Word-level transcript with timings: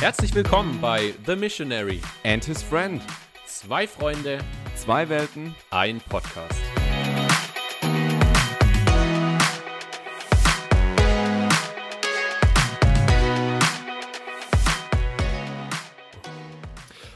Herzlich 0.00 0.32
willkommen 0.32 0.80
bei 0.80 1.12
The 1.26 1.34
Missionary. 1.34 2.00
And 2.22 2.44
his 2.44 2.62
friend. 2.62 3.02
Zwei 3.46 3.88
Freunde, 3.88 4.38
Zwei 4.76 5.08
Welten. 5.08 5.56
ein 5.70 6.00
Podcast. 6.08 6.54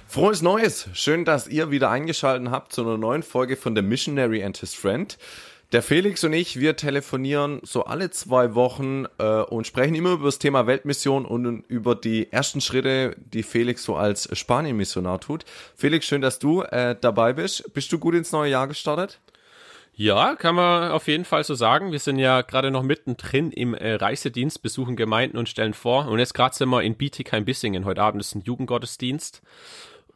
Frohes 0.09 0.43
Neues! 0.43 0.89
Schön, 0.93 1.25
dass 1.25 1.47
ihr 1.47 1.71
wieder 1.71 1.89
eingeschaltet 1.89 2.51
habt 2.51 2.73
zu 2.73 2.83
einer 2.83 2.99
neuen 2.99 3.23
Folge 3.23 3.57
von 3.57 3.77
The 3.77 3.83
Missionary 3.83 4.43
and 4.43 4.57
His 4.57 4.75
Friend. 4.75 5.17
Der 5.73 5.83
Felix 5.83 6.23
und 6.23 6.35
ich, 6.35 6.61
wir 6.61 6.77
telefonieren 6.77 7.61
so 7.63 7.85
alle 7.85 8.11
zwei 8.11 8.55
Wochen 8.55 9.07
äh, 9.17 9.41
und 9.41 9.67
sprechen 9.67 9.95
immer 9.95 10.13
über 10.13 10.27
das 10.27 10.39
Thema 10.39 10.67
Weltmission 10.67 11.25
und 11.25 11.65
über 11.67 11.95
die 11.95 12.31
ersten 12.31 12.61
Schritte, 12.61 13.17
die 13.17 13.43
Felix 13.43 13.83
so 13.83 13.97
als 13.97 14.29
Spanien-Missionar 14.37 15.21
tut. 15.21 15.47
Felix, 15.75 16.05
schön, 16.05 16.21
dass 16.21 16.39
du 16.39 16.61
äh, 16.61 16.95
dabei 17.01 17.33
bist. 17.33 17.73
Bist 17.73 17.91
du 17.91 17.99
gut 17.99 18.15
ins 18.15 18.33
neue 18.33 18.51
Jahr 18.51 18.69
gestartet? 18.69 19.19
Ja, 19.95 20.35
kann 20.35 20.57
man 20.57 20.91
auf 20.91 21.09
jeden 21.09 21.25
Fall 21.25 21.43
so 21.43 21.55
sagen. 21.55 21.91
Wir 21.91 22.01
sind 22.01 22.19
ja 22.19 22.43
gerade 22.43 22.71
noch 22.71 22.83
mittendrin 22.83 23.51
im 23.51 23.73
äh, 23.73 23.95
Reisedienst, 23.95 24.61
besuchen 24.61 24.95
Gemeinden 24.95 25.39
und 25.39 25.49
stellen 25.49 25.73
vor. 25.73 26.07
Und 26.07 26.19
jetzt 26.19 26.35
gerade 26.35 26.55
sind 26.55 26.69
wir 26.69 26.83
in 26.83 26.97
Bietigheim-Bissingen. 26.97 27.87
Heute 27.87 28.03
Abend 28.03 28.21
ist 28.21 28.35
ein 28.35 28.43
Jugendgottesdienst. 28.43 29.41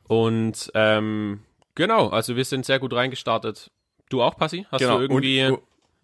Und 0.07 0.71
ähm, 0.75 1.41
genau, 1.75 2.09
also 2.09 2.37
wir 2.37 2.45
sind 2.45 2.67
sehr 2.67 2.79
gut 2.79 2.93
reingestartet. 2.93 3.71
Du 4.09 4.23
auch, 4.23 4.37
Passi? 4.37 4.67
Hast 4.71 4.81
Genau. 4.81 4.97
du 4.99 5.03
irgendwie... 5.05 5.45
Und- 5.47 5.61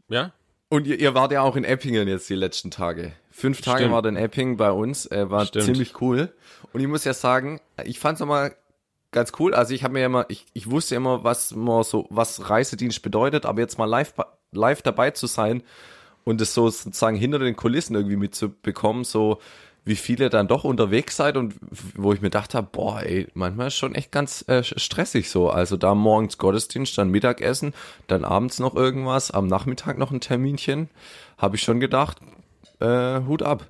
ja? 0.08 0.32
Und 0.68 0.86
ihr, 0.86 0.98
ihr 0.98 1.14
wart 1.14 1.32
ja 1.32 1.42
auch 1.42 1.54
in 1.56 1.64
Eppingen 1.64 2.08
jetzt 2.08 2.28
die 2.30 2.34
letzten 2.34 2.70
Tage. 2.70 3.12
Fünf 3.30 3.60
Tage 3.60 3.80
Stimmt. 3.80 3.92
war 3.94 4.04
in 4.06 4.16
Eppingen 4.16 4.56
bei 4.56 4.70
uns, 4.72 5.06
äh, 5.06 5.30
war 5.30 5.44
Stimmt. 5.46 5.66
ziemlich 5.66 6.00
cool. 6.00 6.32
Und 6.72 6.80
ich 6.80 6.86
muss 6.88 7.04
ja 7.04 7.12
sagen, 7.14 7.60
ich 7.84 7.98
fand's 7.98 8.20
nochmal 8.20 8.54
ganz 9.10 9.32
cool. 9.38 9.54
Also 9.54 9.74
ich 9.74 9.84
habe 9.84 9.92
mir 9.92 10.00
ja 10.00 10.06
immer, 10.06 10.24
ich, 10.30 10.46
ich 10.54 10.70
wusste 10.70 10.94
immer, 10.94 11.24
was 11.24 11.54
man 11.54 11.82
so, 11.84 12.06
was 12.08 12.48
Reisedienst 12.48 13.02
bedeutet, 13.02 13.44
aber 13.44 13.60
jetzt 13.60 13.78
mal 13.78 13.84
live, 13.84 14.14
live 14.52 14.80
dabei 14.80 15.10
zu 15.10 15.26
sein 15.26 15.62
und 16.24 16.40
es 16.40 16.54
so 16.54 16.70
sozusagen 16.70 17.16
hinter 17.16 17.38
den 17.38 17.54
Kulissen 17.56 17.94
irgendwie 17.94 18.16
mitzubekommen, 18.16 19.04
so 19.04 19.38
wie 19.84 19.96
viele 19.96 20.30
dann 20.30 20.48
doch 20.48 20.64
unterwegs 20.64 21.16
seid 21.16 21.36
und 21.36 21.54
wo 21.96 22.12
ich 22.12 22.20
mir 22.20 22.28
gedacht 22.28 22.54
habe, 22.54 22.68
boah, 22.70 23.02
ey, 23.02 23.26
manchmal 23.34 23.68
ist 23.68 23.74
schon 23.74 23.94
echt 23.94 24.12
ganz 24.12 24.44
äh, 24.48 24.62
stressig 24.62 25.28
so. 25.28 25.50
Also 25.50 25.76
da 25.76 25.94
morgens 25.94 26.38
Gottesdienst, 26.38 26.96
dann 26.96 27.10
Mittagessen, 27.10 27.74
dann 28.06 28.24
abends 28.24 28.60
noch 28.60 28.76
irgendwas, 28.76 29.30
am 29.30 29.48
Nachmittag 29.48 29.98
noch 29.98 30.12
ein 30.12 30.20
Terminchen, 30.20 30.88
habe 31.36 31.56
ich 31.56 31.62
schon 31.62 31.80
gedacht, 31.80 32.18
äh, 32.80 33.20
Hut 33.26 33.42
ab. 33.42 33.66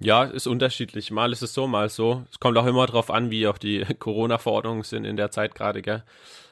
Ja, 0.00 0.24
ist 0.24 0.46
unterschiedlich. 0.46 1.10
Mal 1.10 1.32
ist 1.32 1.42
es 1.42 1.54
so, 1.54 1.66
mal 1.66 1.88
so. 1.88 2.24
Es 2.30 2.40
kommt 2.40 2.58
auch 2.58 2.66
immer 2.66 2.86
drauf 2.86 3.10
an, 3.10 3.30
wie 3.30 3.46
auch 3.46 3.58
die 3.58 3.84
Corona-Verordnungen 3.98 4.82
sind 4.82 5.04
in 5.04 5.16
der 5.16 5.30
Zeit 5.30 5.54
gerade, 5.54 5.82
gell? 5.82 6.02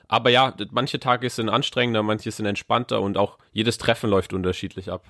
Aber 0.08 0.28
ja, 0.28 0.54
manche 0.70 1.00
Tage 1.00 1.30
sind 1.30 1.48
anstrengender, 1.48 2.02
manche 2.02 2.30
sind 2.30 2.44
entspannter 2.44 3.00
und 3.00 3.16
auch 3.16 3.38
jedes 3.52 3.78
Treffen 3.78 4.10
läuft 4.10 4.34
unterschiedlich 4.34 4.90
ab. 4.90 5.04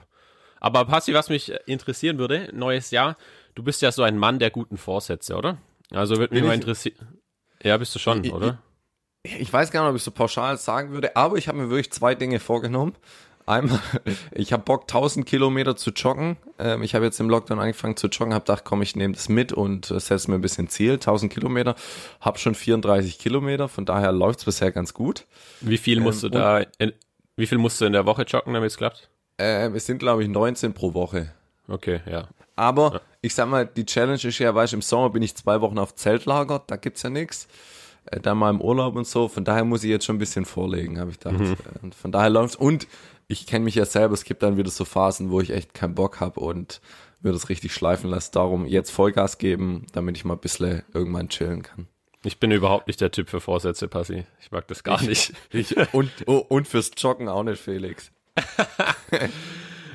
Aber 0.64 0.84
Passi, 0.84 1.12
was 1.12 1.28
mich 1.28 1.52
interessieren 1.66 2.18
würde, 2.18 2.48
neues 2.52 2.92
Jahr, 2.92 3.16
du 3.56 3.64
bist 3.64 3.82
ja 3.82 3.90
so 3.90 4.04
ein 4.04 4.16
Mann 4.16 4.38
der 4.38 4.50
guten 4.52 4.76
Vorsätze, 4.78 5.34
oder? 5.34 5.58
Also 5.90 6.18
würde 6.18 6.32
mich 6.34 6.44
mal 6.44 6.50
ich? 6.50 6.60
interessieren. 6.60 7.18
Ja, 7.64 7.76
bist 7.76 7.92
du 7.96 7.98
schon, 7.98 8.22
Ich- 8.22 8.32
oder? 8.32 8.58
Ich 9.24 9.52
weiß 9.52 9.72
gar 9.72 9.82
nicht, 9.82 9.90
ob 9.90 9.96
ich 9.96 10.02
so 10.04 10.10
pauschal 10.12 10.56
sagen 10.58 10.92
würde, 10.92 11.16
aber 11.16 11.36
ich 11.36 11.48
habe 11.48 11.58
mir 11.58 11.68
wirklich 11.68 11.90
zwei 11.92 12.14
Dinge 12.14 12.38
vorgenommen. 12.40 12.94
Einmal, 13.44 13.80
ich 14.32 14.52
habe 14.52 14.62
Bock, 14.62 14.82
1000 14.82 15.26
Kilometer 15.26 15.74
zu 15.74 15.90
joggen. 15.90 16.36
Ähm, 16.60 16.84
ich 16.84 16.94
habe 16.94 17.04
jetzt 17.06 17.18
im 17.18 17.28
Lockdown 17.28 17.58
angefangen 17.58 17.96
zu 17.96 18.06
joggen, 18.06 18.32
habe 18.34 18.44
gedacht, 18.44 18.62
komm, 18.64 18.82
ich 18.82 18.94
nehme 18.94 19.14
das 19.14 19.28
mit 19.28 19.52
und 19.52 19.90
äh, 19.90 19.98
setze 19.98 20.30
mir 20.30 20.36
ein 20.36 20.42
bisschen 20.42 20.68
Ziel. 20.68 20.92
1000 20.94 21.32
Kilometer, 21.32 21.74
habe 22.20 22.38
schon 22.38 22.54
34 22.54 23.18
Kilometer, 23.18 23.68
von 23.68 23.84
daher 23.84 24.12
läuft's 24.12 24.44
bisher 24.44 24.70
ganz 24.70 24.94
gut. 24.94 25.26
Wie 25.60 25.78
viel 25.78 25.98
musst 26.00 26.22
Ähm, 26.22 26.30
du 26.30 26.38
da, 26.38 26.60
in, 26.78 26.92
wie 27.36 27.46
viel 27.48 27.58
musst 27.58 27.80
du 27.80 27.84
in 27.84 27.92
der 27.92 28.06
Woche 28.06 28.22
joggen, 28.22 28.54
damit 28.54 28.70
es 28.70 28.76
klappt? 28.76 29.08
Ähm, 29.42 29.74
es 29.74 29.86
sind, 29.86 29.98
glaube 29.98 30.22
ich, 30.22 30.28
19 30.28 30.72
pro 30.72 30.94
Woche. 30.94 31.32
Okay, 31.68 32.00
ja. 32.06 32.28
Aber 32.56 33.00
ich 33.22 33.34
sag 33.34 33.48
mal, 33.48 33.66
die 33.66 33.86
Challenge 33.86 34.22
ist 34.22 34.38
ja, 34.38 34.54
weißt 34.54 34.72
du, 34.72 34.76
im 34.76 34.82
Sommer 34.82 35.10
bin 35.10 35.22
ich 35.22 35.34
zwei 35.34 35.60
Wochen 35.60 35.78
auf 35.78 35.94
Zeltlager, 35.94 36.62
da 36.66 36.76
gibt's 36.76 37.02
ja 37.02 37.10
nichts. 37.10 37.48
Äh, 38.06 38.20
dann 38.20 38.38
mal 38.38 38.50
im 38.50 38.60
Urlaub 38.60 38.96
und 38.96 39.06
so, 39.06 39.28
von 39.28 39.44
daher 39.44 39.64
muss 39.64 39.84
ich 39.84 39.90
jetzt 39.90 40.04
schon 40.04 40.16
ein 40.16 40.20
bisschen 40.20 40.44
vorlegen, 40.44 40.98
habe 41.00 41.10
ich 41.10 41.18
gedacht. 41.18 41.40
Äh, 41.40 41.56
Und 41.82 41.94
von 41.94 42.12
daher 42.12 42.30
läuft's. 42.30 42.56
Und 42.56 42.86
ich 43.28 43.46
kenne 43.46 43.64
mich 43.64 43.74
ja 43.74 43.84
selber, 43.84 44.14
es 44.14 44.24
gibt 44.24 44.42
dann 44.42 44.56
wieder 44.56 44.70
so 44.70 44.84
Phasen, 44.84 45.30
wo 45.30 45.40
ich 45.40 45.50
echt 45.50 45.74
keinen 45.74 45.94
Bock 45.94 46.20
habe 46.20 46.40
und 46.40 46.80
mir 47.20 47.32
das 47.32 47.48
richtig 47.48 47.72
schleifen 47.72 48.10
lasse. 48.10 48.32
Darum 48.32 48.66
jetzt 48.66 48.90
Vollgas 48.90 49.38
geben, 49.38 49.86
damit 49.92 50.16
ich 50.16 50.24
mal 50.24 50.34
ein 50.34 50.40
bisschen 50.40 50.82
irgendwann 50.92 51.28
chillen 51.28 51.62
kann. 51.62 51.86
Ich 52.24 52.38
bin 52.38 52.50
überhaupt 52.52 52.86
nicht 52.86 53.00
der 53.00 53.10
Typ 53.10 53.28
für 53.28 53.40
Vorsätze, 53.40 53.88
Passi. 53.88 54.24
Ich 54.40 54.52
mag 54.52 54.66
das 54.68 54.84
gar 54.84 55.02
nicht. 55.02 55.32
Ich, 55.50 55.74
und, 55.94 56.10
und 56.26 56.68
fürs 56.68 56.90
Joggen 56.96 57.28
auch 57.28 57.42
nicht, 57.42 57.60
Felix. 57.60 58.12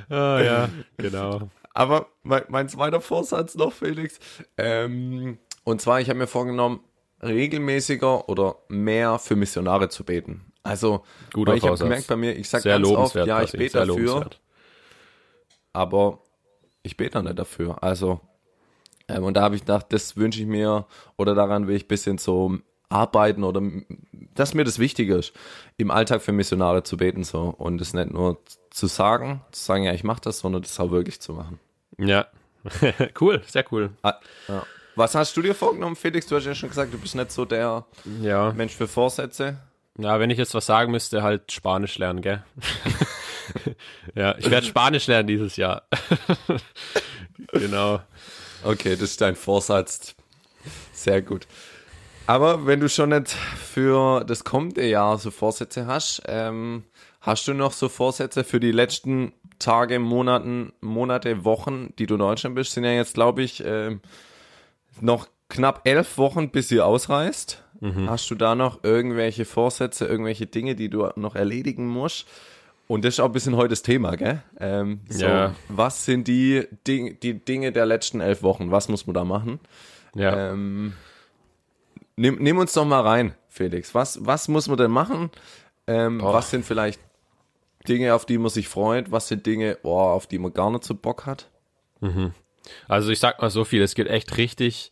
Ah, 0.09 0.41
ja, 0.41 0.69
genau. 0.95 1.49
Aber 1.73 2.07
mein, 2.23 2.43
mein 2.47 2.69
zweiter 2.69 3.01
Vorsatz 3.01 3.55
noch, 3.55 3.73
Felix. 3.73 4.19
Ähm, 4.55 5.37
und 5.63 5.81
zwar, 5.81 5.99
ich 5.99 6.09
habe 6.09 6.19
mir 6.19 6.27
vorgenommen, 6.27 6.79
regelmäßiger 7.21 8.29
oder 8.29 8.55
mehr 8.69 9.19
für 9.19 9.35
Missionare 9.35 9.89
zu 9.89 10.03
beten. 10.03 10.53
Also, 10.63 11.03
Guter 11.33 11.55
ich 11.55 11.63
habe 11.63 11.77
gemerkt 11.77 12.07
bei 12.07 12.15
mir, 12.15 12.37
ich 12.37 12.49
sage 12.49 12.69
ganz 12.69 12.87
oft, 12.87 13.15
ja, 13.15 13.41
ich 13.41 13.51
bete 13.51 13.79
dafür, 13.79 13.95
lobenswert. 13.95 14.41
aber 15.73 16.19
ich 16.83 16.97
bete 16.97 17.21
nicht 17.23 17.37
dafür. 17.37 17.81
Also, 17.83 18.21
ähm, 19.07 19.23
und 19.23 19.35
da 19.35 19.41
habe 19.41 19.55
ich 19.55 19.61
gedacht, 19.61 19.87
das 19.89 20.17
wünsche 20.17 20.41
ich 20.41 20.47
mir 20.47 20.85
oder 21.15 21.35
daran 21.35 21.67
will 21.67 21.75
ich 21.75 21.87
bisschen 21.87 22.17
so 22.17 22.57
arbeiten 22.89 23.43
oder 23.43 23.61
dass 24.33 24.53
mir 24.53 24.63
das 24.63 24.79
wichtig 24.79 25.09
ist, 25.09 25.33
im 25.77 25.91
Alltag 25.91 26.21
für 26.21 26.31
Missionare 26.31 26.83
zu 26.83 26.97
beten 26.97 27.23
so 27.23 27.53
und 27.57 27.81
es 27.81 27.93
nicht 27.93 28.11
nur 28.11 28.41
zu 28.69 28.87
sagen, 28.87 29.41
zu 29.51 29.63
sagen, 29.63 29.83
ja, 29.83 29.93
ich 29.93 30.03
mache 30.03 30.21
das, 30.21 30.39
sondern 30.39 30.61
das 30.61 30.79
auch 30.79 30.91
wirklich 30.91 31.19
zu 31.19 31.33
machen. 31.33 31.59
Ja. 31.97 32.27
cool, 33.21 33.41
sehr 33.45 33.65
cool. 33.71 33.91
Ah, 34.03 34.15
ja. 34.47 34.63
Was 34.95 35.13
hast 35.13 35.37
du 35.37 35.41
dir 35.41 35.53
vorgenommen, 35.53 35.95
Felix? 35.95 36.25
Du 36.25 36.35
hast 36.35 36.45
ja 36.45 36.55
schon 36.55 36.69
gesagt, 36.69 36.93
du 36.93 36.97
bist 36.97 37.15
nicht 37.15 37.31
so 37.31 37.45
der 37.45 37.85
Ja. 38.21 38.51
Mensch 38.53 38.75
für 38.75 38.87
Vorsätze. 38.87 39.57
Ja, 39.99 40.19
wenn 40.19 40.29
ich 40.29 40.37
jetzt 40.37 40.53
was 40.53 40.65
sagen 40.65 40.91
müsste, 40.91 41.23
halt 41.23 41.51
Spanisch 41.51 41.97
lernen, 41.97 42.21
gell? 42.21 42.43
ja, 44.15 44.35
ich 44.37 44.49
werde 44.49 44.65
Spanisch 44.65 45.07
lernen 45.07 45.27
dieses 45.27 45.55
Jahr. 45.55 45.83
genau. 47.51 47.99
Okay, 48.63 48.91
das 48.91 49.11
ist 49.11 49.21
dein 49.21 49.35
Vorsatz. 49.35 50.15
Sehr 50.93 51.21
gut. 51.21 51.47
Aber 52.27 52.65
wenn 52.65 52.81
du 52.81 52.89
schon 52.89 53.09
nicht 53.09 53.29
für 53.29 54.23
das 54.25 54.43
kommende 54.43 54.85
Jahr 54.85 55.17
so 55.17 55.31
Vorsätze 55.31 55.87
hast, 55.87 56.21
ähm, 56.27 56.83
hast 57.21 57.47
du 57.47 57.53
noch 57.53 57.71
so 57.71 57.87
Vorsätze 57.89 58.43
für 58.43 58.59
die 58.59 58.71
letzten 58.73 59.31
Tage, 59.59 59.97
Monaten, 59.97 60.73
Monate, 60.81 61.45
Wochen, 61.45 61.93
die 61.97 62.05
du 62.05 62.15
in 62.15 62.19
Deutschland 62.19 62.55
bist? 62.55 62.73
Sind 62.73 62.83
ja 62.83 62.91
jetzt, 62.91 63.13
glaube 63.13 63.41
ich, 63.43 63.63
ähm, 63.65 64.01
noch 64.99 65.27
knapp 65.49 65.81
elf 65.87 66.17
Wochen, 66.17 66.49
bis 66.49 66.69
ihr 66.71 66.85
ausreist. 66.85 67.63
Hast 68.07 68.29
du 68.31 68.35
da 68.35 68.55
noch 68.55 68.83
irgendwelche 68.83 69.45
Vorsätze, 69.45 70.05
irgendwelche 70.05 70.47
Dinge, 70.47 70.75
die 70.75 70.89
du 70.89 71.09
noch 71.15 71.35
erledigen 71.35 71.87
musst? 71.87 72.27
Und 72.87 73.05
das 73.05 73.15
ist 73.15 73.19
auch 73.19 73.27
ein 73.27 73.33
bisschen 73.33 73.55
heute 73.55 73.69
das 73.69 73.83
Thema, 73.83 74.15
gell? 74.15 74.41
Ähm, 74.59 75.01
so, 75.09 75.25
Ja. 75.25 75.55
Was 75.69 76.03
sind 76.03 76.27
die, 76.27 76.67
Ding, 76.87 77.19
die 77.21 77.33
Dinge 77.33 77.71
der 77.71 77.85
letzten 77.85 78.19
elf 78.19 78.41
Wochen? 78.43 78.71
Was 78.71 78.89
muss 78.89 79.05
man 79.05 79.13
da 79.13 79.23
machen? 79.23 79.59
Ja. 80.15 80.51
Ähm, 80.51 80.93
nimm, 82.17 82.35
nimm 82.39 82.57
uns 82.57 82.73
doch 82.73 82.85
mal 82.85 83.01
rein, 83.01 83.33
Felix. 83.47 83.95
Was, 83.95 84.25
was 84.25 84.47
muss 84.49 84.67
man 84.67 84.77
denn 84.77 84.91
machen? 84.91 85.31
Ähm, 85.87 86.21
was 86.21 86.51
sind 86.51 86.65
vielleicht 86.65 86.99
Dinge, 87.87 88.13
auf 88.13 88.25
die 88.25 88.37
man 88.37 88.49
sich 88.49 88.67
freut? 88.67 89.11
Was 89.11 89.29
sind 89.29 89.45
Dinge, 89.45 89.77
oh, 89.83 89.97
auf 89.97 90.27
die 90.27 90.39
man 90.39 90.53
gar 90.53 90.69
nicht 90.69 90.83
so 90.83 90.93
Bock 90.93 91.25
hat? 91.25 91.49
Also 92.87 93.11
ich 93.11 93.19
sag 93.19 93.41
mal 93.41 93.49
so 93.49 93.63
viel, 93.63 93.81
es 93.81 93.95
gibt 93.95 94.09
echt 94.09 94.37
richtig 94.37 94.91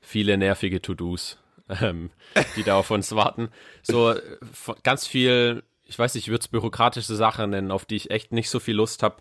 viele 0.00 0.36
nervige 0.36 0.82
To-Dos, 0.82 1.38
ähm, 1.80 2.10
die 2.56 2.64
da 2.64 2.76
auf 2.76 2.90
uns 2.90 3.14
warten. 3.14 3.50
So 3.82 4.10
äh, 4.10 4.20
ganz 4.82 5.06
viel, 5.06 5.62
ich 5.84 5.98
weiß 5.98 6.14
nicht, 6.14 6.24
ich 6.24 6.30
würde 6.30 6.42
es 6.42 6.48
bürokratische 6.48 7.14
Sachen 7.14 7.50
nennen, 7.50 7.70
auf 7.70 7.84
die 7.84 7.96
ich 7.96 8.10
echt 8.10 8.32
nicht 8.32 8.50
so 8.50 8.58
viel 8.58 8.74
Lust 8.74 9.02
habe. 9.02 9.16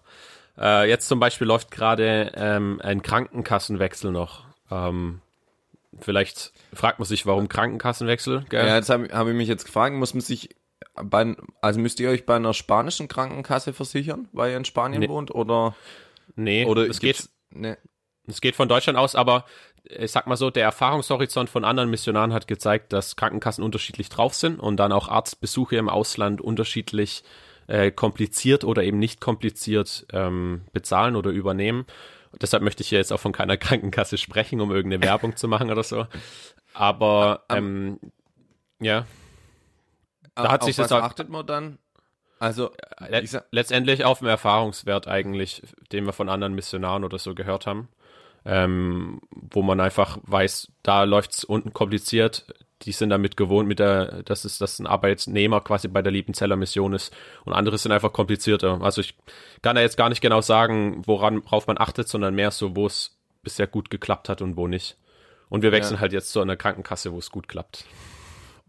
Äh, 0.57 0.89
jetzt 0.89 1.07
zum 1.07 1.19
Beispiel 1.19 1.47
läuft 1.47 1.71
gerade 1.71 2.31
ähm, 2.35 2.79
ein 2.83 3.01
Krankenkassenwechsel 3.01 4.11
noch. 4.11 4.45
Ähm, 4.71 5.21
vielleicht 5.99 6.51
fragt 6.73 6.99
man 6.99 7.05
sich, 7.07 7.25
warum 7.25 7.47
Krankenkassenwechsel? 7.49 8.45
Gell? 8.49 8.65
Ja, 8.67 8.75
jetzt 8.75 8.89
habe 8.89 9.09
hab 9.11 9.27
ich 9.27 9.33
mich 9.33 9.47
jetzt 9.47 9.65
gefragt, 9.65 9.95
muss 9.95 10.13
man 10.13 10.21
sich 10.21 10.49
bei, 10.95 11.35
also 11.61 11.79
müsst 11.79 11.99
ihr 11.99 12.09
euch 12.09 12.25
bei 12.25 12.35
einer 12.35 12.53
spanischen 12.53 13.07
Krankenkasse 13.07 13.73
versichern, 13.73 14.27
weil 14.31 14.51
ihr 14.51 14.57
in 14.57 14.65
Spanien 14.65 14.99
Nee. 15.01 15.09
wohnt? 15.09 15.33
Oder, 15.33 15.75
nee, 16.35 16.65
oder 16.65 16.87
es 16.87 16.99
geht, 16.99 17.17
gibt's- 17.17 17.29
ne, 17.51 17.77
Es 18.27 18.39
geht 18.41 18.55
von 18.55 18.69
Deutschland 18.69 18.97
aus, 18.97 19.15
aber 19.15 19.45
ich 19.83 20.11
sag 20.11 20.27
mal 20.27 20.37
so, 20.37 20.49
der 20.49 20.63
Erfahrungshorizont 20.63 21.49
von 21.49 21.65
anderen 21.65 21.89
Missionaren 21.89 22.31
hat 22.31 22.47
gezeigt, 22.47 22.93
dass 22.93 23.15
Krankenkassen 23.17 23.63
unterschiedlich 23.63 24.07
drauf 24.09 24.33
sind 24.33 24.59
und 24.59 24.77
dann 24.77 24.91
auch 24.93 25.09
Arztbesuche 25.09 25.75
im 25.75 25.89
Ausland 25.89 26.39
unterschiedlich 26.39 27.23
äh, 27.67 27.91
kompliziert 27.91 28.63
oder 28.63 28.83
eben 28.83 28.99
nicht 28.99 29.19
kompliziert 29.19 30.05
ähm, 30.13 30.61
bezahlen 30.73 31.15
oder 31.17 31.31
übernehmen. 31.31 31.85
Deshalb 32.41 32.63
möchte 32.63 32.81
ich 32.81 32.89
hier 32.89 32.99
jetzt 32.99 33.13
auch 33.13 33.19
von 33.19 33.31
keiner 33.31 33.57
Krankenkasse 33.57 34.17
sprechen, 34.17 34.61
um 34.61 34.71
irgendeine 34.71 35.03
Werbung 35.03 35.35
zu 35.35 35.47
machen 35.47 35.71
oder 35.71 35.83
so. 35.83 36.07
Aber 36.73 37.43
ähm, 37.49 37.99
ja, 38.79 39.05
da 40.35 40.51
hat 40.51 40.63
sich 40.63 40.75
das 40.75 40.91
auch, 40.91 41.01
achtet 41.01 41.29
man 41.29 41.45
dann? 41.45 41.77
Also 42.39 42.71
let 42.99 43.45
letztendlich 43.51 44.03
auf 44.03 44.19
den 44.19 44.27
Erfahrungswert 44.27 45.07
eigentlich, 45.07 45.61
den 45.91 46.05
wir 46.05 46.13
von 46.13 46.29
anderen 46.29 46.55
Missionaren 46.55 47.03
oder 47.03 47.17
so 47.19 47.35
gehört 47.35 47.67
haben, 47.67 47.87
ähm, 48.43 49.21
wo 49.31 49.61
man 49.61 49.79
einfach 49.79 50.17
weiß, 50.23 50.71
da 50.81 51.03
läuft's 51.03 51.43
unten 51.43 51.71
kompliziert, 51.71 52.45
die 52.85 52.91
sind 52.91 53.09
damit 53.09 53.37
gewohnt, 53.37 53.67
mit 53.67 53.79
der, 53.79 54.23
dass 54.23 54.45
es 54.45 54.57
dass 54.57 54.79
ein 54.79 54.87
Arbeitnehmer 54.87 55.61
quasi 55.61 55.87
bei 55.87 56.01
der 56.01 56.11
Liebenzeller 56.11 56.55
Mission 56.55 56.93
ist 56.93 57.13
und 57.45 57.53
andere 57.53 57.77
sind 57.77 57.91
einfach 57.91 58.13
komplizierter. 58.13 58.81
Also 58.81 59.01
ich 59.01 59.15
kann 59.61 59.75
da 59.75 59.81
jetzt 59.81 59.97
gar 59.97 60.09
nicht 60.09 60.21
genau 60.21 60.41
sagen, 60.41 61.01
woran 61.05 61.43
worauf 61.45 61.67
man 61.67 61.79
achtet, 61.79 62.07
sondern 62.07 62.35
mehr 62.35 62.51
so, 62.51 62.75
wo 62.75 62.85
es 62.85 63.17
bisher 63.41 63.67
gut 63.67 63.89
geklappt 63.89 64.29
hat 64.29 64.41
und 64.41 64.57
wo 64.57 64.67
nicht. 64.67 64.97
Und 65.49 65.61
wir 65.61 65.71
wechseln 65.71 65.95
ja. 65.95 66.01
halt 66.01 66.13
jetzt 66.13 66.31
zu 66.31 66.41
einer 66.41 66.55
Krankenkasse, 66.55 67.11
wo 67.11 67.19
es 67.19 67.29
gut 67.29 67.47
klappt. 67.47 67.85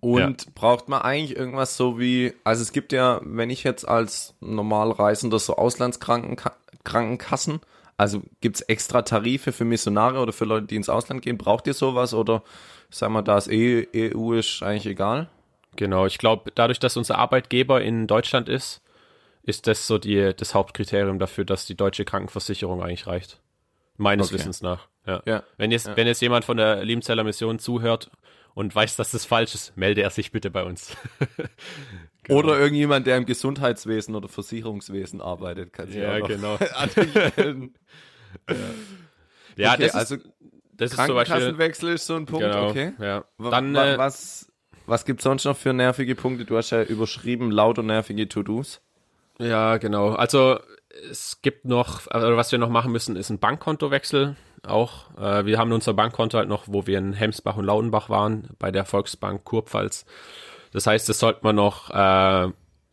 Und 0.00 0.44
ja. 0.44 0.50
braucht 0.54 0.90
man 0.90 1.00
eigentlich 1.00 1.34
irgendwas 1.34 1.78
so 1.78 1.98
wie, 1.98 2.34
also 2.44 2.60
es 2.60 2.72
gibt 2.72 2.92
ja, 2.92 3.22
wenn 3.24 3.48
ich 3.48 3.64
jetzt 3.64 3.88
als 3.88 4.34
Normalreisender 4.40 5.38
so 5.38 5.56
Auslandskrankenkassen, 5.56 7.60
also 7.96 8.22
gibt's 8.40 8.60
extra 8.62 9.02
Tarife 9.02 9.52
für 9.52 9.64
Missionare 9.64 10.18
oder 10.18 10.32
für 10.32 10.44
Leute, 10.44 10.66
die 10.66 10.76
ins 10.76 10.88
Ausland 10.88 11.22
gehen, 11.22 11.38
braucht 11.38 11.66
ihr 11.66 11.74
sowas 11.74 12.14
oder 12.14 12.42
sagen 12.90 13.12
wir, 13.14 13.22
da 13.22 13.36
es 13.36 13.48
eh 13.48 13.88
EU 13.94 14.32
ist, 14.32 14.62
eigentlich 14.62 14.86
egal? 14.86 15.28
Genau, 15.76 16.06
ich 16.06 16.18
glaube, 16.18 16.52
dadurch, 16.54 16.78
dass 16.78 16.96
unser 16.96 17.18
Arbeitgeber 17.18 17.82
in 17.82 18.06
Deutschland 18.06 18.48
ist, 18.48 18.80
ist 19.42 19.66
das 19.66 19.86
so 19.86 19.98
die, 19.98 20.32
das 20.36 20.54
Hauptkriterium 20.54 21.18
dafür, 21.18 21.44
dass 21.44 21.66
die 21.66 21.76
deutsche 21.76 22.04
Krankenversicherung 22.04 22.82
eigentlich 22.82 23.06
reicht. 23.06 23.40
Meines 23.96 24.28
okay. 24.28 24.36
Wissens 24.36 24.62
nach. 24.62 24.88
Ja. 25.06 25.22
ja. 25.26 25.42
Wenn 25.56 25.70
jetzt, 25.70 25.86
ja. 25.86 25.96
wenn 25.96 26.06
jetzt 26.06 26.22
jemand 26.22 26.44
von 26.44 26.56
der 26.56 26.84
Liebenzeller 26.84 27.24
Mission 27.24 27.58
zuhört 27.58 28.10
und 28.54 28.74
weiß, 28.74 28.96
dass 28.96 29.10
das 29.10 29.24
falsch 29.24 29.54
ist, 29.54 29.76
melde 29.76 30.02
er 30.02 30.10
sich 30.10 30.32
bitte 30.32 30.50
bei 30.50 30.64
uns. 30.64 30.96
genau. 32.24 32.38
Oder 32.38 32.58
irgendjemand, 32.58 33.06
der 33.06 33.16
im 33.16 33.26
Gesundheitswesen 33.26 34.14
oder 34.14 34.28
Versicherungswesen 34.28 35.20
arbeitet, 35.20 35.72
kann 35.72 35.88
sich 35.88 35.96
ja, 35.96 36.18
auch 36.18 36.28
genau. 36.28 36.58
melden. 37.36 37.74
ja, 38.48 38.56
ja 39.56 39.72
okay, 39.74 39.82
das 39.84 39.94
also 39.94 40.16
das 40.76 40.90
ist 40.90 40.96
Krankenkassenwechsel 40.96 41.90
ist 41.90 42.06
so 42.06 42.16
ein 42.16 42.26
Punkt, 42.26 42.44
genau, 42.44 42.68
okay. 42.68 42.92
Ja. 42.98 43.24
Dann, 43.38 43.74
äh, 43.76 43.96
was, 43.96 44.52
was 44.86 45.04
gibt's 45.04 45.24
sonst 45.24 45.44
noch 45.44 45.56
für 45.56 45.72
nervige 45.72 46.14
Punkte? 46.14 46.44
Du 46.44 46.56
hast 46.56 46.70
ja 46.70 46.82
überschrieben, 46.82 47.50
lauter 47.50 47.82
nervige 47.82 48.28
To-Dos. 48.28 48.80
Ja, 49.38 49.76
genau. 49.76 50.10
Also 50.10 50.58
es 51.10 51.40
gibt 51.42 51.64
noch, 51.64 52.06
also 52.08 52.36
was 52.36 52.52
wir 52.52 52.58
noch 52.58 52.68
machen 52.68 52.92
müssen, 52.92 53.16
ist 53.16 53.30
ein 53.30 53.38
Bankkontowechsel 53.38 54.36
auch. 54.66 55.16
Äh, 55.18 55.46
wir 55.46 55.58
haben 55.58 55.72
unser 55.72 55.94
Bankkonto 55.94 56.38
halt 56.38 56.48
noch, 56.48 56.64
wo 56.66 56.86
wir 56.86 56.98
in 56.98 57.12
Hemsbach 57.12 57.56
und 57.56 57.64
Laudenbach 57.64 58.08
waren, 58.08 58.48
bei 58.58 58.70
der 58.70 58.84
Volksbank 58.84 59.44
Kurpfalz. 59.44 60.04
Das 60.74 60.86
heißt, 60.88 61.08
das 61.08 61.20
sollte 61.20 61.40
man 61.42 61.54
noch 61.54 61.88
äh, 61.90 62.52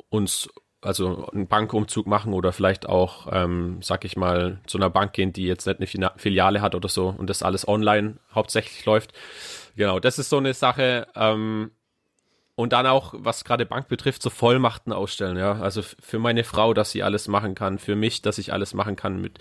uns, 0.10 0.50
also 0.82 1.28
einen 1.32 1.48
Bankumzug 1.48 2.06
machen 2.06 2.34
oder 2.34 2.54
vielleicht 2.54 2.88
auch, 2.88 3.28
ähm, 3.32 3.80
sag 3.82 4.06
ich 4.06 4.16
mal, 4.16 4.62
zu 4.68 4.78
einer 4.78 4.92
Bank 4.92 5.14
gehen, 5.14 5.34
die 5.34 5.46
jetzt 5.46 5.66
nicht 5.80 5.96
eine 5.96 6.12
Filiale 6.16 6.62
hat 6.62 6.76
oder 6.76 6.88
so 6.88 7.10
und 7.10 7.30
das 7.30 7.44
alles 7.44 7.68
online 7.68 8.18
hauptsächlich 8.34 8.86
läuft. 8.86 9.14
Genau, 9.76 10.00
das 10.00 10.20
ist 10.20 10.30
so 10.30 10.38
eine 10.38 10.54
Sache. 10.54 11.08
Ähm, 11.16 11.72
und 12.54 12.74
dann 12.74 12.86
auch, 12.86 13.16
was 13.18 13.44
gerade 13.46 13.66
Bank 13.66 13.88
betrifft, 13.88 14.22
so 14.22 14.30
Vollmachten 14.30 14.94
ausstellen, 14.94 15.38
ja. 15.38 15.54
Also 15.54 15.82
für 15.82 16.20
meine 16.20 16.44
Frau, 16.44 16.76
dass 16.76 16.92
sie 16.92 17.02
alles 17.02 17.28
machen 17.28 17.56
kann, 17.56 17.80
für 17.80 17.96
mich, 17.96 18.22
dass 18.22 18.38
ich 18.38 18.54
alles 18.54 18.76
machen 18.76 18.96
kann, 18.96 19.20
mit, 19.20 19.40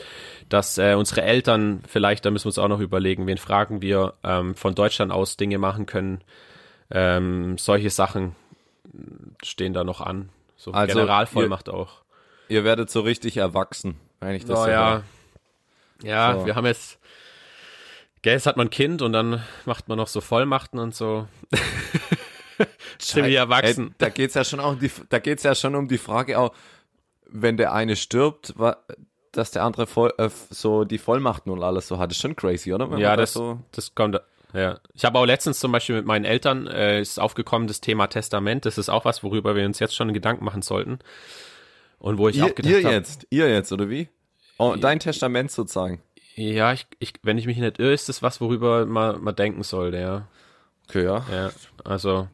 dass 0.49 0.79
äh, 0.79 0.95
unsere 0.95 1.23
Eltern 1.23 1.83
vielleicht, 1.87 2.25
da 2.25 2.31
müssen 2.31 2.45
wir 2.45 2.51
uns 2.51 2.59
auch 2.59 2.69
noch 2.69 2.81
überlegen, 2.81 3.27
wen 3.27 3.37
fragen 3.37 3.83
wir, 3.83 4.15
ähm, 4.23 4.55
von 4.55 4.75
Deutschland 4.75 5.13
aus 5.13 5.37
Dinge 5.37 5.59
machen 5.59 5.85
können. 5.85 6.23
Ähm, 6.91 7.59
solche 7.59 7.91
Sachen 7.91 8.35
stehen 9.43 9.73
da 9.73 9.85
noch 9.85 10.01
an. 10.01 10.31
So 10.57 10.73
also 10.73 10.95
Generalvollmacht 10.95 11.69
ihr, 11.69 11.75
auch. 11.75 12.03
Ihr 12.49 12.65
werdet 12.65 12.91
so 12.91 13.01
richtig 13.01 13.37
erwachsen, 13.37 13.97
wenn 14.21 14.35
ich 14.35 14.45
das 14.45 14.59
oh, 14.59 14.65
so 14.65 14.71
ja. 14.71 15.03
Ja, 16.03 16.39
so. 16.39 16.47
wir 16.47 16.55
haben 16.57 16.67
jetzt, 16.67 16.99
gell, 18.23 18.35
jetzt 18.35 18.47
hat 18.47 18.57
man 18.57 18.69
ein 18.69 18.71
Kind 18.71 19.03
und 19.03 19.13
dann 19.13 19.43
macht 19.65 19.89
man 19.89 19.99
noch 19.99 20.09
so 20.09 20.21
Vollmachten 20.21 20.79
und 20.79 20.95
so. 20.95 21.29
Ziemlich 22.99 23.37
erwachsen. 23.37 23.89
Ey, 23.89 23.95
da 23.99 24.09
geht's 24.09 24.35
ja 24.35 24.45
schon 24.45 24.61
auch 24.61 24.73
um 24.73 24.79
die, 24.79 24.91
da 25.09 25.19
geht's 25.19 25.43
ja 25.43 25.55
schon 25.55 25.75
um 25.75 25.89
die 25.89 25.99
Frage 25.99 26.39
auch, 26.39 26.53
wenn 27.27 27.57
der 27.57 27.73
eine 27.73 27.97
stirbt, 27.97 28.55
dass 29.33 29.51
der 29.51 29.63
andere 29.63 29.87
voll, 29.87 30.13
äh, 30.19 30.29
so 30.51 30.85
die 30.85 30.99
Vollmachten 30.99 31.53
und 31.53 31.63
alles 31.63 31.89
so 31.89 31.99
hat. 31.99 32.11
Das 32.11 32.17
ist 32.17 32.23
schon 32.23 32.37
crazy, 32.37 32.73
oder? 32.73 32.91
Wenn 32.91 32.99
ja, 32.99 33.17
das, 33.17 33.33
so 33.33 33.61
das 33.73 33.95
kommt, 33.95 34.21
ja. 34.53 34.81
Ich 34.95 35.05
habe 35.05 35.19
auch 35.19 35.25
letztens 35.25 35.61
zum 35.61 35.73
Beispiel 35.73 35.97
mit 35.97 36.07
meinen 36.07 36.25
Eltern, 36.25 36.67
äh, 36.67 37.01
ist 37.01 37.21
aufgekommen, 37.21 37.69
das 37.69 37.81
Thema 37.81 38.07
Testament. 38.07 38.67
Das 38.67 38.79
ist 38.79 38.89
auch 38.89 39.05
was, 39.05 39.23
worüber 39.23 39.55
wir 39.57 39.65
uns 39.65 39.79
jetzt 39.79 39.95
schon 39.95 40.13
Gedanken 40.13 40.45
machen 40.45 40.63
sollten. 40.63 40.99
Und 41.99 42.19
wo 42.19 42.29
ich 42.29 42.37
ihr, 42.37 42.45
auch 42.45 42.55
gedacht 42.55 42.73
Ihr 42.73 42.85
hab, 42.85 42.93
jetzt, 42.93 43.27
ihr 43.31 43.51
jetzt, 43.51 43.73
oder 43.73 43.91
wie? 43.91 44.09
Oh, 44.59 44.77
dein 44.79 45.01
Testament 45.01 45.51
sozusagen. 45.51 46.03
Ja, 46.35 46.73
ich, 46.73 46.87
ich, 46.99 47.13
wenn 47.23 47.39
ich 47.39 47.47
mich 47.47 47.59
nicht 47.59 47.79
irre, 47.79 47.93
ist 47.93 48.09
das 48.09 48.23
was, 48.23 48.41
worüber 48.41 48.87
man, 48.87 49.23
man 49.23 49.37
denken 49.37 49.63
sollte, 49.63 49.99
ja. 49.99 50.29
Okay, 50.89 51.05
ja. 51.05 51.25
Ja, 51.31 51.51
also, 51.85 52.29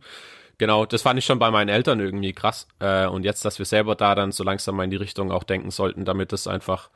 Genau, 0.59 0.87
das 0.87 1.03
fand 1.03 1.19
ich 1.19 1.27
schon 1.27 1.39
bei 1.39 1.51
meinen 1.51 1.69
Eltern 1.69 2.01
irgendwie 2.01 2.33
krass. 2.33 2.67
Äh, 2.79 3.07
und 3.07 3.25
jetzt, 3.25 3.45
dass 3.45 3.59
wir 3.59 3.67
selber 3.67 3.95
da 3.95 4.15
dann 4.15 4.33
so 4.33 4.43
langsam 4.43 4.77
mal 4.77 4.85
in 4.85 4.91
die 4.91 4.97
Richtung 4.97 5.31
auch 5.31 5.45
denken 5.45 5.71
sollten, 5.71 6.05
damit 6.05 6.33
das 6.33 6.47
einfach 6.47 6.91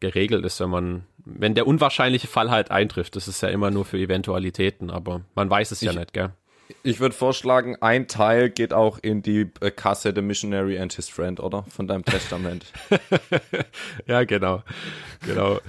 geregelt 0.00 0.44
ist, 0.44 0.60
wenn 0.60 0.70
man, 0.70 1.04
wenn 1.24 1.54
der 1.54 1.66
unwahrscheinliche 1.66 2.26
Fall 2.26 2.50
halt 2.50 2.70
eintrifft. 2.70 3.16
Das 3.16 3.28
ist 3.28 3.42
ja 3.42 3.48
immer 3.48 3.70
nur 3.70 3.84
für 3.84 3.98
Eventualitäten, 3.98 4.90
aber 4.90 5.22
man 5.34 5.50
weiß 5.50 5.70
es 5.70 5.82
ich, 5.82 5.86
ja 5.86 5.98
nicht, 5.98 6.12
gell? 6.12 6.30
Ich 6.82 6.98
würde 6.98 7.14
vorschlagen, 7.14 7.76
ein 7.80 8.08
Teil 8.08 8.48
geht 8.48 8.72
auch 8.72 8.98
in 8.98 9.22
die 9.22 9.50
äh, 9.60 9.70
Kasse 9.70 10.12
The 10.14 10.22
Missionary 10.22 10.78
and 10.78 10.92
His 10.94 11.08
Friend, 11.08 11.38
oder? 11.40 11.64
Von 11.68 11.86
deinem 11.86 12.04
Testament. 12.04 12.64
ja, 14.06 14.24
genau. 14.24 14.62
Genau. 15.26 15.60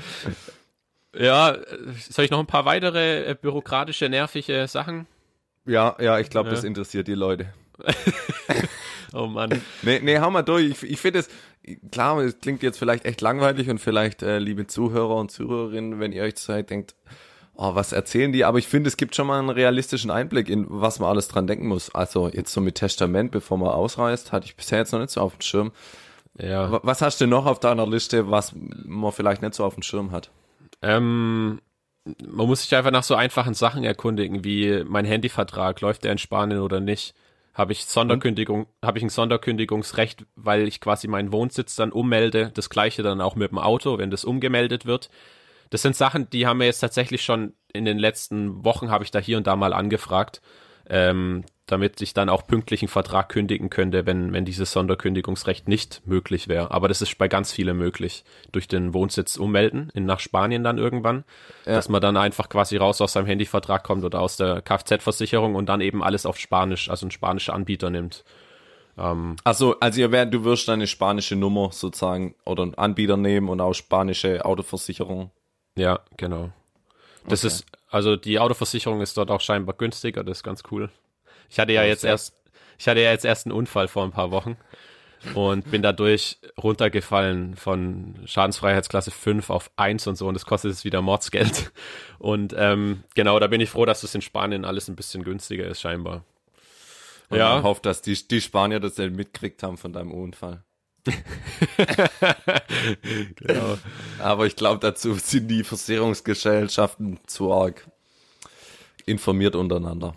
Ja, 1.13 1.57
soll 2.09 2.25
ich 2.25 2.31
noch 2.31 2.39
ein 2.39 2.47
paar 2.47 2.65
weitere 2.65 3.31
äh, 3.31 3.35
bürokratische, 3.35 4.07
nervige 4.07 4.67
Sachen 4.67 5.07
ja, 5.65 5.95
ja, 5.99 6.19
ich 6.19 6.29
glaube, 6.29 6.49
ja. 6.49 6.55
das 6.55 6.63
interessiert 6.63 7.07
die 7.07 7.15
Leute. 7.15 7.47
oh 9.13 9.25
Mann. 9.25 9.61
Nee, 9.81 9.99
nee, 10.01 10.19
hau 10.19 10.29
mal 10.29 10.43
durch. 10.43 10.65
Ich, 10.65 10.83
ich 10.83 10.99
finde 10.99 11.19
es, 11.19 11.29
klar, 11.91 12.19
es 12.19 12.39
klingt 12.39 12.63
jetzt 12.63 12.77
vielleicht 12.77 13.05
echt 13.05 13.21
langweilig 13.21 13.69
und 13.69 13.79
vielleicht, 13.79 14.23
äh, 14.23 14.39
liebe 14.39 14.67
Zuhörer 14.67 15.15
und 15.15 15.31
Zuhörerinnen, 15.31 15.99
wenn 15.99 16.11
ihr 16.11 16.23
euch 16.23 16.35
Zeit 16.35 16.69
denkt, 16.69 16.95
oh, 17.55 17.75
was 17.75 17.91
erzählen 17.91 18.31
die? 18.31 18.45
Aber 18.45 18.57
ich 18.57 18.67
finde, 18.67 18.87
es 18.87 18.97
gibt 18.97 19.15
schon 19.15 19.27
mal 19.27 19.39
einen 19.39 19.49
realistischen 19.49 20.11
Einblick 20.11 20.49
in, 20.49 20.65
was 20.69 20.99
man 20.99 21.09
alles 21.09 21.27
dran 21.27 21.47
denken 21.47 21.67
muss. 21.67 21.93
Also 21.93 22.29
jetzt 22.29 22.51
so 22.53 22.61
mit 22.61 22.75
Testament, 22.75 23.31
bevor 23.31 23.57
man 23.57 23.69
ausreist, 23.69 24.31
hatte 24.31 24.45
ich 24.45 24.55
bisher 24.55 24.79
jetzt 24.79 24.91
noch 24.91 24.99
nicht 24.99 25.11
so 25.11 25.21
auf 25.21 25.37
dem 25.37 25.41
Schirm. 25.41 25.71
Ja. 26.37 26.79
Was 26.83 27.01
hast 27.01 27.21
du 27.21 27.27
noch 27.27 27.45
auf 27.45 27.59
deiner 27.59 27.87
Liste, 27.87 28.29
was 28.29 28.53
man 28.85 29.11
vielleicht 29.11 29.41
nicht 29.41 29.53
so 29.53 29.63
auf 29.63 29.75
dem 29.75 29.83
Schirm 29.83 30.11
hat? 30.11 30.31
Ähm, 30.81 31.61
man 32.27 32.47
muss 32.47 32.61
sich 32.61 32.75
einfach 32.75 32.91
nach 32.91 33.03
so 33.03 33.15
einfachen 33.15 33.53
Sachen 33.53 33.83
erkundigen, 33.83 34.43
wie 34.43 34.83
mein 34.85 35.05
Handyvertrag, 35.05 35.81
läuft 35.81 36.03
der 36.03 36.11
in 36.11 36.17
Spanien 36.17 36.59
oder 36.59 36.79
nicht? 36.79 37.15
Habe 37.55 37.71
ich 37.71 37.85
Sonderkündigung, 37.85 38.67
habe 38.83 38.97
ich 38.97 39.03
ein 39.03 39.09
Sonderkündigungsrecht, 39.09 40.25
weil 40.35 40.67
ich 40.67 40.81
quasi 40.81 41.07
meinen 41.07 41.31
Wohnsitz 41.31 41.75
dann 41.75 41.91
ummelde, 41.91 42.51
das 42.53 42.69
gleiche 42.69 43.01
dann 43.01 43.21
auch 43.21 43.35
mit 43.35 43.49
dem 43.49 43.57
Auto, 43.57 43.97
wenn 43.97 44.11
das 44.11 44.25
umgemeldet 44.25 44.85
wird. 44.85 45.09
Das 45.69 45.81
sind 45.81 45.95
Sachen, 45.95 46.29
die 46.29 46.45
haben 46.45 46.59
wir 46.59 46.67
jetzt 46.67 46.81
tatsächlich 46.81 47.23
schon 47.23 47.53
in 47.73 47.85
den 47.85 47.97
letzten 47.97 48.63
Wochen 48.63 48.91
habe 48.91 49.03
ich 49.03 49.11
da 49.11 49.19
hier 49.19 49.37
und 49.37 49.47
da 49.47 49.55
mal 49.55 49.73
angefragt. 49.73 50.41
Ähm, 50.87 51.43
damit 51.65 51.99
ich 52.01 52.13
dann 52.13 52.29
auch 52.29 52.45
pünktlich 52.45 52.81
einen 52.81 52.89
Vertrag 52.89 53.29
kündigen 53.29 53.69
könnte, 53.69 54.05
wenn, 54.05 54.33
wenn 54.33 54.45
dieses 54.45 54.71
Sonderkündigungsrecht 54.71 55.67
nicht 55.67 56.05
möglich 56.05 56.47
wäre. 56.47 56.69
Aber 56.71 56.87
das 56.87 57.01
ist 57.01 57.17
bei 57.17 57.27
ganz 57.27 57.51
vielen 57.51 57.77
möglich. 57.77 58.23
Durch 58.51 58.67
den 58.67 58.93
Wohnsitz 58.93 59.37
ummelden, 59.37 59.89
in, 59.95 60.05
nach 60.05 60.19
Spanien 60.19 60.63
dann 60.63 60.77
irgendwann, 60.77 61.23
ja. 61.65 61.73
dass 61.73 61.89
man 61.89 62.01
dann 62.01 62.17
einfach 62.17 62.49
quasi 62.49 62.77
raus 62.77 63.01
aus 63.01 63.13
seinem 63.13 63.25
Handyvertrag 63.25 63.83
kommt 63.83 64.03
oder 64.03 64.21
aus 64.21 64.37
der 64.37 64.61
Kfz-Versicherung 64.61 65.55
und 65.55 65.67
dann 65.67 65.81
eben 65.81 66.03
alles 66.03 66.27
auf 66.27 66.37
Spanisch, 66.37 66.89
also 66.89 67.05
einen 67.05 67.11
spanischen 67.11 67.53
Anbieter 67.53 67.89
nimmt. 67.89 68.23
Ähm, 68.97 69.35
also, 69.43 69.79
also 69.79 69.99
ihr 69.99 70.11
wär, 70.11 70.27
du 70.27 70.43
wirst 70.43 70.69
eine 70.69 70.85
spanische 70.85 71.35
Nummer 71.35 71.71
sozusagen 71.71 72.35
oder 72.45 72.61
einen 72.61 72.75
Anbieter 72.75 73.17
nehmen 73.17 73.49
und 73.49 73.59
auch 73.59 73.73
spanische 73.73 74.45
Autoversicherung. 74.45 75.31
Ja, 75.75 76.01
genau. 76.17 76.51
Das 77.27 77.43
okay. 77.43 77.47
ist, 77.47 77.65
also 77.89 78.15
die 78.15 78.39
Autoversicherung 78.39 79.01
ist 79.01 79.17
dort 79.17 79.31
auch 79.31 79.41
scheinbar 79.41 79.75
günstiger, 79.75 80.23
das 80.23 80.37
ist 80.37 80.43
ganz 80.43 80.61
cool. 80.69 80.91
Ich 81.49 81.59
hatte 81.59 81.73
ja 81.73 81.83
jetzt 81.83 82.03
erst, 82.03 82.35
ich 82.77 82.87
hatte 82.87 83.01
ja 83.01 83.11
jetzt 83.11 83.25
erst 83.25 83.45
einen 83.45 83.53
Unfall 83.53 83.87
vor 83.87 84.03
ein 84.03 84.11
paar 84.11 84.31
Wochen 84.31 84.57
und 85.33 85.69
bin 85.71 85.81
dadurch 85.81 86.37
runtergefallen 86.61 87.55
von 87.55 88.15
Schadensfreiheitsklasse 88.25 89.11
5 89.11 89.49
auf 89.49 89.71
1 89.75 90.07
und 90.07 90.15
so 90.15 90.27
und 90.27 90.33
das 90.33 90.45
kostet 90.45 90.71
jetzt 90.71 90.85
wieder 90.85 91.01
Mordsgeld. 91.01 91.71
Und 92.19 92.53
ähm, 92.57 93.03
genau, 93.15 93.39
da 93.39 93.47
bin 93.47 93.61
ich 93.61 93.69
froh, 93.69 93.85
dass 93.85 94.01
das 94.01 94.15
in 94.15 94.21
Spanien 94.21 94.65
alles 94.65 94.87
ein 94.87 94.95
bisschen 94.95 95.23
günstiger 95.23 95.65
ist, 95.65 95.81
scheinbar. 95.81 96.23
Und 97.29 97.37
ja. 97.37 97.57
Ich 97.57 97.63
hoffe, 97.63 97.81
dass 97.81 98.01
die, 98.01 98.15
die 98.27 98.41
Spanier 98.41 98.79
das 98.79 98.95
denn 98.95 99.15
mitgekriegt 99.15 99.63
haben 99.63 99.77
von 99.77 99.93
deinem 99.93 100.11
Unfall. 100.11 100.63
genau. 103.35 103.77
Aber 104.19 104.45
ich 104.47 104.55
glaube, 104.55 104.79
dazu 104.79 105.13
sind 105.13 105.47
die 105.49 105.63
Versicherungsgesellschaften 105.63 107.19
zu 107.27 107.53
arg 107.53 107.87
informiert 109.05 109.55
untereinander. 109.55 110.15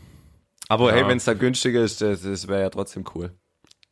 Aber 0.69 0.91
ja. 0.91 0.97
hey, 0.97 1.09
wenn 1.09 1.17
es 1.17 1.25
da 1.25 1.35
günstiger 1.35 1.83
ist, 1.83 2.01
das, 2.01 2.23
das 2.23 2.47
wäre 2.47 2.61
ja 2.61 2.71
trotzdem 2.71 3.05
cool. 3.15 3.33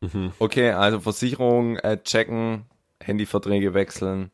Mhm. 0.00 0.32
Okay, 0.38 0.70
also 0.70 1.00
Versicherung 1.00 1.76
äh, 1.78 1.98
checken, 2.02 2.66
Handyverträge 3.02 3.74
wechseln. 3.74 4.30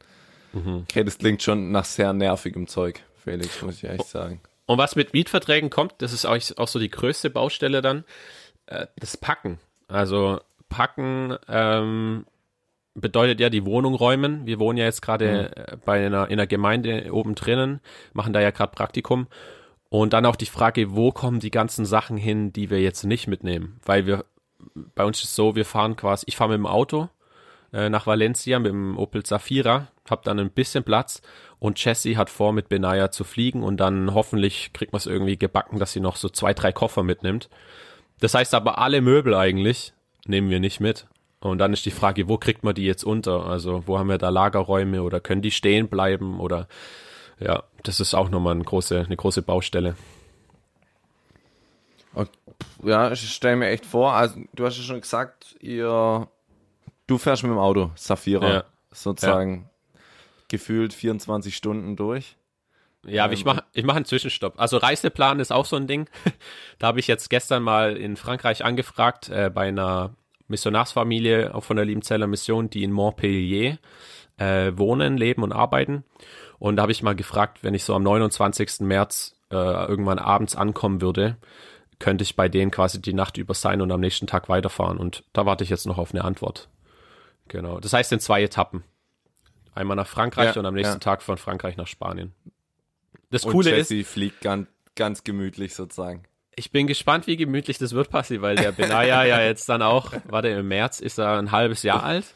Mhm. 0.52 0.84
Okay, 0.88 1.04
das 1.04 1.18
klingt 1.18 1.42
schon 1.42 1.70
nach 1.70 1.84
sehr 1.84 2.12
nervigem 2.12 2.66
Zeug, 2.66 3.02
Felix, 3.16 3.62
muss 3.62 3.76
ich 3.76 3.84
ehrlich 3.84 4.02
sagen. 4.02 4.40
Und 4.66 4.78
was 4.78 4.96
mit 4.96 5.12
Mietverträgen 5.12 5.70
kommt, 5.70 5.94
das 5.98 6.12
ist 6.12 6.24
auch, 6.24 6.38
auch 6.56 6.68
so 6.68 6.78
die 6.78 6.90
größte 6.90 7.30
Baustelle 7.30 7.82
dann, 7.82 8.04
äh, 8.66 8.86
das 8.96 9.16
Packen. 9.16 9.58
Also 9.88 10.40
Packen 10.68 11.36
ähm, 11.48 12.26
bedeutet 12.94 13.40
ja 13.40 13.50
die 13.50 13.64
Wohnung 13.64 13.94
räumen. 13.94 14.46
Wir 14.46 14.58
wohnen 14.58 14.78
ja 14.78 14.84
jetzt 14.84 15.02
gerade 15.02 15.50
mhm. 15.56 15.80
bei 15.84 16.06
einer 16.06 16.26
in 16.26 16.34
einer 16.34 16.46
Gemeinde 16.46 17.12
oben 17.12 17.34
drinnen, 17.34 17.80
machen 18.12 18.32
da 18.32 18.40
ja 18.40 18.50
gerade 18.50 18.72
Praktikum. 18.72 19.26
Und 19.92 20.14
dann 20.14 20.24
auch 20.24 20.36
die 20.36 20.46
Frage, 20.46 20.96
wo 20.96 21.12
kommen 21.12 21.38
die 21.38 21.50
ganzen 21.50 21.84
Sachen 21.84 22.16
hin, 22.16 22.50
die 22.50 22.70
wir 22.70 22.80
jetzt 22.80 23.04
nicht 23.04 23.26
mitnehmen? 23.26 23.78
Weil 23.84 24.06
wir, 24.06 24.24
bei 24.94 25.04
uns 25.04 25.22
ist 25.22 25.34
so, 25.34 25.54
wir 25.54 25.66
fahren 25.66 25.96
quasi, 25.96 26.24
ich 26.28 26.34
fahre 26.34 26.48
mit 26.48 26.56
dem 26.56 26.66
Auto 26.66 27.10
äh, 27.74 27.90
nach 27.90 28.06
Valencia 28.06 28.58
mit 28.58 28.72
dem 28.72 28.96
Opel 28.96 29.22
Zafira, 29.22 29.88
hab 30.08 30.22
dann 30.22 30.38
ein 30.38 30.50
bisschen 30.50 30.82
Platz 30.82 31.20
und 31.58 31.78
Jessie 31.84 32.16
hat 32.16 32.30
vor, 32.30 32.54
mit 32.54 32.70
Benaya 32.70 33.10
zu 33.10 33.22
fliegen 33.22 33.62
und 33.62 33.80
dann 33.80 34.14
hoffentlich 34.14 34.72
kriegt 34.72 34.94
man 34.94 34.98
es 34.98 35.04
irgendwie 35.04 35.36
gebacken, 35.36 35.78
dass 35.78 35.92
sie 35.92 36.00
noch 36.00 36.16
so 36.16 36.30
zwei, 36.30 36.54
drei 36.54 36.72
Koffer 36.72 37.02
mitnimmt. 37.02 37.50
Das 38.18 38.32
heißt 38.32 38.54
aber, 38.54 38.78
alle 38.78 39.02
Möbel 39.02 39.34
eigentlich 39.34 39.92
nehmen 40.26 40.48
wir 40.48 40.58
nicht 40.58 40.80
mit. 40.80 41.06
Und 41.40 41.58
dann 41.58 41.74
ist 41.74 41.84
die 41.84 41.90
Frage, 41.90 42.28
wo 42.28 42.38
kriegt 42.38 42.64
man 42.64 42.74
die 42.74 42.86
jetzt 42.86 43.04
unter? 43.04 43.44
Also 43.44 43.82
wo 43.86 43.98
haben 43.98 44.08
wir 44.08 44.16
da 44.16 44.30
Lagerräume 44.30 45.02
oder 45.02 45.20
können 45.20 45.42
die 45.42 45.50
stehen 45.50 45.88
bleiben 45.88 46.40
oder 46.40 46.66
ja, 47.44 47.62
das 47.82 48.00
ist 48.00 48.14
auch 48.14 48.30
nochmal 48.30 48.54
eine 48.54 48.64
große, 48.64 49.00
eine 49.00 49.16
große 49.16 49.42
Baustelle. 49.42 49.96
Ja, 52.82 53.12
ich 53.12 53.32
stelle 53.32 53.56
mir 53.56 53.68
echt 53.68 53.86
vor, 53.86 54.12
also 54.12 54.40
du 54.52 54.66
hast 54.66 54.76
ja 54.76 54.82
schon 54.82 55.00
gesagt, 55.00 55.56
ihr, 55.60 56.28
du 57.06 57.18
fährst 57.18 57.42
mit 57.42 57.50
dem 57.50 57.58
Auto, 57.58 57.90
Safira, 57.94 58.52
ja. 58.52 58.64
sozusagen 58.90 59.68
ja. 59.94 60.00
gefühlt 60.48 60.92
24 60.92 61.56
Stunden 61.56 61.96
durch. 61.96 62.36
Ja, 63.06 63.26
ähm, 63.26 63.32
ich 63.32 63.44
mache 63.44 63.64
ich 63.72 63.84
mach 63.84 63.96
einen 63.96 64.04
Zwischenstopp. 64.04 64.54
Also 64.58 64.76
Reiseplan 64.76 65.40
ist 65.40 65.52
auch 65.52 65.66
so 65.66 65.76
ein 65.76 65.86
Ding. 65.86 66.08
da 66.78 66.88
habe 66.88 67.00
ich 67.00 67.06
jetzt 67.06 67.30
gestern 67.30 67.62
mal 67.62 67.96
in 67.96 68.16
Frankreich 68.16 68.64
angefragt 68.64 69.28
äh, 69.28 69.50
bei 69.52 69.68
einer 69.68 70.14
Missionarsfamilie 70.48 71.54
auch 71.54 71.64
von 71.64 71.76
der 71.76 71.86
Liebenzeller 71.86 72.26
Mission, 72.26 72.68
die 72.68 72.84
in 72.84 72.92
Montpellier 72.92 73.78
äh, 74.38 74.72
wohnen, 74.76 75.16
leben 75.16 75.42
und 75.42 75.52
arbeiten. 75.52 76.04
Und 76.58 76.76
da 76.76 76.82
habe 76.82 76.92
ich 76.92 77.02
mal 77.02 77.16
gefragt, 77.16 77.58
wenn 77.62 77.74
ich 77.74 77.84
so 77.84 77.94
am 77.94 78.02
29. 78.02 78.80
März 78.80 79.34
äh, 79.50 79.56
irgendwann 79.56 80.18
abends 80.18 80.56
ankommen 80.56 81.00
würde, 81.00 81.36
könnte 81.98 82.22
ich 82.22 82.36
bei 82.36 82.48
denen 82.48 82.70
quasi 82.70 83.00
die 83.00 83.12
Nacht 83.12 83.36
über 83.36 83.54
sein 83.54 83.80
und 83.80 83.90
am 83.92 84.00
nächsten 84.00 84.26
Tag 84.26 84.48
weiterfahren. 84.48 84.98
Und 84.98 85.24
da 85.32 85.46
warte 85.46 85.64
ich 85.64 85.70
jetzt 85.70 85.86
noch 85.86 85.98
auf 85.98 86.12
eine 86.12 86.24
Antwort. 86.24 86.68
Genau. 87.48 87.80
Das 87.80 87.92
heißt 87.92 88.12
in 88.12 88.20
zwei 88.20 88.42
Etappen. 88.42 88.82
Einmal 89.74 89.96
nach 89.96 90.06
Frankreich 90.06 90.54
ja, 90.54 90.60
und 90.60 90.66
am 90.66 90.74
nächsten 90.74 90.96
ja. 90.96 91.00
Tag 91.00 91.22
von 91.22 91.38
Frankreich 91.38 91.76
nach 91.76 91.86
Spanien. 91.86 92.34
Das 93.30 93.44
und 93.44 93.52
Coole 93.52 93.70
Jesse 93.70 93.96
ist, 93.96 94.10
fliegt 94.10 94.40
ganz, 94.42 94.68
ganz 94.94 95.24
gemütlich 95.24 95.74
sozusagen. 95.74 96.24
Ich 96.54 96.70
bin 96.70 96.86
gespannt, 96.86 97.26
wie 97.26 97.36
gemütlich 97.36 97.78
das 97.78 97.92
wird, 97.92 98.10
Passi, 98.10 98.42
weil 98.42 98.56
der 98.56 98.72
Benaya 98.72 99.24
ja 99.24 99.40
jetzt 99.40 99.68
dann 99.68 99.80
auch, 99.80 100.12
warte, 100.26 100.48
im 100.48 100.68
März 100.68 101.00
ist 101.00 101.18
er 101.18 101.38
ein 101.38 101.50
halbes 101.50 101.82
Jahr 101.82 102.02
alt. 102.02 102.26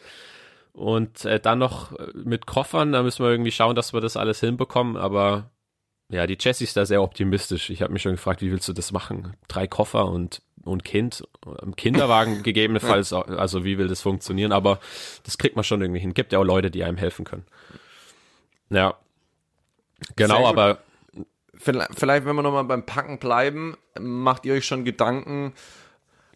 Und 0.77 1.25
äh, 1.25 1.41
dann 1.41 1.59
noch 1.59 1.93
äh, 1.93 2.09
mit 2.13 2.45
Koffern, 2.45 2.93
da 2.93 3.03
müssen 3.03 3.25
wir 3.25 3.31
irgendwie 3.31 3.51
schauen, 3.51 3.75
dass 3.75 3.95
wir 3.95 4.03
das 4.03 4.19
alles 4.19 4.41
hinbekommen. 4.41 4.99
Aber 4.99 5.51
ja, 6.11 6.27
die 6.27 6.37
Jessie 6.39 6.65
ist 6.65 6.77
da 6.77 6.85
sehr 6.85 7.03
optimistisch. 7.03 7.71
Ich 7.71 7.81
habe 7.81 7.95
mich 7.95 8.03
schon 8.03 8.13
gefragt, 8.13 8.43
wie 8.43 8.51
willst 8.51 8.69
du 8.69 8.75
das 8.75 8.93
machen? 8.93 9.35
Drei 9.49 9.67
Koffer 9.67 10.07
und 10.07 10.43
und 10.65 10.85
Kind, 10.85 11.23
im 11.63 11.77
Kinderwagen 11.77 12.43
gegebenenfalls, 12.43 13.13
also 13.13 13.65
wie 13.65 13.79
will 13.79 13.89
das 13.89 14.03
funktionieren? 14.03 14.53
Aber 14.53 14.81
das 15.23 15.39
kriegt 15.39 15.55
man 15.55 15.65
schon 15.65 15.81
irgendwie 15.81 16.01
hin. 16.01 16.13
Gibt 16.13 16.33
ja 16.33 16.41
auch 16.41 16.45
Leute, 16.45 16.71
die 16.73 16.83
einem 16.83 16.97
helfen 16.97 17.25
können. 17.25 17.47
Ja, 18.69 18.95
genau, 20.17 20.45
aber 20.45 20.79
vielleicht, 21.61 22.27
wenn 22.27 22.35
wir 22.35 22.43
nochmal 22.43 22.65
beim 22.65 22.85
Packen 22.85 23.19
bleiben, 23.19 23.77
macht 23.99 24.45
ihr 24.45 24.55
euch 24.55 24.67
schon 24.67 24.85
Gedanken, 24.85 25.55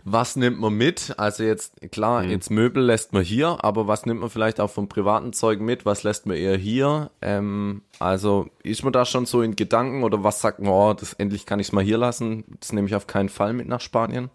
was 0.04 0.36
nimmt 0.36 0.58
man 0.60 0.74
mit? 0.74 1.14
Also 1.18 1.44
jetzt, 1.44 1.80
klar, 1.92 2.22
mhm. 2.22 2.30
jetzt 2.30 2.50
Möbel 2.50 2.82
lässt 2.82 3.12
man 3.12 3.22
hier, 3.22 3.62
aber 3.62 3.86
was 3.86 4.06
nimmt 4.06 4.20
man 4.20 4.30
vielleicht 4.30 4.60
auch 4.60 4.70
vom 4.70 4.88
privaten 4.88 5.32
Zeug 5.32 5.60
mit? 5.60 5.84
Was 5.86 6.02
lässt 6.02 6.26
man 6.26 6.36
eher 6.36 6.56
hier? 6.56 7.10
Ähm, 7.22 7.82
also 7.98 8.48
ist 8.62 8.82
man 8.84 8.92
da 8.92 9.04
schon 9.04 9.26
so 9.26 9.42
in 9.42 9.56
Gedanken 9.56 10.02
oder 10.02 10.24
was 10.24 10.40
sagt 10.40 10.60
man, 10.60 10.72
oh, 10.72 10.94
das 10.94 11.12
endlich 11.14 11.46
kann 11.46 11.60
ich 11.60 11.68
es 11.68 11.72
mal 11.72 11.84
hier 11.84 11.98
lassen? 11.98 12.44
Das 12.60 12.72
nehme 12.72 12.86
ich 12.86 12.94
auf 12.94 13.06
keinen 13.06 13.28
Fall 13.28 13.52
mit 13.52 13.68
nach 13.68 13.80
Spanien. 13.80 14.30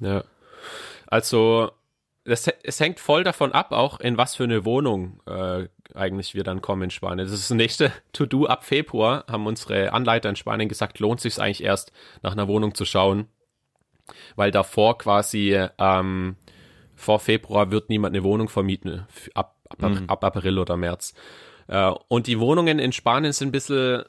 Ja. 0.00 0.24
Also 1.06 1.70
das, 2.24 2.48
es 2.62 2.80
hängt 2.80 3.00
voll 3.00 3.24
davon 3.24 3.52
ab, 3.52 3.72
auch 3.72 4.00
in 4.00 4.16
was 4.16 4.36
für 4.36 4.44
eine 4.44 4.64
Wohnung 4.64 5.20
äh, 5.26 5.66
eigentlich 5.94 6.34
wir 6.34 6.44
dann 6.44 6.62
kommen 6.62 6.82
in 6.82 6.90
Spanien. 6.90 7.26
Das 7.26 7.32
ist 7.32 7.50
das 7.50 7.56
nächste 7.56 7.92
To-Do 8.12 8.46
ab 8.46 8.64
Februar, 8.64 9.24
haben 9.28 9.46
unsere 9.46 9.92
Anleiter 9.92 10.28
in 10.28 10.36
Spanien 10.36 10.68
gesagt, 10.68 11.00
lohnt 11.00 11.20
sich 11.20 11.38
eigentlich 11.40 11.62
erst 11.62 11.92
nach 12.22 12.32
einer 12.32 12.48
Wohnung 12.48 12.74
zu 12.74 12.84
schauen, 12.84 13.26
weil 14.36 14.50
davor 14.50 14.98
quasi 14.98 15.58
ähm, 15.78 16.36
vor 16.94 17.20
Februar 17.20 17.70
wird 17.70 17.88
niemand 17.88 18.14
eine 18.14 18.24
Wohnung 18.24 18.48
vermieten, 18.48 19.06
ab, 19.34 19.56
ab, 19.68 19.90
mhm. 19.90 20.04
ab 20.08 20.24
April 20.24 20.58
oder 20.58 20.76
März. 20.76 21.14
Äh, 21.68 21.92
und 22.08 22.26
die 22.26 22.38
Wohnungen 22.38 22.78
in 22.78 22.92
Spanien 22.92 23.32
sind 23.32 23.48
ein 23.48 23.52
bisschen 23.52 24.04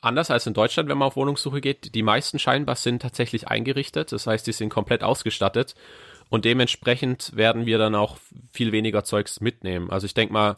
anders 0.00 0.30
als 0.30 0.46
in 0.46 0.54
Deutschland, 0.54 0.88
wenn 0.88 0.98
man 0.98 1.08
auf 1.08 1.16
Wohnungssuche 1.16 1.60
geht. 1.60 1.94
Die 1.94 2.02
meisten 2.02 2.38
scheinbar 2.38 2.76
sind 2.76 3.00
tatsächlich 3.02 3.48
eingerichtet, 3.48 4.12
das 4.12 4.26
heißt, 4.26 4.46
die 4.46 4.52
sind 4.52 4.68
komplett 4.68 5.02
ausgestattet 5.02 5.74
und 6.28 6.44
dementsprechend 6.44 7.34
werden 7.36 7.66
wir 7.66 7.78
dann 7.78 7.94
auch 7.94 8.18
viel 8.52 8.72
weniger 8.72 9.04
Zeugs 9.04 9.40
mitnehmen. 9.40 9.90
Also 9.90 10.06
ich 10.06 10.14
denke 10.14 10.32
mal, 10.32 10.56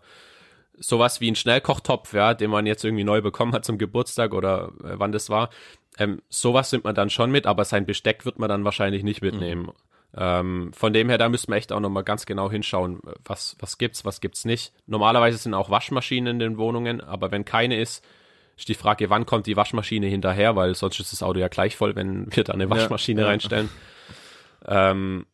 sowas 0.78 1.20
wie 1.20 1.30
ein 1.30 1.36
Schnellkochtopf, 1.36 2.12
ja, 2.12 2.34
den 2.34 2.50
man 2.50 2.66
jetzt 2.66 2.84
irgendwie 2.84 3.04
neu 3.04 3.22
bekommen 3.22 3.52
hat 3.52 3.64
zum 3.64 3.78
Geburtstag 3.78 4.34
oder 4.34 4.72
äh, 4.84 4.98
wann 4.98 5.12
das 5.12 5.30
war, 5.30 5.50
ähm, 5.98 6.22
sowas 6.28 6.72
nimmt 6.72 6.84
man 6.84 6.94
dann 6.94 7.10
schon 7.10 7.30
mit, 7.30 7.46
aber 7.46 7.64
sein 7.64 7.86
Besteck 7.86 8.24
wird 8.24 8.38
man 8.38 8.48
dann 8.48 8.64
wahrscheinlich 8.64 9.02
nicht 9.02 9.22
mitnehmen. 9.22 9.62
Mhm. 9.62 9.72
Ähm, 10.18 10.72
von 10.72 10.92
dem 10.92 11.08
her, 11.08 11.18
da 11.18 11.28
müssen 11.28 11.50
wir 11.50 11.56
echt 11.56 11.72
auch 11.72 11.80
nochmal 11.80 12.04
ganz 12.04 12.26
genau 12.26 12.50
hinschauen, 12.50 13.00
was, 13.24 13.56
was 13.58 13.76
gibt's, 13.76 14.04
was 14.04 14.20
gibt's 14.20 14.44
nicht. 14.44 14.72
Normalerweise 14.86 15.36
sind 15.36 15.54
auch 15.54 15.68
Waschmaschinen 15.68 16.34
in 16.34 16.38
den 16.38 16.58
Wohnungen, 16.58 17.00
aber 17.00 17.30
wenn 17.30 17.44
keine 17.44 17.78
ist, 17.78 18.04
ist 18.56 18.68
die 18.68 18.74
Frage, 18.74 19.10
wann 19.10 19.26
kommt 19.26 19.46
die 19.46 19.56
Waschmaschine 19.56 20.06
hinterher, 20.06 20.56
weil 20.56 20.74
sonst 20.74 20.98
ist 21.00 21.12
das 21.12 21.22
Auto 21.22 21.38
ja 21.38 21.48
gleich 21.48 21.76
voll, 21.76 21.94
wenn 21.96 22.34
wir 22.34 22.44
da 22.44 22.54
eine 22.54 22.70
Waschmaschine 22.70 23.20
ja, 23.20 23.26
ja. 23.26 23.30
reinstellen. 23.30 23.68
Ähm, 24.66 25.26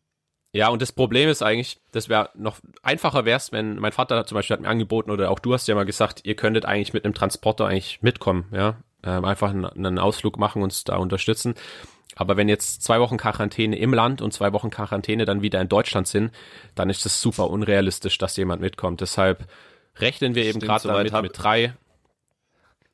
ja, 0.54 0.69
und 0.69 0.83
das 0.83 0.92
Problem 0.92 1.28
ist 1.28 1.42
eigentlich, 1.42 1.81
das 1.92 2.09
wäre 2.09 2.31
noch 2.35 2.59
einfacher 2.83 3.25
wär's, 3.25 3.52
wenn 3.52 3.76
mein 3.76 3.92
Vater 3.92 4.26
zum 4.26 4.35
Beispiel 4.35 4.54
hat 4.54 4.61
mir 4.61 4.69
angeboten 4.69 5.11
oder 5.11 5.31
auch 5.31 5.38
du 5.38 5.54
hast 5.54 5.66
ja 5.69 5.75
mal 5.75 5.87
gesagt, 5.87 6.23
ihr 6.25 6.35
könntet 6.35 6.66
eigentlich 6.66 6.92
mit 6.92 7.04
einem 7.04 7.14
Transporter 7.14 7.66
eigentlich 7.66 8.02
mitkommen, 8.02 8.47
ja, 8.52 8.76
ähm, 9.04 9.25
einfach 9.25 9.50
einen, 9.50 9.99
Ausflug 9.99 10.38
machen, 10.38 10.62
uns 10.62 10.85
da 10.85 10.97
unterstützen. 10.97 11.54
Aber 12.14 12.37
wenn 12.37 12.49
jetzt 12.49 12.82
zwei 12.82 13.00
Wochen 13.00 13.16
Quarantäne 13.16 13.78
im 13.78 13.94
Land 13.94 14.21
und 14.21 14.32
zwei 14.32 14.52
Wochen 14.52 14.71
Quarantäne 14.71 15.25
dann 15.25 15.42
wieder 15.42 15.61
in 15.61 15.68
Deutschland 15.68 16.06
sind, 16.06 16.30
dann 16.75 16.90
ist 16.90 17.04
das 17.04 17.21
super 17.23 17.49
unrealistisch, 17.49 18.18
dass 18.18 18.37
jemand 18.37 18.61
mitkommt. 18.61 19.00
Deshalb 19.00 19.47
rechnen 19.97 20.35
wir 20.35 20.44
eben 20.44 20.61
gerade 20.61 20.88
damit 20.88 21.12
hab, 21.12 21.23
mit 21.23 21.32
drei. 21.35 21.75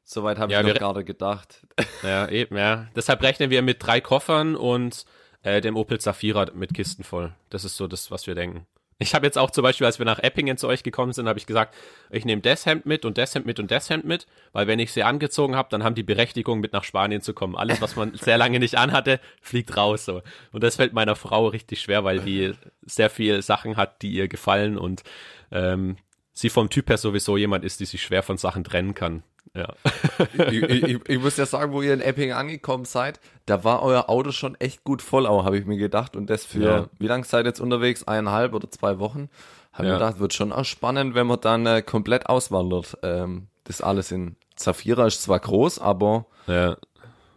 Soweit 0.05 0.39
habe 0.39 0.53
ja, 0.53 0.63
ich 0.63 0.75
gerade 0.75 1.05
gedacht. 1.05 1.67
Ja, 2.03 2.29
eben, 2.29 2.57
ja. 2.57 2.89
Deshalb 2.97 3.23
rechnen 3.23 3.51
wir 3.51 3.63
mit 3.63 3.85
drei 3.85 4.01
Koffern 4.01 4.57
und 4.57 5.05
äh, 5.43 5.61
dem 5.61 5.77
Opel 5.77 6.01
Zafira 6.01 6.47
mit 6.55 6.75
Kisten 6.75 7.05
voll. 7.05 7.35
Das 7.51 7.65
ist 7.65 7.77
so 7.77 7.87
das, 7.87 8.11
was 8.11 8.27
wir 8.27 8.35
denken. 8.35 8.67
Ich 9.01 9.15
habe 9.15 9.25
jetzt 9.27 9.39
auch 9.39 9.53
zum 9.53 9.63
Beispiel, 9.63 9.87
als 9.87 10.01
wir 10.01 10.07
nach 10.07 10.19
Eppingen 10.19 10.57
zu 10.57 10.67
euch 10.67 10.83
gekommen 10.83 11.13
sind, 11.13 11.29
habe 11.29 11.39
ich 11.39 11.47
gesagt, 11.47 11.77
ich 12.11 12.25
nehme 12.25 12.43
das 12.43 12.67
Hemd 12.67 12.85
mit 12.85 13.05
und 13.05 13.17
das 13.17 13.33
Hemd 13.33 13.47
mit 13.47 13.61
und 13.61 13.71
das 13.71 13.89
Hemd 13.91 14.05
mit, 14.05 14.27
weil 14.53 14.67
wenn 14.67 14.81
ich 14.81 14.93
sie 14.93 15.05
angezogen 15.05 15.55
habe, 15.55 15.69
dann 15.71 15.85
haben 15.85 15.95
die 15.95 16.03
Berechtigung, 16.03 16.59
mit 16.59 16.73
nach 16.73 16.83
Spanien 16.83 17.23
zu 17.23 17.33
kommen. 17.33 17.55
Alles, 17.55 17.81
was 17.81 17.95
man 17.95 18.15
sehr 18.17 18.39
lange 18.39 18.59
nicht 18.59 18.77
anhatte, 18.77 19.21
fliegt 19.41 19.77
raus. 19.77 20.05
So. 20.05 20.23
Und 20.51 20.65
das 20.65 20.77
fällt 20.77 20.95
meiner 20.95 21.15
Frau 21.15 21.47
richtig 21.47 21.81
schwer, 21.81 22.03
weil 22.03 22.19
die 22.19 22.53
sehr 22.83 23.09
viel 23.09 23.41
Sachen 23.41 23.77
hat, 23.77 24.03
die 24.03 24.11
ihr 24.11 24.27
gefallen 24.27 24.77
und 24.77 25.05
ähm, 25.53 25.97
sie 26.33 26.51
vom 26.51 26.69
Typ 26.69 26.89
her 26.89 26.99
sowieso 26.99 27.37
jemand 27.37 27.65
ist, 27.65 27.79
die 27.79 27.85
sich 27.85 28.03
schwer 28.03 28.25
von 28.25 28.37
Sachen 28.37 28.65
trennen 28.65 28.95
kann. 28.95 29.23
Ja. 29.55 29.75
ich, 30.51 30.63
ich, 30.63 31.09
ich, 31.09 31.19
muss 31.19 31.37
ja 31.37 31.47
sagen, 31.47 31.73
wo 31.73 31.83
ihr 31.83 31.95
in 31.95 32.01
Epping 32.01 32.33
angekommen 32.33 32.85
seid, 32.85 33.21
da 33.47 33.65
war 33.65 33.83
euer 33.83 34.09
Auto 34.09 34.33
schon 34.33 34.55
echt 34.57 34.85
gut 34.85 35.03
voll, 35.03 35.27
habe 35.27 35.59
ich 35.59 35.67
mir 35.67 35.77
gedacht. 35.77 36.17
Und 36.17 36.31
das 36.31 36.45
für, 36.45 36.63
ja. 36.63 36.87
wie 36.99 37.07
lange 37.07 37.25
seid 37.25 37.45
ihr 37.45 37.49
jetzt 37.49 37.61
unterwegs? 37.61 38.05
Eineinhalb 38.05 38.55
oder 38.55 38.71
zwei 38.71 38.99
Wochen? 38.99 39.29
Habe 39.73 39.87
ja. 39.87 39.93
mir 39.95 39.99
gedacht, 39.99 40.19
wird 40.19 40.35
schon 40.35 40.53
auch 40.53 40.65
spannend, 40.65 41.15
wenn 41.15 41.27
man 41.27 41.41
dann 41.41 41.67
äh, 41.67 41.83
komplett 41.83 42.27
auswandert. 42.27 42.99
Ähm, 43.03 43.49
das 43.65 43.81
alles 43.81 44.11
in 44.13 44.37
Zafira 44.57 45.07
ist 45.07 45.23
zwar 45.23 45.39
groß, 45.39 45.79
aber 45.79 46.27
ja. 46.47 46.77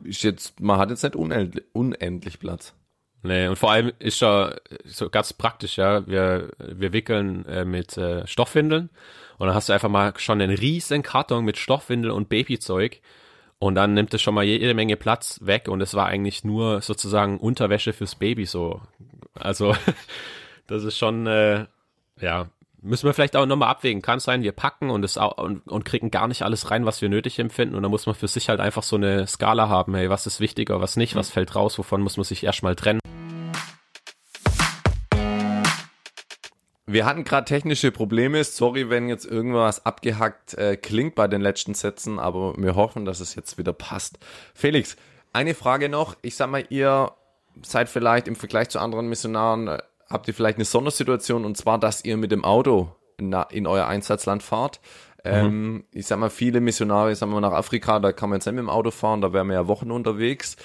ist 0.04 0.24
jetzt, 0.24 0.60
man 0.60 0.80
hat 0.80 0.90
jetzt 0.90 1.04
nicht 1.04 1.16
unendlich, 1.16 1.66
unendlich 1.74 2.40
Platz. 2.40 2.74
Nee, 3.24 3.48
und 3.48 3.56
vor 3.56 3.72
allem 3.72 3.92
ist 4.00 4.20
ja 4.22 4.56
so 4.84 5.10
ganz 5.10 5.34
praktisch, 5.34 5.78
ja. 5.78 6.08
Wir, 6.08 6.50
wir 6.58 6.92
wickeln 6.92 7.46
äh, 7.46 7.66
mit 7.66 7.96
äh, 7.98 8.26
Stoffwindeln 8.26 8.90
und 9.42 9.48
dann 9.48 9.56
hast 9.56 9.70
du 9.70 9.74
einfach 9.74 9.90
mal 9.90 10.14
schon 10.18 10.40
einen 10.40 10.56
riesen 10.56 11.02
Karton 11.02 11.44
mit 11.44 11.58
Stoffwindel 11.58 12.12
und 12.12 12.30
Babyzeug 12.30 13.02
und 13.58 13.74
dann 13.74 13.96
nimmt 13.96 14.14
es 14.14 14.22
schon 14.22 14.36
mal 14.36 14.44
jede 14.44 14.76
Menge 14.76 14.98
Platz 14.98 15.40
weg 15.42 15.68
und 15.68 15.82
es 15.82 15.96
war 15.96 16.06
eigentlich 16.06 16.44
nur 16.44 16.82
sozusagen 16.82 17.40
Unterwäsche 17.40 17.92
fürs 17.92 18.14
Baby 18.14 18.46
so. 18.46 18.82
Also 19.34 19.76
das 20.68 20.84
ist 20.84 20.96
schon, 20.96 21.26
äh, 21.26 21.66
ja, 22.20 22.50
müssen 22.84 23.08
wir 23.08 23.16
vielleicht 23.16 23.36
auch 23.36 23.48
nochmal 23.48 23.70
abwägen. 23.70 24.04
Kann 24.04 24.20
sein, 24.20 24.44
wir 24.44 24.52
packen 24.52 24.92
und, 24.92 25.04
es 25.04 25.18
auch, 25.18 25.40
und, 25.40 25.68
und 25.68 25.86
kriegen 25.86 26.12
gar 26.12 26.28
nicht 26.28 26.44
alles 26.44 26.70
rein, 26.70 26.86
was 26.86 27.02
wir 27.02 27.10
nötig 27.10 27.40
empfinden. 27.40 27.74
Und 27.74 27.82
dann 27.82 27.90
muss 27.90 28.06
man 28.06 28.14
für 28.14 28.28
sich 28.28 28.48
halt 28.48 28.60
einfach 28.60 28.84
so 28.84 28.96
eine 28.96 29.26
Skala 29.26 29.70
haben, 29.70 29.96
hey, 29.96 30.12
was 30.12 30.28
ist 30.28 30.40
wichtiger, 30.40 30.82
was 30.82 30.98
nicht, 30.98 31.16
was 31.16 31.32
fällt 31.32 31.56
raus, 31.56 31.80
wovon 31.80 32.02
muss 32.02 32.16
man 32.16 32.26
sich 32.26 32.44
erstmal 32.44 32.76
trennen. 32.76 33.01
Wir 36.92 37.06
hatten 37.06 37.24
gerade 37.24 37.46
technische 37.46 37.92
Probleme. 37.92 38.44
Sorry, 38.44 38.90
wenn 38.90 39.08
jetzt 39.08 39.26
irgendwas 39.26 39.86
abgehackt 39.86 40.56
äh, 40.56 40.76
klingt 40.76 41.16
bei 41.16 41.28
den 41.28 41.40
letzten 41.40 41.74
Sätzen, 41.74 42.20
aber 42.20 42.54
wir 42.58 42.76
hoffen, 42.76 43.06
dass 43.06 43.22
es 43.22 43.34
jetzt 43.36 43.58
wieder 43.58 43.72
passt. 43.72 44.20
Felix, 44.54 44.98
eine 45.32 45.54
Frage 45.54 45.88
noch. 45.88 46.18
Ich 46.22 46.36
sag 46.36 46.50
mal, 46.50 46.66
ihr 46.70 47.12
seid 47.64 47.88
vielleicht 47.88 48.28
im 48.28 48.36
Vergleich 48.36 48.70
zu 48.70 48.80
anderen 48.80 49.08
Missionaren, 49.08 49.70
äh, 49.70 49.78
habt 50.10 50.28
ihr 50.28 50.34
vielleicht 50.34 50.58
eine 50.58 50.66
Sondersituation 50.66 51.46
und 51.46 51.56
zwar, 51.56 51.80
dass 51.80 52.04
ihr 52.04 52.18
mit 52.18 52.32
dem 52.32 52.44
Auto 52.44 52.94
in, 53.18 53.34
in 53.52 53.68
euer 53.68 53.88
Einsatzland 53.88 54.44
fahrt. 54.44 54.82
Ähm, 55.24 55.74
mhm. 55.74 55.84
ich 55.92 56.08
sag 56.08 56.20
mal, 56.20 56.30
viele 56.30 56.60
Missionare, 56.60 57.12
ich 57.14 57.20
sag 57.20 57.30
mal, 57.30 57.40
nach 57.40 57.54
Afrika, 57.54 58.00
da 58.00 58.12
kann 58.12 58.30
man 58.30 58.40
jetzt 58.40 58.48
nicht 58.48 58.56
mit 58.56 58.64
dem 58.64 58.70
Auto 58.70 58.92
fahren, 58.92 59.22
da 59.22 59.32
wären 59.32 59.48
wir 59.48 59.54
ja 59.54 59.68
Wochen 59.68 59.92
unterwegs. 59.92 60.58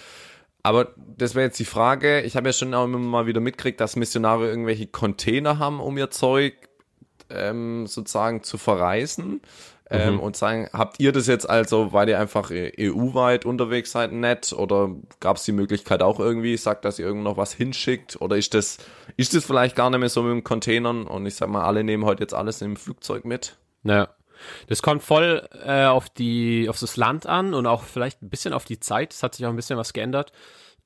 Aber 0.66 0.88
das 1.16 1.36
wäre 1.36 1.46
jetzt 1.46 1.60
die 1.60 1.64
Frage, 1.64 2.22
ich 2.22 2.34
habe 2.34 2.48
ja 2.48 2.52
schon 2.52 2.74
auch 2.74 2.86
immer 2.86 2.98
mal 2.98 3.26
wieder 3.26 3.38
mitgekriegt, 3.38 3.80
dass 3.80 3.94
Missionare 3.94 4.48
irgendwelche 4.48 4.88
Container 4.88 5.60
haben, 5.60 5.78
um 5.78 5.96
ihr 5.96 6.10
Zeug 6.10 6.54
ähm, 7.30 7.86
sozusagen 7.86 8.42
zu 8.42 8.58
verreisen. 8.58 9.42
Ähm, 9.88 10.14
mhm. 10.14 10.20
und 10.20 10.36
sagen, 10.36 10.68
habt 10.72 10.98
ihr 10.98 11.12
das 11.12 11.28
jetzt 11.28 11.48
also, 11.48 11.92
weil 11.92 12.08
ihr 12.08 12.18
einfach 12.18 12.50
EU-weit 12.50 13.46
unterwegs 13.46 13.92
seid, 13.92 14.10
nett? 14.10 14.52
Oder 14.52 14.90
gab 15.20 15.36
es 15.36 15.44
die 15.44 15.52
Möglichkeit 15.52 16.02
auch 16.02 16.18
irgendwie, 16.18 16.56
sagt, 16.56 16.84
dass 16.84 16.98
ihr 16.98 17.06
irgendwo 17.06 17.28
noch 17.30 17.36
was 17.36 17.52
hinschickt? 17.52 18.20
Oder 18.20 18.36
ist 18.36 18.52
das, 18.52 18.78
ist 19.16 19.36
das 19.36 19.44
vielleicht 19.44 19.76
gar 19.76 19.88
nicht 19.90 20.00
mehr 20.00 20.08
so 20.08 20.24
mit 20.24 20.32
den 20.32 20.42
Containern? 20.42 21.06
Und 21.06 21.26
ich 21.26 21.36
sag 21.36 21.48
mal, 21.48 21.64
alle 21.64 21.84
nehmen 21.84 22.04
heute 22.04 22.24
jetzt 22.24 22.34
alles 22.34 22.60
im 22.60 22.74
Flugzeug 22.74 23.24
mit? 23.24 23.56
Ja. 23.84 24.08
Das 24.68 24.82
kommt 24.82 25.02
voll 25.02 25.48
äh, 25.64 25.84
auf 25.84 26.08
die, 26.08 26.68
auf 26.68 26.78
das 26.78 26.96
Land 26.96 27.26
an 27.26 27.54
und 27.54 27.66
auch 27.66 27.82
vielleicht 27.82 28.22
ein 28.22 28.30
bisschen 28.30 28.52
auf 28.52 28.64
die 28.64 28.80
Zeit. 28.80 29.12
Es 29.12 29.22
hat 29.22 29.34
sich 29.34 29.46
auch 29.46 29.50
ein 29.50 29.56
bisschen 29.56 29.78
was 29.78 29.92
geändert. 29.92 30.32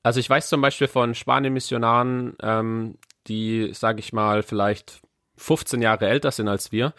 Also 0.03 0.19
ich 0.19 0.29
weiß 0.29 0.49
zum 0.49 0.61
Beispiel 0.61 0.87
von 0.87 1.13
Spanien-Missionaren, 1.13 2.35
ähm, 2.41 2.97
die, 3.27 3.71
sage 3.73 3.99
ich 3.99 4.13
mal, 4.13 4.43
vielleicht 4.43 5.01
15 5.37 5.81
Jahre 5.81 6.07
älter 6.07 6.31
sind 6.31 6.47
als 6.47 6.71
wir, 6.71 6.93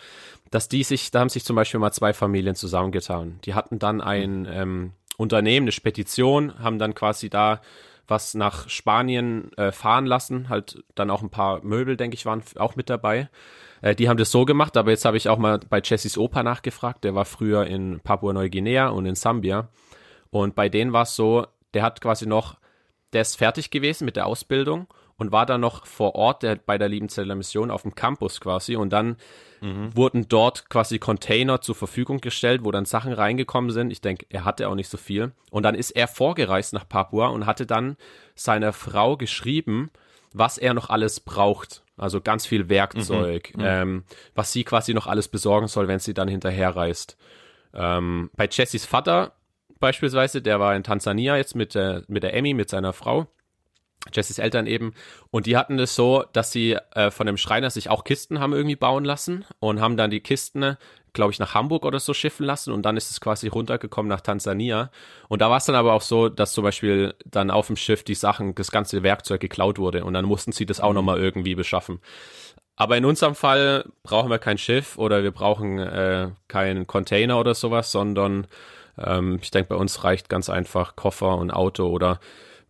dass 0.51 0.69
die 0.69 0.85
sich, 0.85 1.11
da 1.11 1.21
haben 1.21 1.29
sich 1.29 1.45
zum 1.45 1.57
Beispiel 1.57 1.81
mal 1.81 1.93
zwei 1.93 2.13
Familien 2.13 2.55
zusammengetan. 2.55 3.41
Die 3.45 3.55
hatten 3.55 3.79
dann 3.79 4.01
ein 4.01 4.47
ähm, 4.51 4.93
Unternehmen, 5.17 5.65
eine 5.65 5.73
Spedition, 5.73 6.59
haben 6.59 6.79
dann 6.79 6.95
quasi 6.95 7.31
da 7.31 7.61
was 8.07 8.35
nach 8.35 8.69
Spanien 8.69 9.53
äh, 9.57 9.73
fahren 9.73 10.07
lassen, 10.07 10.49
halt 10.49 10.85
dann 10.95 11.11
auch 11.11 11.23
ein 11.23 11.31
paar 11.31 11.65
Möbel, 11.65 11.97
denke 11.97 12.15
ich, 12.15 12.27
waren 12.27 12.43
auch 12.57 12.77
mit 12.77 12.91
dabei. 12.91 13.31
Äh, 13.83 13.95
die 13.95 14.09
haben 14.09 14.17
das 14.17 14.31
so 14.31 14.47
gemacht, 14.47 14.79
aber 14.79 14.91
jetzt 14.91 15.05
habe 15.05 15.19
ich 15.19 15.29
auch 15.29 15.37
mal 15.37 15.61
bei 15.69 15.83
Jessys 15.85 16.17
Opa 16.17 16.43
nachgefragt, 16.43 17.05
der 17.05 17.15
war 17.15 17.27
früher 17.27 17.67
in 17.67 18.01
Papua-Neuguinea 18.01 18.89
und 18.89 19.05
in 19.05 19.15
Sambia. 19.15 19.69
Und 20.31 20.55
bei 20.55 20.71
denen 20.71 20.95
war 20.95 21.03
es 21.03 21.15
so, 21.15 21.47
der 21.75 21.83
hat 21.83 22.01
quasi 22.01 22.27
noch, 22.27 22.57
der 23.13 23.21
ist 23.21 23.37
fertig 23.37 23.71
gewesen 23.71 24.07
mit 24.07 24.17
der 24.17 24.27
Ausbildung 24.27 24.87
und 25.19 25.31
war 25.31 25.45
dann 25.45 25.61
noch 25.61 25.85
vor 25.87 26.15
Ort 26.15 26.43
der, 26.43 26.57
bei 26.57 26.79
der 26.79 26.89
Liebenzeller 26.89 27.35
Mission 27.35 27.71
auf 27.71 27.83
dem 27.83 27.95
Campus 27.95 28.41
quasi 28.41 28.77
und 28.77 28.91
dann 28.93 29.17
mhm. 29.61 29.95
wurden 29.95 30.27
dort 30.29 30.71
quasi 30.71 30.99
Container 30.99 31.61
zur 31.61 31.75
Verfügung 31.75 32.21
gestellt, 32.21 32.65
wo 32.65 32.71
dann 32.71 32.87
Sachen 32.87 33.13
reingekommen 33.13 33.71
sind. 33.71 33.91
Ich 33.91 34.01
denke, 34.01 34.27
er 34.31 34.45
hatte 34.45 34.69
auch 34.69 34.75
nicht 34.75 34.89
so 34.89 34.97
viel. 34.97 35.33
Und 35.51 35.65
dann 35.65 35.75
ist 35.75 35.91
er 35.91 36.09
vorgereist 36.09 36.73
nach 36.73 36.89
Papua 36.89 37.29
und 37.29 37.47
hatte 37.47 37.67
dann 37.67 37.97
seiner 38.35 38.73
Frau 38.73 39.17
geschrieben, 39.17 39.91
was 40.33 40.57
er 40.57 40.73
noch 40.73 40.89
alles 40.89 41.21
braucht. 41.21 41.83
Also 42.03 42.21
ganz 42.21 42.47
viel 42.47 42.69
Werkzeug, 42.69 43.53
mhm. 43.57 43.65
ähm, 43.65 44.05
was 44.35 44.53
sie 44.53 44.65
quasi 44.65 44.93
noch 44.93 45.07
alles 45.07 45.29
besorgen 45.29 45.69
soll, 45.69 45.89
wenn 45.89 46.01
sie 46.01 46.15
dann 46.15 46.29
hinterherreist. 46.29 47.17
Ähm, 47.75 48.31
bei 48.37 48.49
Jessys 48.51 48.85
Vater 48.85 49.33
beispielsweise, 49.79 50.41
der 50.41 50.61
war 50.61 50.75
in 50.75 50.83
Tansania 50.83 51.37
jetzt 51.37 51.55
mit 51.55 51.75
der, 51.75 52.05
mit 52.09 52.23
der 52.23 52.35
Emmy, 52.35 52.55
mit 52.55 52.71
seiner 52.71 52.93
Frau. 52.93 53.27
Jessys 54.13 54.39
Eltern 54.39 54.67
eben. 54.67 54.95
Und 55.31 55.47
die 55.47 55.57
hatten 55.57 55.79
es 55.79 55.95
so, 55.95 56.25
dass 56.33 56.51
sie 56.51 56.77
äh, 56.95 57.11
von 57.11 57.27
dem 57.27 57.37
Schreiner 57.37 57.71
sich 57.71 57.89
auch 57.89 58.05
Kisten 58.05 58.41
haben 58.41 58.53
irgendwie 58.53 58.77
bauen 58.77 59.05
lassen 59.05 59.45
und 59.61 59.81
haben 59.81 59.97
dann 59.97 60.11
die 60.11 60.21
Kisten, 60.21 60.77
glaube 61.13 61.33
ich, 61.33 61.39
nach 61.39 61.55
Hamburg 61.55 61.85
oder 61.85 62.01
so 62.01 62.15
schiffen 62.15 62.47
lassen 62.47 62.73
und 62.73 62.83
dann 62.83 62.97
ist 62.97 63.11
es 63.11 63.21
quasi 63.21 63.49
runtergekommen 63.49 64.09
nach 64.09 64.21
Tansania. 64.21 64.91
Und 65.29 65.43
da 65.43 65.51
war 65.51 65.59
es 65.59 65.65
dann 65.67 65.77
aber 65.77 65.93
auch 65.93 66.03
so, 66.03 66.29
dass 66.29 66.53
zum 66.53 66.65
Beispiel 66.65 67.15
dann 67.25 67.51
auf 67.51 67.67
dem 67.67 67.77
Schiff 67.77 68.03
die 68.03 68.15
Sachen, 68.15 68.55
das 68.55 68.71
ganze 68.71 69.03
Werkzeug 69.03 69.41
geklaut 69.41 69.79
wurde 69.79 70.05
und 70.05 70.15
dann 70.15 70.25
mussten 70.25 70.53
sie 70.53 70.67
das 70.67 70.81
auch 70.81 70.91
mhm. 70.91 70.97
nochmal 70.97 71.19
irgendwie 71.19 71.55
beschaffen. 71.55 72.01
Aber 72.77 72.97
in 72.97 73.05
unserem 73.05 73.35
Fall 73.35 73.85
brauchen 74.03 74.31
wir 74.31 74.39
kein 74.39 74.59
Schiff 74.59 74.97
oder 74.97 75.23
wir 75.23 75.31
brauchen 75.31 75.79
äh, 75.79 76.31
keinen 76.49 76.87
Container 76.87 77.39
oder 77.39 77.55
sowas, 77.55 77.93
sondern 77.93 78.47
ähm, 78.99 79.39
ich 79.43 79.51
denke, 79.51 79.71
bei 79.71 79.77
uns 79.77 80.05
reicht 80.05 80.29
ganz 80.29 80.49
einfach 80.49 80.97
Koffer 80.97 81.37
und 81.37 81.51
Auto 81.51 81.87
oder 81.87 82.19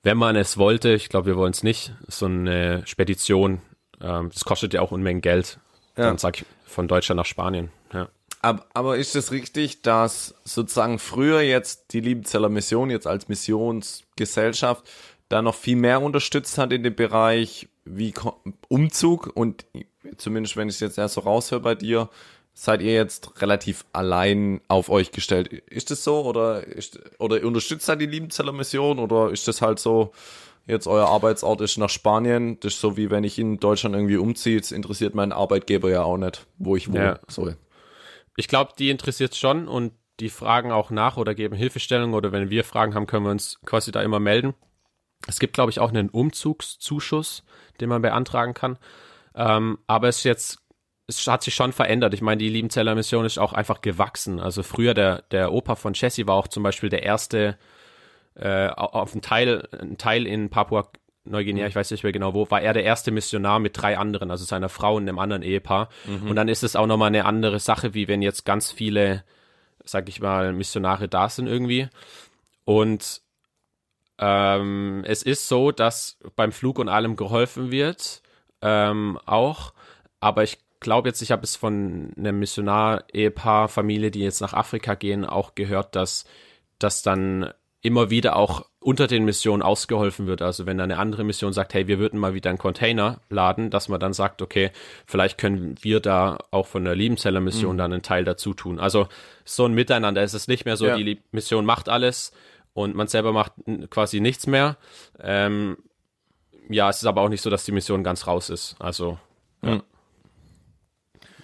wenn 0.02 0.18
man 0.18 0.34
es 0.34 0.58
wollte, 0.58 0.90
ich 0.90 1.08
glaube, 1.08 1.26
wir 1.26 1.36
wollen 1.36 1.52
es 1.52 1.62
nicht, 1.62 1.94
so 2.08 2.26
eine 2.26 2.82
Spedition, 2.86 3.62
ähm, 4.00 4.30
das 4.32 4.44
kostet 4.44 4.74
ja 4.74 4.80
auch 4.80 4.90
Unmengen 4.90 5.22
Geld. 5.22 5.58
Ja. 5.96 6.04
Dann 6.04 6.18
sag 6.18 6.40
ich 6.40 6.46
von 6.66 6.88
Deutschland 6.88 7.18
nach 7.18 7.26
Spanien. 7.26 7.70
Ja. 7.92 8.08
Aber, 8.42 8.66
aber 8.74 8.96
ist 8.98 9.14
es 9.14 9.30
richtig, 9.30 9.82
dass 9.82 10.34
sozusagen 10.44 10.98
früher 10.98 11.40
jetzt 11.40 11.92
die 11.92 12.00
Liebenzeller 12.00 12.48
Mission 12.48 12.90
jetzt 12.90 13.06
als 13.06 13.28
Missionsgesellschaft 13.28 14.84
da 15.28 15.42
noch 15.42 15.54
viel 15.54 15.76
mehr 15.76 16.02
unterstützt 16.02 16.58
hat 16.58 16.72
in 16.72 16.82
dem 16.82 16.94
Bereich 16.94 17.68
wie 17.84 18.12
Umzug 18.68 19.30
und 19.34 19.64
zumindest 20.16 20.56
wenn 20.56 20.68
ich 20.68 20.74
es 20.74 20.80
jetzt 20.80 20.98
erst 20.98 21.14
so 21.14 21.20
raushöre 21.22 21.60
bei 21.60 21.74
dir, 21.76 22.10
seid 22.52 22.82
ihr 22.82 22.92
jetzt 22.92 23.40
relativ 23.40 23.84
allein 23.92 24.60
auf 24.68 24.90
euch 24.90 25.12
gestellt. 25.12 25.48
Ist 25.48 25.90
das 25.90 26.04
so 26.04 26.22
oder 26.22 26.66
ist, 26.66 27.00
oder 27.18 27.42
unterstützt 27.44 27.88
da 27.88 27.96
die 27.96 28.06
Liebenzeller 28.06 28.52
Mission 28.52 28.98
oder 28.98 29.30
ist 29.30 29.48
das 29.48 29.62
halt 29.62 29.78
so, 29.78 30.12
jetzt 30.66 30.86
euer 30.86 31.08
Arbeitsort 31.08 31.60
ist 31.60 31.78
nach 31.78 31.88
Spanien, 31.88 32.58
das 32.60 32.74
ist 32.74 32.80
so 32.80 32.96
wie 32.96 33.10
wenn 33.10 33.24
ich 33.24 33.38
in 33.38 33.58
Deutschland 33.58 33.94
irgendwie 33.94 34.16
umziehe, 34.16 34.60
das 34.60 34.72
interessiert 34.72 35.14
meinen 35.14 35.32
Arbeitgeber 35.32 35.90
ja 35.90 36.02
auch 36.02 36.18
nicht, 36.18 36.46
wo 36.58 36.76
ich 36.76 36.88
wohne. 36.88 37.04
Ja. 37.04 37.20
So. 37.28 37.52
Ich 38.36 38.48
glaube, 38.48 38.72
die 38.78 38.90
interessiert 38.90 39.34
schon 39.34 39.68
und 39.68 39.92
die 40.20 40.30
fragen 40.30 40.72
auch 40.72 40.90
nach 40.90 41.16
oder 41.16 41.34
geben 41.34 41.56
Hilfestellung 41.56 42.14
oder 42.14 42.32
wenn 42.32 42.50
wir 42.50 42.64
Fragen 42.64 42.94
haben, 42.94 43.06
können 43.06 43.24
wir 43.24 43.30
uns 43.30 43.58
quasi 43.64 43.92
da 43.92 44.02
immer 44.02 44.20
melden. 44.20 44.54
Es 45.26 45.38
gibt, 45.38 45.54
glaube 45.54 45.70
ich, 45.70 45.80
auch 45.80 45.90
einen 45.90 46.10
Umzugszuschuss, 46.10 47.44
den 47.80 47.88
man 47.88 48.02
beantragen 48.02 48.54
kann. 48.54 48.78
Ähm, 49.34 49.78
aber 49.86 50.08
es 50.08 50.18
ist 50.18 50.24
jetzt 50.24 50.62
es 51.06 51.26
hat 51.26 51.42
sich 51.42 51.54
schon 51.54 51.72
verändert. 51.72 52.14
Ich 52.14 52.22
meine, 52.22 52.38
die 52.38 52.48
Liebenzeller 52.48 52.94
Mission 52.94 53.24
ist 53.24 53.38
auch 53.38 53.52
einfach 53.52 53.80
gewachsen. 53.80 54.40
Also 54.40 54.62
früher 54.62 54.94
der, 54.94 55.22
der 55.30 55.52
Opa 55.52 55.74
von 55.74 55.94
Jesse 55.94 56.26
war 56.26 56.36
auch 56.36 56.48
zum 56.48 56.62
Beispiel 56.62 56.88
der 56.88 57.02
erste 57.02 57.58
äh, 58.34 58.68
auf 58.68 59.12
einem 59.12 59.22
Teil, 59.22 59.68
ein 59.78 59.98
Teil 59.98 60.26
in 60.26 60.48
Papua 60.48 60.90
Neuguinea, 61.24 61.66
ich 61.66 61.76
weiß 61.76 61.90
nicht 61.90 62.02
mehr 62.02 62.12
genau 62.12 62.34
wo, 62.34 62.50
war 62.50 62.60
er 62.60 62.72
der 62.72 62.84
erste 62.84 63.10
Missionar 63.12 63.58
mit 63.60 63.80
drei 63.80 63.96
anderen, 63.96 64.30
also 64.30 64.44
seiner 64.44 64.68
Frau 64.68 64.96
und 64.96 65.08
einem 65.08 65.18
anderen 65.18 65.42
Ehepaar. 65.42 65.88
Mhm. 66.04 66.30
Und 66.30 66.36
dann 66.36 66.48
ist 66.48 66.64
es 66.64 66.74
auch 66.74 66.86
nochmal 66.86 67.08
eine 67.08 67.24
andere 67.24 67.60
Sache, 67.60 67.94
wie 67.94 68.08
wenn 68.08 68.22
jetzt 68.22 68.44
ganz 68.44 68.72
viele, 68.72 69.24
sag 69.84 70.08
ich 70.08 70.20
mal, 70.20 70.52
Missionare 70.52 71.08
da 71.08 71.28
sind 71.28 71.46
irgendwie. 71.46 71.88
Und 72.64 73.22
ähm, 74.18 75.04
es 75.06 75.22
ist 75.22 75.48
so, 75.48 75.70
dass 75.70 76.18
beim 76.36 76.52
Flug 76.52 76.78
und 76.78 76.88
allem 76.88 77.16
geholfen 77.16 77.70
wird, 77.70 78.22
ähm, 78.60 79.18
auch. 79.24 79.74
Aber 80.20 80.42
ich 80.42 80.58
glaube 80.80 81.08
jetzt, 81.08 81.22
ich 81.22 81.30
habe 81.30 81.44
es 81.44 81.56
von 81.56 82.12
einem 82.16 82.38
Missionar-Ehepaar, 82.40 83.68
Familie, 83.68 84.10
die 84.10 84.20
jetzt 84.20 84.40
nach 84.40 84.54
Afrika 84.54 84.94
gehen, 84.94 85.24
auch 85.24 85.54
gehört, 85.54 85.96
dass 85.96 86.24
das 86.78 87.02
dann 87.02 87.52
immer 87.82 88.10
wieder 88.10 88.36
auch 88.36 88.64
unter 88.78 89.08
den 89.08 89.24
Missionen 89.24 89.62
ausgeholfen 89.62 90.26
wird. 90.26 90.40
Also 90.40 90.66
wenn 90.66 90.80
eine 90.80 90.98
andere 90.98 91.24
Mission 91.24 91.52
sagt, 91.52 91.74
hey, 91.74 91.88
wir 91.88 91.98
würden 91.98 92.18
mal 92.18 92.32
wieder 92.32 92.48
einen 92.48 92.58
Container 92.58 93.20
laden, 93.28 93.70
dass 93.70 93.88
man 93.88 93.98
dann 93.98 94.12
sagt, 94.12 94.40
okay, 94.40 94.70
vielleicht 95.04 95.36
können 95.36 95.74
wir 95.82 96.00
da 96.00 96.38
auch 96.52 96.68
von 96.68 96.84
der 96.84 96.94
Liebenzeller 96.94 97.40
Mission 97.40 97.74
mhm. 97.74 97.78
dann 97.78 97.92
einen 97.92 98.02
Teil 98.02 98.24
dazu 98.24 98.54
tun. 98.54 98.78
Also 98.78 99.08
so 99.44 99.66
ein 99.66 99.74
Miteinander. 99.74 100.22
Es 100.22 100.32
ist 100.32 100.48
nicht 100.48 100.64
mehr 100.64 100.76
so, 100.76 100.86
ja. 100.86 100.96
die 100.96 101.20
Mission 101.32 101.64
macht 101.64 101.88
alles 101.88 102.32
und 102.72 102.94
man 102.94 103.08
selber 103.08 103.32
macht 103.32 103.52
quasi 103.90 104.20
nichts 104.20 104.46
mehr. 104.46 104.76
Ähm, 105.20 105.76
ja, 106.68 106.88
es 106.88 106.98
ist 106.98 107.06
aber 107.06 107.20
auch 107.22 107.28
nicht 107.28 107.42
so, 107.42 107.50
dass 107.50 107.64
die 107.64 107.72
Mission 107.72 108.04
ganz 108.04 108.28
raus 108.28 108.48
ist. 108.48 108.76
Also 108.78 109.18
ja. 109.62 109.74
Mhm. 109.76 109.82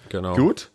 Genau. 0.07 0.35
Gut. 0.35 0.71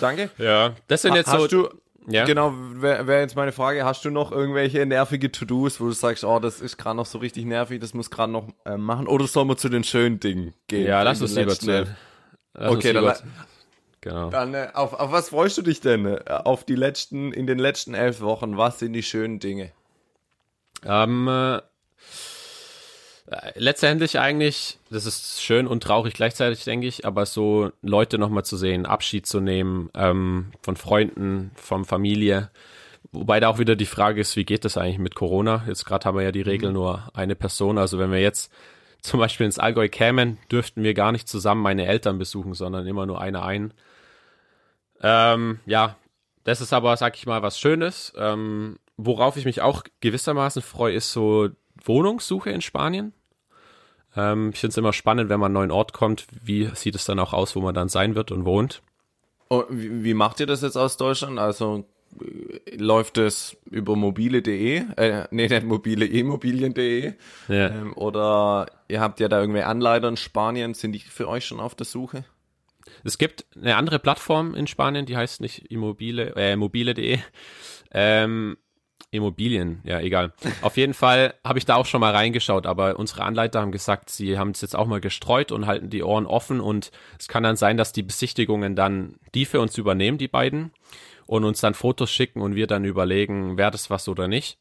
Danke. 0.00 0.30
Ja, 0.38 0.74
das 0.86 1.02
sind 1.02 1.14
jetzt 1.14 1.28
hast 1.28 1.42
so. 1.42 1.46
Du, 1.48 1.68
ja. 2.08 2.24
genau, 2.24 2.52
wäre 2.74 3.06
wär 3.06 3.20
jetzt 3.20 3.36
meine 3.36 3.52
Frage, 3.52 3.84
hast 3.84 4.04
du 4.04 4.10
noch 4.10 4.32
irgendwelche 4.32 4.84
nervige 4.86 5.30
To-Dos, 5.30 5.80
wo 5.80 5.86
du 5.86 5.92
sagst, 5.92 6.24
oh, 6.24 6.38
das 6.38 6.60
ist 6.60 6.76
gerade 6.76 6.96
noch 6.96 7.06
so 7.06 7.18
richtig 7.18 7.44
nervig, 7.44 7.80
das 7.80 7.94
muss 7.94 8.10
gerade 8.10 8.32
noch 8.32 8.48
äh, 8.64 8.76
machen, 8.76 9.06
oder 9.06 9.26
sollen 9.26 9.48
wir 9.48 9.56
zu 9.56 9.68
den 9.68 9.84
schönen 9.84 10.20
Dingen 10.20 10.54
gehen? 10.66 10.86
Ja, 10.86 11.02
lass 11.02 11.20
uns 11.20 11.34
lieber 11.34 11.58
zu. 11.58 11.86
Okay, 12.54 12.92
dann, 12.92 13.14
genau. 14.00 14.30
dann 14.30 14.54
äh, 14.54 14.68
auf, 14.74 14.94
auf 14.94 15.12
was 15.12 15.28
freust 15.28 15.58
du 15.58 15.62
dich 15.62 15.80
denn? 15.80 16.06
Äh, 16.06 16.20
auf 16.26 16.64
die 16.64 16.74
letzten, 16.74 17.32
in 17.32 17.46
den 17.46 17.58
letzten 17.58 17.94
elf 17.94 18.20
Wochen, 18.20 18.56
was 18.56 18.78
sind 18.78 18.94
die 18.94 19.02
schönen 19.02 19.38
Dinge? 19.38 19.72
Ähm, 20.84 21.28
äh, 21.28 21.60
letztendlich 23.54 24.18
eigentlich, 24.18 24.78
das 24.90 25.06
ist 25.06 25.42
schön 25.42 25.66
und 25.66 25.82
traurig 25.82 26.14
gleichzeitig, 26.14 26.64
denke 26.64 26.86
ich, 26.86 27.04
aber 27.04 27.26
so 27.26 27.70
Leute 27.82 28.18
nochmal 28.18 28.44
zu 28.44 28.56
sehen, 28.56 28.86
Abschied 28.86 29.26
zu 29.26 29.40
nehmen 29.40 29.90
ähm, 29.94 30.52
von 30.62 30.76
Freunden, 30.76 31.50
von 31.56 31.84
Familie. 31.84 32.50
Wobei 33.12 33.40
da 33.40 33.48
auch 33.48 33.58
wieder 33.58 33.76
die 33.76 33.86
Frage 33.86 34.20
ist, 34.20 34.36
wie 34.36 34.44
geht 34.44 34.64
das 34.64 34.76
eigentlich 34.76 34.98
mit 34.98 35.14
Corona? 35.14 35.64
Jetzt 35.66 35.84
gerade 35.84 36.04
haben 36.06 36.16
wir 36.16 36.24
ja 36.24 36.32
die 36.32 36.42
Regel 36.42 36.70
mhm. 36.70 36.74
nur 36.74 37.08
eine 37.14 37.34
Person. 37.34 37.78
Also 37.78 37.98
wenn 37.98 38.10
wir 38.10 38.20
jetzt 38.20 38.52
zum 39.02 39.20
Beispiel 39.20 39.46
ins 39.46 39.58
Allgäu 39.58 39.88
kämen, 39.88 40.38
dürften 40.50 40.82
wir 40.82 40.94
gar 40.94 41.12
nicht 41.12 41.28
zusammen 41.28 41.62
meine 41.62 41.86
Eltern 41.86 42.18
besuchen, 42.18 42.54
sondern 42.54 42.86
immer 42.86 43.06
nur 43.06 43.20
eine 43.20 43.42
ein. 43.42 43.74
Ähm, 45.00 45.60
ja, 45.66 45.96
das 46.44 46.60
ist 46.60 46.72
aber, 46.72 46.96
sag 46.96 47.16
ich 47.16 47.26
mal, 47.26 47.42
was 47.42 47.60
Schönes. 47.60 48.12
Ähm, 48.16 48.78
worauf 48.96 49.36
ich 49.36 49.44
mich 49.44 49.60
auch 49.60 49.84
gewissermaßen 50.00 50.62
freue, 50.62 50.94
ist 50.94 51.12
so 51.12 51.50
Wohnungssuche 51.84 52.50
in 52.50 52.60
Spanien. 52.60 53.12
Ähm, 54.16 54.50
ich 54.52 54.60
finde 54.60 54.72
es 54.72 54.76
immer 54.76 54.92
spannend, 54.92 55.28
wenn 55.28 55.40
man 55.40 55.52
an 55.52 55.56
einen 55.56 55.68
neuen 55.68 55.70
Ort 55.70 55.92
kommt, 55.92 56.26
wie 56.42 56.70
sieht 56.74 56.94
es 56.94 57.04
dann 57.04 57.18
auch 57.18 57.32
aus, 57.32 57.56
wo 57.56 57.60
man 57.60 57.74
dann 57.74 57.88
sein 57.88 58.14
wird 58.14 58.32
und 58.32 58.44
wohnt. 58.44 58.82
Und 59.48 59.66
wie, 59.70 60.04
wie 60.04 60.14
macht 60.14 60.40
ihr 60.40 60.46
das 60.46 60.62
jetzt 60.62 60.76
aus 60.76 60.96
Deutschland? 60.96 61.38
Also 61.38 61.84
äh, 62.20 62.76
läuft 62.76 63.18
es 63.18 63.56
über 63.70 63.96
mobile.de, 63.96 64.82
äh, 64.96 65.24
nee, 65.30 65.48
nicht 65.48 65.64
mobile, 65.64 66.06
immobilien.de, 66.06 67.14
ja. 67.48 67.68
ähm, 67.68 67.92
oder 67.94 68.66
ihr 68.88 69.00
habt 69.00 69.20
ja 69.20 69.28
da 69.28 69.40
irgendwie 69.40 69.62
Anleiter 69.62 70.08
in 70.08 70.16
Spanien, 70.16 70.74
sind 70.74 70.92
die 70.92 71.00
für 71.00 71.28
euch 71.28 71.46
schon 71.46 71.60
auf 71.60 71.74
der 71.74 71.86
Suche? 71.86 72.24
Es 73.04 73.18
gibt 73.18 73.44
eine 73.56 73.76
andere 73.76 73.98
Plattform 73.98 74.54
in 74.54 74.66
Spanien, 74.66 75.06
die 75.06 75.16
heißt 75.16 75.40
nicht 75.40 75.70
immobile, 75.70 76.34
äh, 76.36 76.56
mobile.de. 76.56 77.18
Ähm, 77.90 78.56
Immobilien, 79.10 79.80
ja, 79.84 80.00
egal. 80.00 80.32
Auf 80.60 80.76
jeden 80.76 80.94
Fall 80.94 81.34
habe 81.44 81.58
ich 81.58 81.64
da 81.64 81.76
auch 81.76 81.86
schon 81.86 82.00
mal 82.00 82.14
reingeschaut, 82.14 82.66
aber 82.66 82.98
unsere 82.98 83.24
Anleiter 83.24 83.60
haben 83.60 83.72
gesagt, 83.72 84.10
sie 84.10 84.38
haben 84.38 84.50
es 84.50 84.60
jetzt 84.60 84.76
auch 84.76 84.86
mal 84.86 85.00
gestreut 85.00 85.50
und 85.50 85.66
halten 85.66 85.88
die 85.88 86.02
Ohren 86.02 86.26
offen 86.26 86.60
und 86.60 86.90
es 87.18 87.28
kann 87.28 87.42
dann 87.42 87.56
sein, 87.56 87.76
dass 87.76 87.92
die 87.92 88.02
Besichtigungen 88.02 88.76
dann 88.76 89.16
die 89.34 89.46
für 89.46 89.60
uns 89.60 89.78
übernehmen, 89.78 90.18
die 90.18 90.28
beiden, 90.28 90.72
und 91.28 91.44
uns 91.44 91.60
dann 91.60 91.74
Fotos 91.74 92.10
schicken 92.10 92.40
und 92.40 92.54
wir 92.54 92.66
dann 92.66 92.86
überlegen, 92.86 93.58
wäre 93.58 93.70
das 93.70 93.90
was 93.90 94.08
oder 94.08 94.28
nicht. 94.28 94.58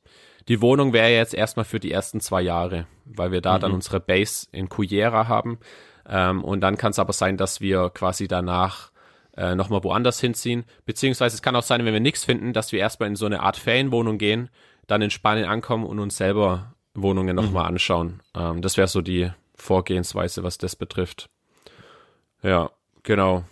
Die 0.49 0.61
Wohnung 0.61 0.91
wäre 0.91 1.09
jetzt 1.09 1.33
erstmal 1.33 1.65
für 1.65 1.79
die 1.79 1.91
ersten 1.91 2.19
zwei 2.19 2.41
Jahre, 2.41 2.87
weil 3.05 3.31
wir 3.31 3.41
da 3.41 3.55
mhm. 3.55 3.61
dann 3.61 3.71
unsere 3.71 4.01
Base 4.01 4.47
in 4.51 4.67
Cuyera 4.67 5.29
haben. 5.29 5.59
Ähm, 6.07 6.43
und 6.43 6.59
dann 6.59 6.77
kann 6.77 6.91
es 6.91 6.99
aber 6.99 7.13
sein, 7.13 7.37
dass 7.37 7.61
wir 7.61 7.89
quasi 7.89 8.27
danach 8.27 8.91
äh, 9.37 9.55
nochmal 9.55 9.83
woanders 9.83 10.19
hinziehen. 10.19 10.65
Beziehungsweise 10.85 11.35
es 11.35 11.41
kann 11.41 11.55
auch 11.55 11.63
sein, 11.63 11.85
wenn 11.85 11.93
wir 11.93 11.99
nichts 11.99 12.25
finden, 12.25 12.53
dass 12.53 12.71
wir 12.71 12.79
erstmal 12.79 13.09
in 13.09 13.15
so 13.15 13.25
eine 13.25 13.41
Art 13.41 13.57
Ferienwohnung 13.57 14.17
gehen, 14.17 14.49
dann 14.87 15.01
in 15.01 15.11
Spanien 15.11 15.47
ankommen 15.47 15.85
und 15.85 15.99
uns 15.99 16.17
selber 16.17 16.73
Wohnungen 16.93 17.35
nochmal 17.35 17.63
mhm. 17.63 17.69
anschauen. 17.69 18.23
Ähm, 18.35 18.61
das 18.61 18.77
wäre 18.77 18.87
so 18.87 19.01
die 19.01 19.31
Vorgehensweise, 19.55 20.43
was 20.43 20.57
das 20.57 20.75
betrifft. 20.75 21.29
Ja, 22.41 22.71
genau. 23.03 23.43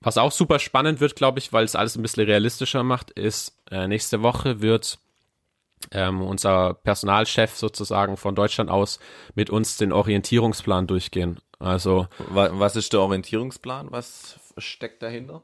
Was 0.00 0.16
auch 0.16 0.32
super 0.32 0.58
spannend 0.58 1.00
wird, 1.00 1.14
glaube 1.14 1.38
ich, 1.38 1.52
weil 1.52 1.64
es 1.64 1.76
alles 1.76 1.96
ein 1.96 2.02
bisschen 2.02 2.24
realistischer 2.24 2.82
macht, 2.82 3.10
ist, 3.10 3.58
äh, 3.70 3.86
nächste 3.86 4.22
Woche 4.22 4.62
wird 4.62 4.98
ähm, 5.92 6.22
unser 6.22 6.74
Personalchef 6.74 7.56
sozusagen 7.56 8.16
von 8.16 8.34
Deutschland 8.34 8.70
aus 8.70 8.98
mit 9.34 9.50
uns 9.50 9.76
den 9.76 9.92
Orientierungsplan 9.92 10.86
durchgehen. 10.86 11.38
Also 11.58 12.06
was 12.28 12.76
ist 12.76 12.92
der 12.94 13.00
Orientierungsplan? 13.00 13.88
Was 13.90 14.38
steckt 14.60 15.02
dahinter? 15.02 15.42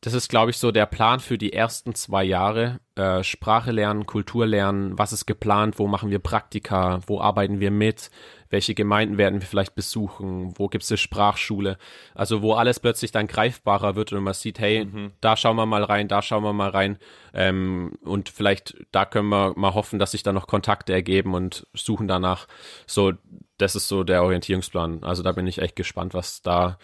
Das 0.00 0.14
ist, 0.14 0.28
glaube 0.28 0.52
ich, 0.52 0.58
so 0.58 0.70
der 0.70 0.86
Plan 0.86 1.18
für 1.18 1.38
die 1.38 1.52
ersten 1.52 1.92
zwei 1.92 2.22
Jahre. 2.22 2.78
Äh, 2.94 3.24
Sprache 3.24 3.72
lernen, 3.72 4.06
Kultur 4.06 4.46
lernen, 4.46 4.96
was 4.96 5.12
ist 5.12 5.26
geplant, 5.26 5.80
wo 5.80 5.88
machen 5.88 6.10
wir 6.10 6.20
Praktika, 6.20 7.00
wo 7.08 7.20
arbeiten 7.20 7.58
wir 7.58 7.72
mit, 7.72 8.12
welche 8.48 8.76
Gemeinden 8.76 9.18
werden 9.18 9.40
wir 9.40 9.46
vielleicht 9.48 9.74
besuchen, 9.74 10.56
wo 10.56 10.68
gibt 10.68 10.84
es 10.84 10.90
eine 10.92 10.98
Sprachschule. 10.98 11.78
Also 12.14 12.42
wo 12.42 12.54
alles 12.54 12.78
plötzlich 12.78 13.10
dann 13.10 13.26
greifbarer 13.26 13.96
wird 13.96 14.12
und 14.12 14.22
man 14.22 14.34
sieht, 14.34 14.60
hey, 14.60 14.84
mhm. 14.84 15.10
da 15.20 15.36
schauen 15.36 15.56
wir 15.56 15.66
mal 15.66 15.82
rein, 15.82 16.06
da 16.06 16.22
schauen 16.22 16.44
wir 16.44 16.52
mal 16.52 16.70
rein. 16.70 16.98
Ähm, 17.34 17.98
und 18.04 18.28
vielleicht 18.28 18.76
da 18.92 19.04
können 19.04 19.28
wir 19.30 19.54
mal 19.56 19.74
hoffen, 19.74 19.98
dass 19.98 20.12
sich 20.12 20.22
da 20.22 20.32
noch 20.32 20.46
Kontakte 20.46 20.92
ergeben 20.92 21.34
und 21.34 21.66
suchen 21.74 22.06
danach. 22.06 22.46
So, 22.86 23.14
das 23.56 23.74
ist 23.74 23.88
so 23.88 24.04
der 24.04 24.22
Orientierungsplan. 24.22 25.02
Also 25.02 25.24
da 25.24 25.32
bin 25.32 25.48
ich 25.48 25.58
echt 25.58 25.74
gespannt, 25.74 26.14
was 26.14 26.40
da 26.40 26.78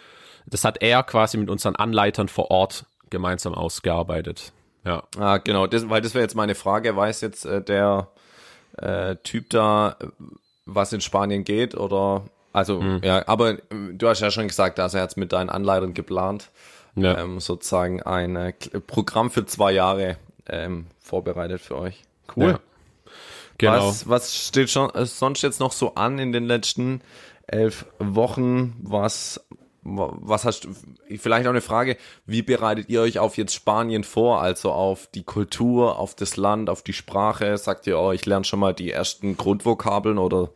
das 0.47 0.65
hat 0.65 0.83
er 0.83 1.03
quasi 1.03 1.37
mit 1.37 1.51
unseren 1.51 1.77
Anleitern 1.77 2.29
vor 2.29 2.51
Ort 2.51 2.87
gemeinsam 3.11 3.55
ausgearbeitet. 3.55 4.53
Ja. 4.85 5.05
Ah, 5.19 5.39
genau, 5.39 5.67
das, 5.67 5.89
weil 5.89 6.03
das 6.03 6.15
wäre 6.15 6.23
jetzt 6.23 6.35
meine 6.35 6.55
Frage. 6.55 6.95
Weiß 6.97 7.21
jetzt 7.23 7.47
äh, 7.47 7.63
der 7.63 8.09
äh, 8.77 9.17
Typ 9.17 9.51
da, 9.51 9.97
was 10.67 10.93
in 10.93 11.01
Spanien 11.01 11.45
geht 11.45 11.75
oder 11.75 12.25
also 12.53 12.81
mhm. 12.81 13.01
ja, 13.03 13.27
aber 13.27 13.51
äh, 13.51 13.59
du 13.93 14.09
hast 14.09 14.21
ja 14.21 14.31
schon 14.31 14.49
gesagt, 14.49 14.79
also 14.79 14.99
er 14.99 15.03
hat 15.03 15.11
es 15.11 15.17
mit 15.17 15.33
deinen 15.33 15.51
Anleitern 15.51 15.93
geplant, 15.93 16.51
ja. 16.95 17.19
ähm, 17.19 17.41
sozusagen 17.41 18.03
ein 18.03 18.37
äh, 18.37 18.53
Programm 18.87 19.31
für 19.31 19.45
zwei 19.45 19.73
Jahre 19.73 20.17
ähm, 20.49 20.87
vorbereitet 21.01 21.61
für 21.61 21.77
euch. 21.77 22.03
Cool. 22.37 22.45
Ja. 22.45 22.61
Genau. 23.59 23.89
Was, 23.89 24.09
was 24.09 24.35
steht 24.37 24.71
schon 24.71 24.91
äh, 24.95 25.07
sonst 25.07 25.43
jetzt 25.43 25.61
noch 25.61 25.73
so 25.73 25.95
an 25.95 26.19
in 26.19 26.33
den 26.33 26.45
letzten 26.45 27.01
elf 27.47 27.87
Wochen, 27.99 28.77
was 28.83 29.45
was 29.85 30.45
hast 30.45 30.65
du, 30.65 30.75
vielleicht 31.19 31.47
auch 31.47 31.51
eine 31.51 31.61
Frage, 31.61 31.97
wie 32.27 32.43
bereitet 32.43 32.89
ihr 32.89 33.03
euch 33.03 33.19
auf 33.19 33.37
jetzt 33.37 33.55
Spanien 33.55 34.03
vor, 34.03 34.41
also 34.41 34.73
auf 34.73 35.09
die 35.09 35.25
Kultur, 35.25 35.99
auf 35.99 36.15
das 36.15 36.37
Land, 36.37 36.71
auf 36.71 36.83
die 36.83 36.93
Sprache? 36.93 37.57
Sagt 37.59 37.87
ihr, 37.87 37.99
oh, 37.99 38.13
ich 38.13 38.25
lerne 38.25 38.45
schon 38.45 38.61
mal 38.61 38.75
die 38.75 38.91
ersten 38.91 39.37
Grundvokabeln 39.37 40.19
oder 40.19 40.51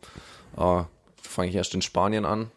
äh, 0.57 0.83
fange 1.21 1.49
ich 1.49 1.55
erst 1.55 1.75
in 1.75 1.81
Spanien 1.81 2.25
an? 2.25 2.51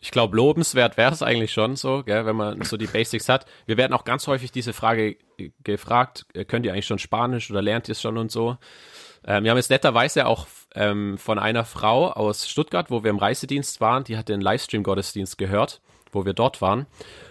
Ich 0.00 0.10
glaube, 0.10 0.36
lobenswert 0.36 0.96
wäre 0.96 1.12
es 1.12 1.22
eigentlich 1.22 1.52
schon 1.52 1.76
so, 1.76 2.02
gell, 2.04 2.26
wenn 2.26 2.36
man 2.36 2.62
so 2.62 2.76
die 2.76 2.86
Basics 2.86 3.28
hat. 3.28 3.46
Wir 3.66 3.76
werden 3.76 3.92
auch 3.92 4.04
ganz 4.04 4.26
häufig 4.26 4.52
diese 4.52 4.72
Frage 4.72 5.16
gefragt, 5.62 6.26
äh, 6.34 6.44
könnt 6.44 6.66
ihr 6.66 6.72
eigentlich 6.72 6.86
schon 6.86 6.98
Spanisch 6.98 7.50
oder 7.50 7.62
lernt 7.62 7.88
ihr 7.88 7.92
es 7.92 8.00
schon 8.00 8.18
und 8.18 8.30
so? 8.30 8.56
Ähm, 9.26 9.44
wir 9.44 9.50
haben 9.50 9.58
jetzt 9.58 9.70
netterweise 9.70 10.26
auch 10.26 10.46
ähm, 10.74 11.18
von 11.18 11.38
einer 11.38 11.64
Frau 11.64 12.10
aus 12.10 12.48
Stuttgart, 12.48 12.90
wo 12.90 13.02
wir 13.02 13.10
im 13.10 13.18
Reisedienst 13.18 13.80
waren, 13.80 14.04
die 14.04 14.16
hat 14.16 14.28
den 14.28 14.40
Livestream-Gottesdienst 14.40 15.38
gehört, 15.38 15.80
wo 16.12 16.24
wir 16.24 16.34
dort 16.34 16.60
waren. 16.60 16.86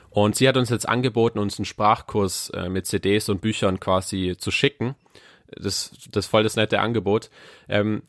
Und 0.09 0.35
sie 0.35 0.47
hat 0.47 0.57
uns 0.57 0.69
jetzt 0.69 0.87
angeboten, 0.87 1.39
uns 1.39 1.57
einen 1.57 1.65
Sprachkurs 1.65 2.49
äh, 2.51 2.69
mit 2.69 2.85
CDs 2.85 3.29
und 3.29 3.41
Büchern 3.41 3.79
quasi 3.79 4.35
zu 4.37 4.51
schicken. 4.51 4.95
Das, 5.47 5.91
das 6.11 6.25
ist 6.25 6.31
voll 6.31 6.43
das 6.43 6.55
nette 6.55 6.79
Angebot. 6.79 7.29
Ähm, 7.67 8.03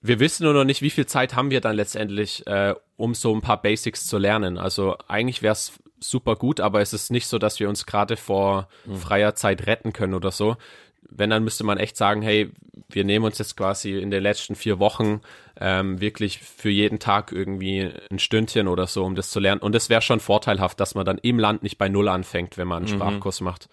wir 0.00 0.20
wissen 0.20 0.44
nur 0.44 0.54
noch 0.54 0.64
nicht, 0.64 0.82
wie 0.82 0.90
viel 0.90 1.06
Zeit 1.06 1.34
haben 1.34 1.50
wir 1.50 1.60
dann 1.60 1.74
letztendlich, 1.74 2.46
äh, 2.46 2.74
um 2.96 3.14
so 3.14 3.34
ein 3.34 3.40
paar 3.40 3.60
Basics 3.60 4.06
zu 4.06 4.18
lernen. 4.18 4.58
Also 4.58 4.96
eigentlich 5.08 5.42
wäre 5.42 5.52
es 5.52 5.72
super 6.00 6.36
gut, 6.36 6.60
aber 6.60 6.80
es 6.80 6.92
ist 6.92 7.10
nicht 7.10 7.26
so, 7.26 7.38
dass 7.38 7.58
wir 7.58 7.68
uns 7.68 7.86
gerade 7.86 8.16
vor 8.16 8.68
mhm. 8.84 8.96
freier 8.96 9.34
Zeit 9.34 9.66
retten 9.66 9.92
können 9.92 10.14
oder 10.14 10.30
so 10.30 10.56
wenn, 11.02 11.30
dann 11.30 11.44
müsste 11.44 11.64
man 11.64 11.78
echt 11.78 11.96
sagen, 11.96 12.22
hey, 12.22 12.50
wir 12.88 13.04
nehmen 13.04 13.24
uns 13.24 13.38
jetzt 13.38 13.56
quasi 13.56 13.98
in 13.98 14.10
den 14.10 14.22
letzten 14.22 14.54
vier 14.54 14.78
Wochen 14.78 15.20
ähm, 15.60 16.00
wirklich 16.00 16.38
für 16.38 16.70
jeden 16.70 16.98
Tag 16.98 17.32
irgendwie 17.32 17.90
ein 18.10 18.18
Stündchen 18.18 18.68
oder 18.68 18.86
so, 18.86 19.04
um 19.04 19.14
das 19.14 19.30
zu 19.30 19.40
lernen. 19.40 19.60
Und 19.60 19.74
es 19.74 19.88
wäre 19.88 20.02
schon 20.02 20.20
vorteilhaft, 20.20 20.80
dass 20.80 20.94
man 20.94 21.04
dann 21.04 21.18
im 21.18 21.38
Land 21.38 21.62
nicht 21.62 21.78
bei 21.78 21.88
Null 21.88 22.08
anfängt, 22.08 22.56
wenn 22.56 22.68
man 22.68 22.84
einen 22.84 22.92
mhm. 22.92 22.96
Sprachkurs 22.96 23.40
macht. 23.40 23.68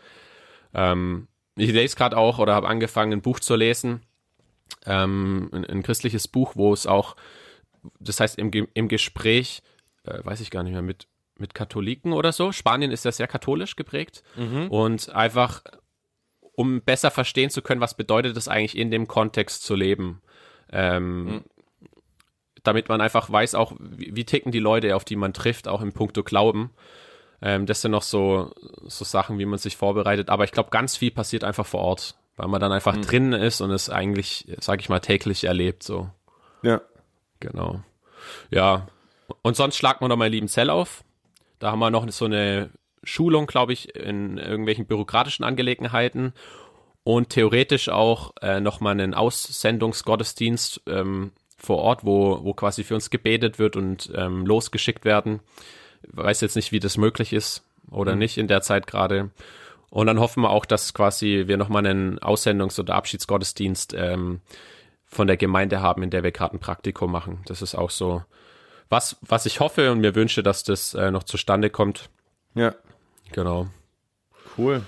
Ähm, 0.74 1.28
ich 1.56 1.72
lese 1.72 1.96
gerade 1.96 2.18
auch 2.18 2.40
oder 2.40 2.54
habe 2.54 2.68
angefangen, 2.68 3.14
ein 3.14 3.22
Buch 3.22 3.40
zu 3.40 3.56
lesen, 3.56 4.02
ähm, 4.86 5.50
ein, 5.54 5.66
ein, 5.66 5.84
christliches 5.84 6.28
Buch, 6.28 6.54
wo 6.56 6.74
es 6.74 6.88
auch, 6.88 7.16
das 8.00 8.20
heißt 8.20 8.38
im, 8.38 8.52
im 8.52 8.88
Gespräch, 8.88 9.62
äh, 10.04 10.20
weiß 10.24 10.42
ich 10.42 10.52
gar 10.52 10.64
nicht 10.64 10.74
mehr, 10.74 10.82
mit 10.82 11.08
mit 11.38 11.54
Katholiken 11.54 12.14
oder 12.14 12.32
so. 12.32 12.52
Spanien 12.52 12.92
ist 12.92 13.06
ja 13.06 13.12
sehr 13.12 13.28
katholisch 13.28 13.76
geprägt 13.76 14.24
mhm. 14.36 14.68
und 14.70 15.10
einfach 15.10 15.64
um 16.56 16.82
besser 16.82 17.12
verstehen 17.12 17.50
zu 17.50 17.62
können, 17.62 17.82
was 17.82 17.96
bedeutet 17.96 18.36
es 18.38 18.48
eigentlich 18.48 18.78
in 18.78 18.92
dem 18.92 19.08
Kontext 19.08 19.64
zu 19.64 19.76
leben. 19.76 20.22
Ähm, 20.72 21.24
mhm. 21.26 21.44
Damit 22.64 22.90
man 22.90 23.02
einfach 23.02 23.30
weiß 23.30 23.56
auch, 23.56 23.74
wie, 23.80 24.16
wie, 24.16 24.26
ticken 24.26 24.52
die 24.52 24.60
Leute, 24.60 24.96
auf 24.96 25.06
die 25.06 25.16
man 25.16 25.34
trifft, 25.34 25.68
auch 25.68 25.82
im 25.82 25.94
Punkto 25.94 26.24
Glauben. 26.24 26.72
Ähm, 27.42 27.66
das 27.66 27.82
sind 27.82 27.92
noch 27.92 28.02
so, 28.02 28.52
so 28.84 29.06
Sachen, 29.06 29.38
wie 29.38 29.46
man 29.46 29.60
sich 29.60 29.78
vorbereitet. 29.78 30.30
Aber 30.30 30.46
ich 30.46 30.52
glaube, 30.52 30.70
ganz 30.72 30.98
viel 30.98 31.12
passiert 31.12 31.44
einfach 31.44 31.66
vor 31.66 31.82
Ort, 31.82 32.16
weil 32.38 32.48
man 32.48 32.62
dann 32.62 32.72
einfach 32.72 32.96
mhm. 32.96 33.02
drin 33.04 33.34
ist 33.34 33.62
und 33.62 33.72
es 33.72 33.90
eigentlich, 33.90 34.48
sag 34.60 34.80
ich 34.82 34.90
mal, 34.90 35.00
täglich 35.00 35.44
erlebt, 35.44 35.84
so. 35.84 36.10
Ja. 36.64 36.82
Genau. 37.40 37.84
Ja. 38.50 38.88
Und 39.42 39.56
sonst 39.56 39.78
schlagt 39.78 40.02
man 40.02 40.10
noch 40.10 40.18
mal 40.18 40.30
lieben 40.30 40.48
Zell 40.48 40.70
auf. 40.70 41.04
Da 41.60 41.72
haben 41.72 41.80
wir 41.80 41.92
noch 41.92 42.10
so 42.12 42.26
eine 42.26 42.72
Schulung, 43.06 43.48
glaube 43.48 43.74
ich, 43.74 43.96
in 43.96 44.38
irgendwelchen 44.38 44.86
bürokratischen 44.86 45.46
Angelegenheiten 45.46 46.34
und 47.04 47.30
theoretisch 47.30 47.90
auch 47.90 48.34
äh, 48.42 48.60
nochmal 48.60 48.94
einen 48.94 49.14
Aussendungsgottesdienst 49.14 50.82
ähm, 50.88 51.32
vor 51.58 51.78
Ort, 51.78 52.04
wo, 52.04 52.44
wo 52.44 52.54
quasi 52.54 52.84
für 52.84 52.96
uns 52.96 53.10
gebetet 53.10 53.60
wird 53.60 53.76
und 53.76 54.12
ähm, 54.16 54.46
losgeschickt 54.46 55.06
werden. 55.06 55.40
Ich 56.04 56.18
weiß 56.18 56.42
jetzt 56.42 56.56
nicht, 56.56 56.72
wie 56.72 56.80
das 56.80 56.98
möglich 56.98 57.32
ist 57.32 57.64
oder 57.90 58.14
mhm. 58.14 58.20
nicht 58.20 58.38
in 58.38 58.48
der 58.48 58.62
Zeit 58.62 58.88
gerade. 58.88 59.32
Und 59.90 60.08
dann 60.08 60.20
hoffen 60.20 60.42
wir 60.42 60.50
auch, 60.50 60.66
dass 60.66 60.94
quasi 60.94 61.44
wir 61.48 61.58
nochmal 61.58 61.86
einen 61.86 62.20
Aussendungs- 62.20 62.80
oder 62.80 62.96
Abschiedsgottesdienst 62.96 63.94
ähm, 63.98 64.42
von 65.06 65.28
der 65.28 65.38
Gemeinde 65.38 65.82
haben, 65.82 66.04
in 66.04 66.10
der 66.10 66.24
wir 66.24 66.32
gerade 66.32 66.56
ein 66.56 66.60
Praktikum 66.60 67.12
machen. 67.12 67.40
Das 67.46 67.62
ist 67.62 67.76
auch 67.76 67.92
so 67.92 68.24
was, 68.90 69.18
was 69.22 69.46
ich 69.46 69.60
hoffe 69.60 69.92
und 69.92 70.02
mir 70.02 70.16
wünsche, 70.16 70.44
dass 70.44 70.64
das 70.64 70.94
äh, 70.94 71.12
noch 71.12 71.24
zustande 71.24 71.70
kommt. 71.70 72.10
Ja. 72.54 72.76
Genau. 73.36 73.68
Cool. 74.58 74.82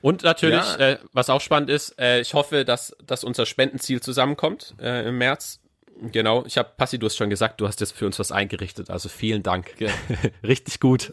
Und 0.00 0.22
natürlich, 0.22 0.62
ja. 0.78 0.90
äh, 0.92 0.98
was 1.12 1.28
auch 1.28 1.40
spannend 1.40 1.70
ist, 1.70 1.98
äh, 1.98 2.20
ich 2.20 2.34
hoffe, 2.34 2.64
dass, 2.64 2.96
dass 3.04 3.24
unser 3.24 3.46
Spendenziel 3.46 4.00
zusammenkommt 4.00 4.76
äh, 4.80 5.08
im 5.08 5.18
März. 5.18 5.58
Genau, 6.00 6.44
ich 6.46 6.56
habe 6.56 6.70
Passi, 6.76 7.00
du 7.00 7.06
hast 7.06 7.16
schon 7.16 7.30
gesagt, 7.30 7.60
du 7.60 7.66
hast 7.66 7.80
jetzt 7.80 7.92
für 7.92 8.06
uns 8.06 8.18
was 8.20 8.30
eingerichtet, 8.30 8.90
also 8.90 9.08
vielen 9.08 9.42
Dank. 9.42 9.74
Richtig 10.46 10.78
gut. 10.78 11.12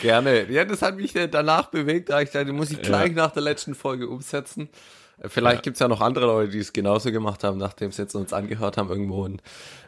Gerne. 0.00 0.48
Ja, 0.48 0.64
das 0.64 0.80
hat 0.80 0.96
mich 0.96 1.12
danach 1.12 1.70
bewegt, 1.70 2.10
da 2.10 2.20
ich 2.20 2.30
dachte, 2.30 2.52
muss 2.52 2.70
ich 2.70 2.80
gleich 2.80 3.08
ja. 3.08 3.16
nach 3.16 3.32
der 3.32 3.42
letzten 3.42 3.74
Folge 3.74 4.08
umsetzen. 4.08 4.68
Vielleicht 5.26 5.56
ja. 5.56 5.62
gibt's 5.62 5.80
ja 5.80 5.88
noch 5.88 6.00
andere 6.00 6.26
Leute, 6.26 6.52
die 6.52 6.58
es 6.58 6.72
genauso 6.72 7.12
gemacht 7.12 7.44
haben, 7.44 7.58
nachdem 7.58 7.92
sie 7.92 8.02
jetzt 8.02 8.14
uns 8.14 8.32
angehört 8.32 8.76
haben, 8.76 8.88
irgendwo 8.88 9.24
einen 9.24 9.40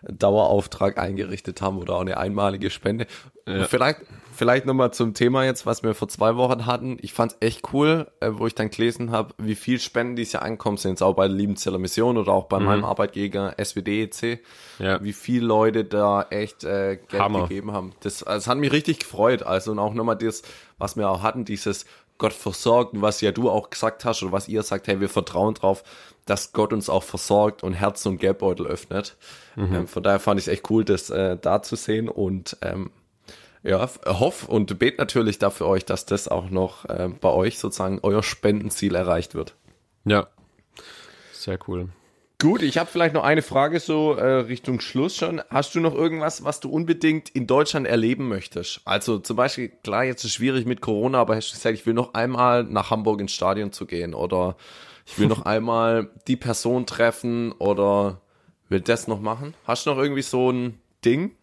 Dauerauftrag 0.02 0.98
eingerichtet 0.98 1.60
haben 1.60 1.78
oder 1.78 1.94
auch 1.96 2.00
eine 2.00 2.16
einmalige 2.16 2.70
Spende. 2.70 3.06
Ja. 3.46 3.64
Vielleicht, 3.64 4.00
vielleicht 4.32 4.64
nochmal 4.64 4.92
zum 4.92 5.12
Thema 5.12 5.44
jetzt, 5.44 5.66
was 5.66 5.82
wir 5.82 5.94
vor 5.94 6.08
zwei 6.08 6.36
Wochen 6.36 6.66
hatten. 6.66 6.98
Ich 7.00 7.12
fand's 7.12 7.36
echt 7.40 7.72
cool, 7.72 8.06
äh, 8.20 8.30
wo 8.32 8.46
ich 8.46 8.54
dann 8.54 8.70
gelesen 8.70 9.10
habe, 9.10 9.34
wie 9.38 9.54
viel 9.54 9.78
Spenden 9.80 10.16
dieses 10.16 10.34
Jahr 10.34 10.42
ankommen 10.42 10.76
sind, 10.76 10.92
jetzt 10.92 11.02
auch 11.02 11.14
bei 11.14 11.26
der 11.26 11.36
Liebenzeller 11.36 11.78
Mission 11.78 12.16
oder 12.16 12.32
auch 12.32 12.44
bei 12.44 12.58
mhm. 12.58 12.66
meinem 12.66 12.84
Arbeitgeber 12.84 13.54
SWDEC. 13.62 14.40
Ja. 14.78 15.02
Wie 15.02 15.12
viele 15.12 15.46
Leute 15.46 15.84
da 15.84 16.26
echt 16.30 16.64
äh, 16.64 16.96
Geld 17.08 17.22
Hammer. 17.22 17.42
gegeben 17.42 17.72
haben. 17.72 17.92
Das, 18.00 18.20
das 18.20 18.46
hat 18.46 18.58
mich 18.58 18.72
richtig 18.72 19.00
gefreut. 19.00 19.42
Also 19.42 19.72
und 19.72 19.78
auch 19.78 19.94
nochmal 19.94 20.16
das, 20.16 20.42
was 20.78 20.96
wir 20.96 21.08
auch 21.10 21.22
hatten, 21.22 21.44
dieses 21.44 21.86
Gott 22.18 22.32
versorgt 22.32 22.94
und 22.94 23.02
was 23.02 23.20
ja 23.20 23.32
du 23.32 23.50
auch 23.50 23.70
gesagt 23.70 24.04
hast 24.04 24.22
oder 24.22 24.32
was 24.32 24.48
ihr 24.48 24.62
sagt, 24.62 24.86
hey, 24.86 25.00
wir 25.00 25.08
vertrauen 25.08 25.54
drauf, 25.54 25.82
dass 26.26 26.52
Gott 26.52 26.72
uns 26.72 26.88
auch 26.88 27.02
versorgt 27.02 27.62
und 27.62 27.74
Herz 27.74 28.06
und 28.06 28.18
Geldbeutel 28.18 28.66
öffnet. 28.66 29.16
Mhm. 29.56 29.74
Ähm, 29.74 29.88
von 29.88 30.02
daher 30.02 30.20
fand 30.20 30.40
ich 30.40 30.46
es 30.46 30.52
echt 30.52 30.70
cool, 30.70 30.84
das 30.84 31.10
äh, 31.10 31.36
da 31.40 31.62
zu 31.62 31.76
sehen 31.76 32.08
und 32.08 32.56
ähm, 32.62 32.90
ja, 33.62 33.88
hoff 34.06 34.48
und 34.48 34.78
bet 34.78 34.98
natürlich 34.98 35.38
dafür 35.38 35.66
euch, 35.66 35.84
dass 35.84 36.04
das 36.06 36.28
auch 36.28 36.50
noch 36.50 36.84
äh, 36.84 37.08
bei 37.08 37.30
euch 37.30 37.58
sozusagen 37.58 37.98
euer 38.02 38.22
Spendenziel 38.22 38.94
erreicht 38.94 39.34
wird. 39.34 39.54
Ja, 40.04 40.28
sehr 41.32 41.58
cool. 41.66 41.88
Gut, 42.44 42.60
ich 42.60 42.76
habe 42.76 42.90
vielleicht 42.90 43.14
noch 43.14 43.24
eine 43.24 43.40
Frage 43.40 43.80
so 43.80 44.12
äh, 44.16 44.40
Richtung 44.40 44.78
Schluss 44.78 45.16
schon. 45.16 45.40
Hast 45.48 45.74
du 45.74 45.80
noch 45.80 45.94
irgendwas, 45.94 46.44
was 46.44 46.60
du 46.60 46.68
unbedingt 46.68 47.30
in 47.30 47.46
Deutschland 47.46 47.86
erleben 47.86 48.28
möchtest? 48.28 48.82
Also 48.84 49.18
zum 49.18 49.36
Beispiel, 49.38 49.70
klar, 49.82 50.04
jetzt 50.04 50.24
ist 50.24 50.32
es 50.32 50.34
schwierig 50.34 50.66
mit 50.66 50.82
Corona, 50.82 51.22
aber 51.22 51.36
hast 51.36 51.48
du 51.48 51.54
gesagt, 51.54 51.74
ich 51.74 51.86
will 51.86 51.94
noch 51.94 52.12
einmal 52.12 52.62
nach 52.64 52.90
Hamburg 52.90 53.22
ins 53.22 53.32
Stadion 53.32 53.72
zu 53.72 53.86
gehen 53.86 54.12
oder 54.12 54.58
ich 55.06 55.18
will 55.18 55.26
noch 55.26 55.42
einmal 55.46 56.10
die 56.28 56.36
Person 56.36 56.84
treffen 56.84 57.52
oder 57.52 58.20
will 58.68 58.82
das 58.82 59.08
noch 59.08 59.22
machen? 59.22 59.54
Hast 59.66 59.86
du 59.86 59.94
noch 59.94 59.98
irgendwie 59.98 60.20
so 60.20 60.50
ein 60.50 60.78
Ding? 61.02 61.34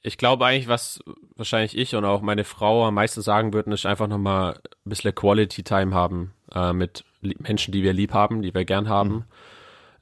Ich 0.00 0.16
glaube 0.16 0.46
eigentlich, 0.46 0.68
was 0.68 1.00
wahrscheinlich 1.36 1.76
ich 1.76 1.94
und 1.94 2.06
auch 2.06 2.22
meine 2.22 2.44
Frau 2.44 2.86
am 2.86 2.94
meisten 2.94 3.20
sagen 3.20 3.52
würden, 3.52 3.74
ist 3.74 3.84
einfach 3.84 4.06
nochmal 4.06 4.62
ein 4.86 4.88
bisschen 4.88 5.14
Quality 5.14 5.62
Time 5.62 5.94
haben 5.94 6.32
äh, 6.54 6.72
mit 6.72 7.04
Menschen, 7.20 7.72
die 7.72 7.82
wir 7.82 7.92
lieb 7.92 8.14
haben, 8.14 8.40
die 8.40 8.54
wir 8.54 8.64
gern 8.64 8.88
haben. 8.88 9.10
Mhm. 9.10 9.24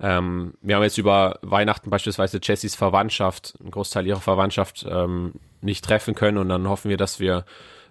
Ähm, 0.01 0.55
wir 0.61 0.77
haben 0.77 0.83
jetzt 0.83 0.99
über 0.99 1.39
Weihnachten 1.43 1.91
beispielsweise 1.91 2.39
Jessys 2.43 2.75
Verwandtschaft, 2.75 3.55
einen 3.61 3.71
Großteil 3.71 4.07
ihrer 4.07 4.21
Verwandtschaft 4.21 4.87
ähm, 4.89 5.35
nicht 5.61 5.85
treffen 5.85 6.15
können 6.15 6.39
und 6.39 6.49
dann 6.49 6.69
hoffen 6.69 6.91
wir, 6.91 6.97
dass 6.97 7.19
wir 7.19 7.45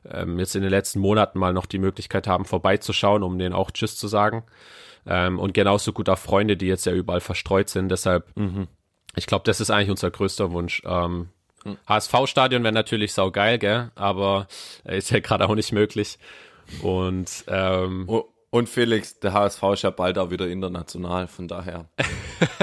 ähm, 0.10 0.40
jetzt 0.40 0.56
in 0.56 0.62
den 0.62 0.70
letzten 0.70 1.00
Monaten 1.00 1.40
mal 1.40 1.54
noch 1.54 1.66
die 1.66 1.80
Möglichkeit 1.80 2.28
haben, 2.28 2.46
vorbeizuschauen, 2.46 3.24
um 3.24 3.40
denen 3.40 3.56
auch 3.56 3.72
Tschüss 3.72 3.98
zu 3.98 4.08
sagen. 4.08 4.44
Ähm, 5.08 5.40
und 5.40 5.54
genauso 5.54 5.94
gut 5.94 6.10
auch 6.10 6.18
Freunde, 6.18 6.58
die 6.58 6.68
jetzt 6.68 6.86
ja 6.86 6.94
überall 6.94 7.22
verstreut 7.22 7.70
sind. 7.70 7.90
Deshalb, 7.90 8.36
mhm. 8.36 8.68
ich 9.16 9.26
glaube, 9.26 9.44
das 9.46 9.60
ist 9.60 9.70
eigentlich 9.70 9.90
unser 9.90 10.12
größter 10.12 10.52
Wunsch. 10.52 10.82
Ähm, 10.86 11.30
mhm. 11.64 11.78
HSV-Stadion 11.88 12.64
wäre 12.64 12.74
natürlich 12.74 13.14
saugeil, 13.14 13.58
gell? 13.58 13.92
Aber 13.96 14.48
äh, 14.84 14.98
ist 14.98 15.12
ja 15.12 15.20
gerade 15.20 15.48
auch 15.48 15.56
nicht 15.56 15.72
möglich. 15.72 16.18
Und 16.82 17.46
ähm, 17.48 18.06
oh. 18.08 18.26
Und 18.56 18.70
Felix, 18.70 19.20
der 19.20 19.34
HSV 19.34 19.62
ist 19.74 19.82
ja 19.82 19.90
bald 19.90 20.18
auch 20.18 20.30
wieder 20.30 20.48
international, 20.48 21.28
von 21.28 21.50
daher. 21.50 21.90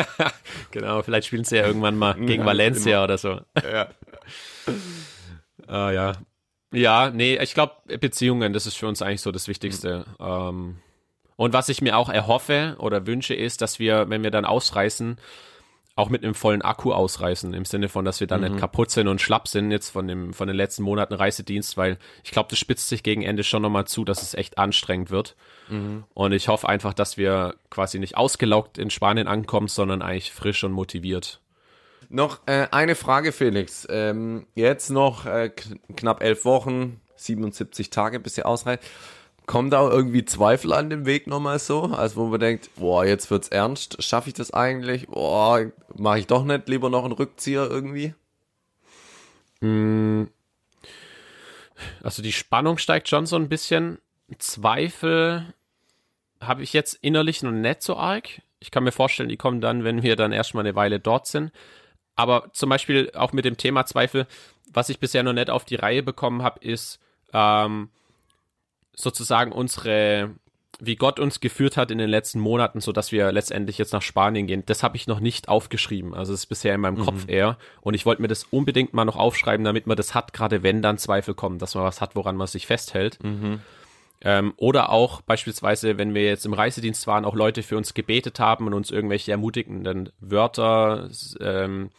genau, 0.70 1.02
vielleicht 1.02 1.26
spielen 1.26 1.44
sie 1.44 1.56
ja 1.56 1.66
irgendwann 1.66 1.98
mal 1.98 2.14
gegen 2.14 2.40
ja, 2.40 2.46
Valencia 2.46 2.92
immer. 2.96 3.04
oder 3.04 3.18
so. 3.18 3.40
Ja. 3.62 3.88
ah, 5.66 5.90
ja. 5.90 6.12
Ja, 6.72 7.10
nee, 7.10 7.36
ich 7.36 7.52
glaube, 7.52 7.74
Beziehungen, 7.98 8.54
das 8.54 8.64
ist 8.66 8.78
für 8.78 8.88
uns 8.88 9.02
eigentlich 9.02 9.20
so 9.20 9.32
das 9.32 9.48
Wichtigste. 9.48 10.06
Mhm. 10.18 10.26
Ähm, 10.26 10.76
und 11.36 11.52
was 11.52 11.68
ich 11.68 11.82
mir 11.82 11.98
auch 11.98 12.08
erhoffe 12.08 12.74
oder 12.78 13.06
wünsche, 13.06 13.34
ist, 13.34 13.60
dass 13.60 13.78
wir, 13.78 14.08
wenn 14.08 14.22
wir 14.22 14.30
dann 14.30 14.46
ausreißen, 14.46 15.18
auch 15.94 16.08
mit 16.08 16.24
einem 16.24 16.34
vollen 16.34 16.62
Akku 16.62 16.92
ausreißen, 16.92 17.52
im 17.52 17.64
Sinne 17.64 17.88
von, 17.88 18.04
dass 18.04 18.20
wir 18.20 18.26
dann 18.26 18.40
mhm. 18.40 18.48
nicht 18.48 18.58
kaputt 18.58 18.90
sind 18.90 19.08
und 19.08 19.20
schlapp 19.20 19.46
sind 19.46 19.70
jetzt 19.70 19.90
von 19.90 20.08
dem, 20.08 20.32
von 20.32 20.48
den 20.48 20.56
letzten 20.56 20.82
Monaten 20.82 21.12
Reisedienst, 21.12 21.76
weil 21.76 21.98
ich 22.24 22.30
glaube, 22.30 22.48
das 22.48 22.58
spitzt 22.58 22.88
sich 22.88 23.02
gegen 23.02 23.22
Ende 23.22 23.44
schon 23.44 23.62
nochmal 23.62 23.86
zu, 23.86 24.04
dass 24.04 24.22
es 24.22 24.34
echt 24.34 24.56
anstrengend 24.56 25.10
wird. 25.10 25.36
Mhm. 25.68 26.04
Und 26.14 26.32
ich 26.32 26.48
hoffe 26.48 26.68
einfach, 26.68 26.94
dass 26.94 27.18
wir 27.18 27.56
quasi 27.68 27.98
nicht 27.98 28.16
ausgelaugt 28.16 28.78
in 28.78 28.88
Spanien 28.88 29.28
ankommen, 29.28 29.68
sondern 29.68 30.00
eigentlich 30.00 30.32
frisch 30.32 30.64
und 30.64 30.72
motiviert. 30.72 31.40
Noch 32.08 32.40
äh, 32.46 32.68
eine 32.70 32.94
Frage, 32.94 33.32
Felix. 33.32 33.86
Ähm, 33.90 34.46
jetzt 34.54 34.90
noch 34.90 35.26
äh, 35.26 35.50
knapp 35.96 36.22
elf 36.22 36.44
Wochen, 36.44 37.00
77 37.16 37.90
Tage, 37.90 38.18
bis 38.18 38.36
ihr 38.38 38.46
ausreicht. 38.46 38.82
Kommen 39.46 39.70
da 39.70 39.88
irgendwie 39.88 40.24
Zweifel 40.24 40.72
an 40.72 40.88
dem 40.88 41.04
Weg 41.04 41.26
nochmal 41.26 41.58
so? 41.58 41.82
Also 41.82 42.16
wo 42.16 42.26
man 42.26 42.40
denkt, 42.40 42.70
boah, 42.76 43.04
jetzt 43.04 43.30
wird's 43.30 43.48
ernst, 43.48 44.02
schaffe 44.02 44.28
ich 44.28 44.34
das 44.34 44.52
eigentlich? 44.52 45.08
Boah, 45.08 45.70
mache 45.94 46.20
ich 46.20 46.26
doch 46.26 46.44
nicht 46.44 46.68
lieber 46.68 46.90
noch 46.90 47.04
einen 47.04 47.12
Rückzieher 47.12 47.68
irgendwie? 47.68 48.14
Hm. 49.60 50.28
Also 52.02 52.22
die 52.22 52.32
Spannung 52.32 52.78
steigt 52.78 53.08
schon 53.08 53.26
so 53.26 53.36
ein 53.36 53.48
bisschen. 53.48 53.98
Zweifel 54.38 55.52
habe 56.40 56.62
ich 56.62 56.72
jetzt 56.72 56.94
innerlich 57.02 57.42
noch 57.42 57.52
nicht 57.52 57.82
so 57.82 57.96
arg. 57.96 58.42
Ich 58.60 58.70
kann 58.70 58.84
mir 58.84 58.92
vorstellen, 58.92 59.28
die 59.28 59.36
kommen 59.36 59.60
dann, 59.60 59.84
wenn 59.84 60.02
wir 60.02 60.16
dann 60.16 60.32
erstmal 60.32 60.64
eine 60.64 60.74
Weile 60.74 61.00
dort 61.00 61.26
sind. 61.26 61.52
Aber 62.14 62.52
zum 62.52 62.70
Beispiel 62.70 63.10
auch 63.14 63.32
mit 63.32 63.44
dem 63.44 63.56
Thema 63.56 63.86
Zweifel, 63.86 64.26
was 64.72 64.88
ich 64.88 65.00
bisher 65.00 65.22
noch 65.22 65.32
nicht 65.32 65.50
auf 65.50 65.64
die 65.64 65.76
Reihe 65.76 66.02
bekommen 66.02 66.42
habe, 66.42 66.60
ist, 66.60 67.00
ähm, 67.32 67.90
sozusagen 69.02 69.52
unsere, 69.52 70.30
wie 70.80 70.96
Gott 70.96 71.20
uns 71.20 71.40
geführt 71.40 71.76
hat 71.76 71.90
in 71.90 71.98
den 71.98 72.08
letzten 72.08 72.40
Monaten, 72.40 72.80
so 72.80 72.92
dass 72.92 73.12
wir 73.12 73.30
letztendlich 73.32 73.78
jetzt 73.78 73.92
nach 73.92 74.02
Spanien 74.02 74.46
gehen. 74.46 74.62
Das 74.66 74.82
habe 74.82 74.96
ich 74.96 75.06
noch 75.06 75.20
nicht 75.20 75.48
aufgeschrieben. 75.48 76.14
Also 76.14 76.32
es 76.32 76.40
ist 76.40 76.46
bisher 76.46 76.74
in 76.74 76.80
meinem 76.80 76.98
mhm. 76.98 77.04
Kopf 77.04 77.24
eher. 77.28 77.58
Und 77.80 77.94
ich 77.94 78.06
wollte 78.06 78.22
mir 78.22 78.28
das 78.28 78.44
unbedingt 78.44 78.94
mal 78.94 79.04
noch 79.04 79.16
aufschreiben, 79.16 79.64
damit 79.64 79.86
man 79.86 79.96
das 79.96 80.14
hat, 80.14 80.32
gerade 80.32 80.62
wenn 80.62 80.82
dann 80.82 80.98
Zweifel 80.98 81.34
kommen, 81.34 81.58
dass 81.58 81.74
man 81.74 81.84
was 81.84 82.00
hat, 82.00 82.16
woran 82.16 82.36
man 82.36 82.46
sich 82.46 82.66
festhält. 82.66 83.22
Mhm. 83.22 83.60
Ähm, 84.24 84.54
oder 84.56 84.90
auch 84.90 85.20
beispielsweise, 85.20 85.98
wenn 85.98 86.14
wir 86.14 86.22
jetzt 86.22 86.46
im 86.46 86.52
Reisedienst 86.52 87.06
waren, 87.08 87.24
auch 87.24 87.34
Leute 87.34 87.62
für 87.64 87.76
uns 87.76 87.92
gebetet 87.92 88.38
haben 88.38 88.66
und 88.68 88.74
uns 88.74 88.90
irgendwelche 88.90 89.32
ermutigenden 89.32 90.10
Wörter, 90.20 91.10
ähm, 91.40 91.90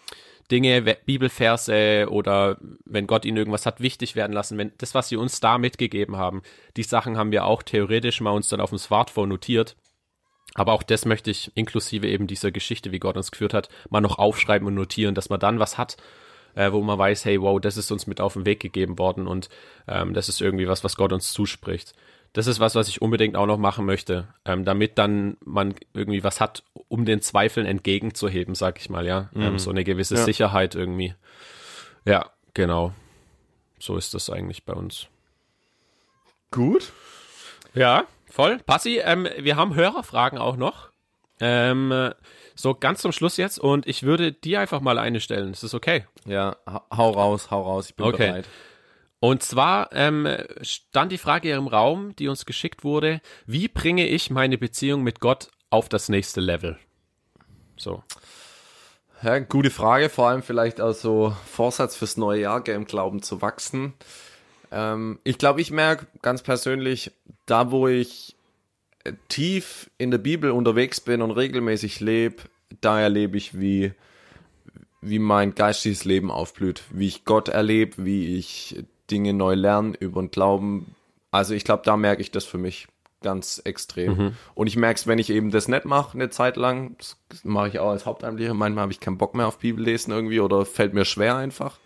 Dinge, 0.52 0.82
Bibelverse 1.06 2.08
oder 2.10 2.58
wenn 2.86 3.08
Gott 3.08 3.26
ihnen 3.26 3.38
irgendwas 3.38 3.66
hat 3.66 3.80
wichtig 3.80 4.16
werden 4.16 4.34
lassen, 4.34 4.58
wenn 4.58 4.72
das, 4.78 4.94
was 4.94 5.10
sie 5.10 5.16
uns 5.16 5.40
da 5.40 5.58
mitgegeben 5.58 6.18
haben, 6.18 6.42
die 6.78 6.84
Sachen 6.84 7.18
haben 7.18 7.32
wir 7.32 7.46
auch 7.46 7.64
theoretisch 7.64 8.22
mal 8.22 8.32
uns 8.32 8.50
dann 8.50 8.62
auf 8.62 8.70
dem 8.70 8.80
Smartphone 8.80 9.30
notiert. 9.30 9.76
Aber 10.56 10.74
auch 10.74 10.84
das 10.84 11.06
möchte 11.06 11.32
ich 11.32 11.52
inklusive 11.56 12.08
eben 12.08 12.28
dieser 12.28 12.52
Geschichte, 12.52 12.92
wie 12.92 13.00
Gott 13.00 13.18
uns 13.18 13.32
geführt 13.32 13.54
hat, 13.54 13.70
mal 13.90 14.02
noch 14.02 14.20
aufschreiben 14.20 14.68
und 14.68 14.76
notieren, 14.76 15.16
dass 15.16 15.30
man 15.30 15.40
dann 15.40 15.60
was 15.60 15.78
hat, 15.78 15.98
äh, 16.54 16.72
wo 16.72 16.82
man 16.82 17.00
weiß, 17.00 17.26
hey, 17.26 17.42
wow, 17.42 17.60
das 17.60 17.78
ist 17.78 17.92
uns 17.92 18.06
mit 18.06 18.22
auf 18.22 18.34
den 18.34 18.46
Weg 18.46 18.60
gegeben 18.60 19.00
worden 19.00 19.26
und 19.26 19.50
ähm, 19.88 20.14
das 20.14 20.30
ist 20.30 20.42
irgendwie 20.42 20.68
was, 20.68 20.84
was 20.84 20.96
Gott 20.96 21.14
uns 21.14 21.34
zuspricht 21.34 21.94
das 22.34 22.48
ist 22.48 22.60
was, 22.60 22.74
was 22.74 22.88
ich 22.88 23.02
unbedingt 23.02 23.36
auch 23.36 23.46
noch 23.46 23.60
machen 23.60 23.86
möchte, 23.86 24.28
ähm, 24.44 24.66
damit 24.66 24.98
dann 24.98 25.38
man 25.46 25.76
irgendwie 25.94 26.24
was 26.24 26.42
hat, 26.42 26.64
um 26.88 27.06
den 27.06 27.22
Zweifeln 27.22 27.68
entgegenzuheben, 27.68 28.56
sag 28.56 28.80
ich 28.80 28.90
mal, 28.90 29.06
ja. 29.06 29.30
Ähm, 29.36 29.42
mhm. 29.42 29.48
Ähm, 29.48 29.60
so 29.60 29.70
eine 29.70 29.84
gewisse 29.84 30.16
ja. 30.16 30.24
Sicherheit 30.24 30.74
irgendwie. 30.74 31.14
Ja, 32.06 32.32
genau. 32.54 32.92
So 33.80 33.98
ist 33.98 34.14
das 34.14 34.30
eigentlich 34.30 34.66
bei 34.66 34.74
uns. 34.74 35.08
Gut. 36.50 36.92
Ja, 37.76 38.06
voll. 38.30 38.60
Passi, 38.66 39.00
ähm, 39.04 39.28
wir 39.38 39.56
haben 39.56 39.76
Hörerfragen 39.76 40.40
auch 40.40 40.58
noch. 40.58 40.90
Ähm, 41.40 42.14
so 42.56 42.74
ganz 42.74 43.02
zum 43.02 43.12
Schluss 43.12 43.38
jetzt 43.38 43.60
und 43.60 43.88
ich 43.88 44.04
würde 44.04 44.32
dir 44.32 44.60
einfach 44.60 44.82
mal 44.82 44.98
eine 44.98 45.20
stellen. 45.20 45.52
Ist 45.52 45.64
das 45.64 45.74
okay? 45.74 46.06
Ja, 46.26 46.56
hau 46.66 47.12
raus, 47.12 47.52
hau 47.52 47.62
raus, 47.64 47.90
ich 47.90 47.96
bin 47.96 48.06
okay. 48.06 48.28
bereit. 48.28 48.46
Und 49.24 49.42
zwar 49.42 49.88
ähm, 49.94 50.28
stand 50.64 51.14
die 51.14 51.18
Frage 51.18 51.54
im 51.54 51.68
Raum, 51.68 52.14
die 52.18 52.28
uns 52.28 52.46
geschickt 52.46 52.84
wurde, 52.84 53.22
wie 53.46 53.70
bringe 53.70 54.06
ich 54.06 54.30
meine 54.30 54.58
Beziehung 54.58 55.02
mit 55.02 55.22
Gott 55.22 55.48
auf 55.70 55.88
das 55.88 56.10
nächste 56.10 56.42
Level? 56.42 56.78
So. 57.78 58.04
Ja, 59.22 59.40
gute 59.40 59.70
Frage, 59.70 60.10
vor 60.10 60.28
allem 60.28 60.44
vielleicht 60.44 60.82
auch 60.82 60.92
so 60.92 61.34
Vorsatz 61.46 61.96
fürs 61.96 62.18
neue 62.18 62.42
Jahr, 62.42 62.68
im 62.68 62.84
Glauben 62.84 63.22
zu 63.22 63.42
wachsen. 63.42 63.94
Ähm, 64.74 65.20
ich 65.24 65.38
glaube, 65.38 65.62
ich 65.62 65.72
merke 65.72 66.06
ganz 66.22 66.44
persönlich, 66.44 67.14
da 67.46 67.72
wo 67.72 67.88
ich 67.88 68.36
tief 69.30 69.90
in 69.98 70.12
der 70.12 70.18
Bibel 70.18 70.52
unterwegs 70.52 71.00
bin 71.00 71.22
und 71.22 71.32
regelmäßig 71.32 72.02
lebe, 72.02 72.44
da 72.82 73.00
erlebe 73.00 73.38
ich, 73.38 73.58
wie, 73.58 73.94
wie 75.00 75.20
mein 75.20 75.56
geistiges 75.56 76.04
Leben 76.04 76.30
aufblüht, 76.30 76.84
wie 76.90 77.08
ich 77.08 77.24
Gott 77.24 77.48
erlebe, 77.48 78.04
wie 78.04 78.36
ich 78.36 78.84
Dinge 79.14 79.34
neu 79.34 79.54
lerne 79.54 79.94
über 80.00 80.22
den 80.22 80.32
Glauben. 80.32 80.96
Also 81.30 81.54
ich 81.54 81.64
glaube, 81.64 81.84
da 81.86 81.96
merke 81.96 82.22
ich 82.22 82.32
das 82.32 82.46
für 82.46 82.58
mich 82.58 82.88
ganz 83.22 83.62
extrem. 83.64 84.18
Mhm. 84.18 84.34
Und 84.56 84.68
ich 84.68 84.76
merke 84.76 84.98
es, 84.98 85.08
wenn 85.08 85.20
ich 85.20 85.30
eben 85.30 85.52
das 85.52 85.68
nicht 85.68 85.86
mache, 85.86 86.16
eine 86.16 86.32
Zeit 86.32 86.58
lang, 86.58 86.98
das 86.98 87.46
mache 87.46 87.70
ich 87.70 87.80
auch 87.80 87.92
als 87.92 88.06
Hauptamtlicher, 88.08 88.54
manchmal 88.54 88.82
habe 88.82 88.92
ich 88.92 89.00
keinen 89.00 89.18
Bock 89.20 89.36
mehr 89.36 89.48
auf 89.48 89.60
Bibellesen 89.60 90.12
irgendwie 90.12 90.40
oder 90.40 90.66
fällt 90.66 90.94
mir 90.94 91.06
schwer 91.06 91.36
einfach, 91.36 91.78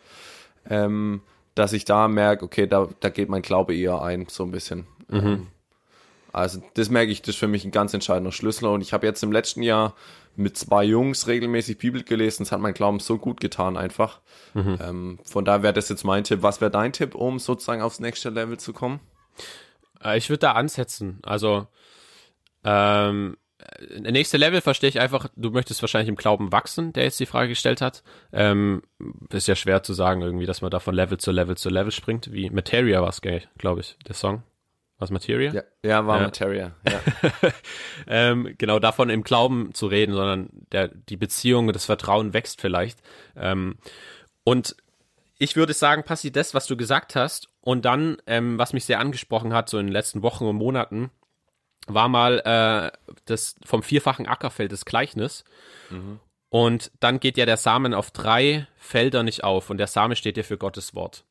ähm, 0.70 1.22
dass 1.54 1.74
ich 1.74 1.86
da 1.86 2.08
merke, 2.08 2.46
okay, 2.46 2.66
da, 2.66 2.88
da 3.02 3.10
geht 3.10 3.30
mein 3.30 3.42
Glaube 3.42 3.76
eher 3.76 4.02
ein, 4.02 4.28
so 4.30 4.44
ein 4.44 4.52
bisschen. 4.52 4.88
Mhm. 5.10 5.20
Ähm, 5.20 5.48
also 6.34 6.62
das 6.76 6.90
merke 6.90 7.12
ich, 7.12 7.22
das 7.22 7.36
ist 7.36 7.40
für 7.40 7.48
mich 7.48 7.66
ein 7.66 7.72
ganz 7.72 7.94
entscheidender 7.94 8.32
Schlüssel. 8.32 8.66
Und 8.66 8.82
ich 8.82 8.94
habe 8.94 9.06
jetzt 9.06 9.24
im 9.24 9.32
letzten 9.32 9.64
Jahr 9.64 9.96
mit 10.36 10.58
zwei 10.58 10.84
Jungs 10.84 11.28
regelmäßig 11.28 11.78
Bibel 11.80 12.04
gelesen. 12.04 12.44
Das 12.44 12.52
hat 12.52 12.60
mein 12.60 12.74
Glauben 12.74 13.00
so 13.00 13.18
gut 13.18 13.40
getan 13.40 13.76
einfach. 13.76 14.22
Mhm. 14.54 14.80
Ähm, 14.82 15.20
von 15.26 15.46
daher 15.46 15.64
wäre 15.64 15.74
das 15.74 15.90
jetzt 15.90 16.04
mein 16.04 16.24
Tipp. 16.24 16.44
Was 16.44 16.62
wäre 16.62 16.72
dein 16.72 16.94
Tipp, 16.94 17.16
um 17.16 17.40
sozusagen 17.40 17.82
aufs 17.82 18.00
nächste 18.00 18.30
Level 18.30 18.58
zu 18.58 18.72
kommen? 18.72 19.00
Äh, 20.04 20.18
ich 20.18 20.30
würde 20.30 20.40
da 20.40 20.52
ansetzen. 20.52 21.20
Also 21.24 21.68
ähm, 22.64 23.38
äh, 23.58 24.12
nächste 24.12 24.38
Level 24.38 24.62
verstehe 24.62 24.90
ich 24.90 25.00
einfach, 25.00 25.28
du 25.36 25.50
möchtest 25.50 25.82
wahrscheinlich 25.82 26.10
im 26.10 26.16
Glauben 26.16 26.52
wachsen, 26.52 26.94
der 26.94 27.06
jetzt 27.06 27.20
die 27.20 27.26
Frage 27.26 27.50
gestellt 27.50 27.82
hat. 27.82 28.04
Ähm, 28.32 28.84
ist 29.32 29.48
ja 29.48 29.56
schwer 29.56 29.84
zu 29.84 29.94
sagen 29.94 30.22
irgendwie, 30.22 30.46
dass 30.46 30.62
man 30.62 30.72
da 30.72 30.80
von 30.80 30.94
Level 30.94 31.18
zu 31.18 31.32
Level 31.32 31.58
zu 31.58 31.70
Level 31.70 31.92
springt, 31.92 32.32
wie 32.32 32.50
Materia 32.50 33.02
war 33.02 33.10
es, 33.10 33.22
glaube 33.22 33.82
ich, 33.82 33.98
der 34.08 34.16
Song. 34.16 34.44
Was 35.00 35.12
Materia? 35.12 35.54
Ja, 35.54 35.64
ja 35.84 36.08
war 36.08 36.18
ja. 36.18 36.24
Materia. 36.24 36.76
Ja. 36.90 37.02
ähm, 38.08 38.56
genau 38.58 38.80
davon 38.80 39.10
im 39.10 39.24
Glauben 39.24 39.74
zu 39.74 39.88
reden, 39.88 40.14
sondern 40.14 40.50
der, 40.72 40.88
die 40.88 41.18
Beziehung, 41.18 41.72
das 41.72 41.86
Vertrauen 41.86 42.34
wächst 42.34 42.62
vielleicht. 42.62 43.00
Ähm, 43.36 43.78
und 44.44 44.76
ich 45.38 45.56
würde 45.56 45.74
sagen, 45.74 46.04
Passi, 46.04 46.32
das, 46.32 46.54
was 46.54 46.66
du 46.66 46.76
gesagt 46.76 47.16
hast, 47.16 47.50
und 47.62 47.86
dann, 47.86 48.18
ähm, 48.26 48.58
was 48.58 48.74
mich 48.74 48.86
sehr 48.86 49.00
angesprochen 49.00 49.54
hat, 49.54 49.70
so 49.70 49.78
in 49.78 49.88
den 49.88 49.94
letzten 49.94 50.24
Wochen 50.24 50.46
und 50.46 50.56
Monaten, 50.56 51.12
war 51.86 52.08
mal 52.10 52.40
äh, 52.40 53.16
das 53.26 53.56
vom 53.64 53.84
vierfachen 53.84 54.28
Ackerfeld 54.28 54.72
das 54.72 54.86
Gleichnis. 54.86 55.44
Mhm. 55.90 56.20
Und 56.50 56.92
dann 57.00 57.20
geht 57.20 57.38
ja 57.38 57.46
der 57.46 57.58
Samen 57.58 57.94
auf 57.94 58.12
drei 58.12 58.68
Felder 58.78 59.24
nicht 59.24 59.44
auf 59.44 59.70
und 59.70 59.78
der 59.78 59.88
Same 59.88 60.16
steht 60.16 60.38
ja 60.38 60.44
für 60.44 60.58
Gottes 60.58 60.96
Wort. 60.96 61.26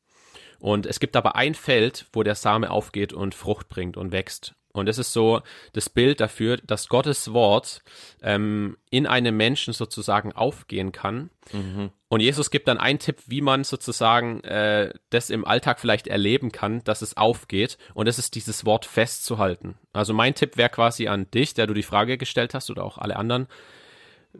Und 0.59 0.85
es 0.85 0.99
gibt 0.99 1.15
aber 1.15 1.35
ein 1.35 1.55
Feld, 1.55 2.07
wo 2.13 2.23
der 2.23 2.35
Same 2.35 2.71
aufgeht 2.71 3.13
und 3.13 3.35
Frucht 3.35 3.69
bringt 3.69 3.97
und 3.97 4.11
wächst. 4.11 4.55
Und 4.77 4.85
das 4.85 4.97
ist 4.97 5.11
so 5.11 5.41
das 5.73 5.89
Bild 5.89 6.19
dafür, 6.19 6.57
dass 6.57 6.87
Gottes 6.87 7.33
Wort 7.33 7.81
ähm, 8.21 8.77
in 8.89 9.07
einem 9.07 9.35
Menschen 9.35 9.73
sozusagen 9.73 10.33
aufgehen 10.33 10.91
kann. 10.91 11.31
Mhm. 11.51 11.89
Und 12.09 12.21
Jesus 12.21 12.51
gibt 12.51 12.67
dann 12.67 12.77
einen 12.77 12.99
Tipp, 12.99 13.17
wie 13.25 13.41
man 13.41 13.63
sozusagen 13.63 14.41
äh, 14.43 14.93
das 15.09 15.29
im 15.29 15.45
Alltag 15.45 15.79
vielleicht 15.79 16.07
erleben 16.07 16.51
kann, 16.51 16.83
dass 16.83 17.01
es 17.01 17.17
aufgeht. 17.17 17.77
Und 17.95 18.07
das 18.07 18.19
ist 18.19 18.35
dieses 18.35 18.65
Wort 18.65 18.85
festzuhalten. 18.85 19.75
Also 19.93 20.13
mein 20.13 20.35
Tipp 20.35 20.57
wäre 20.57 20.69
quasi 20.69 21.07
an 21.07 21.29
dich, 21.31 21.53
der 21.53 21.67
du 21.67 21.73
die 21.73 21.83
Frage 21.83 22.17
gestellt 22.17 22.53
hast 22.53 22.69
oder 22.69 22.83
auch 22.83 22.97
alle 22.97 23.17
anderen. 23.17 23.47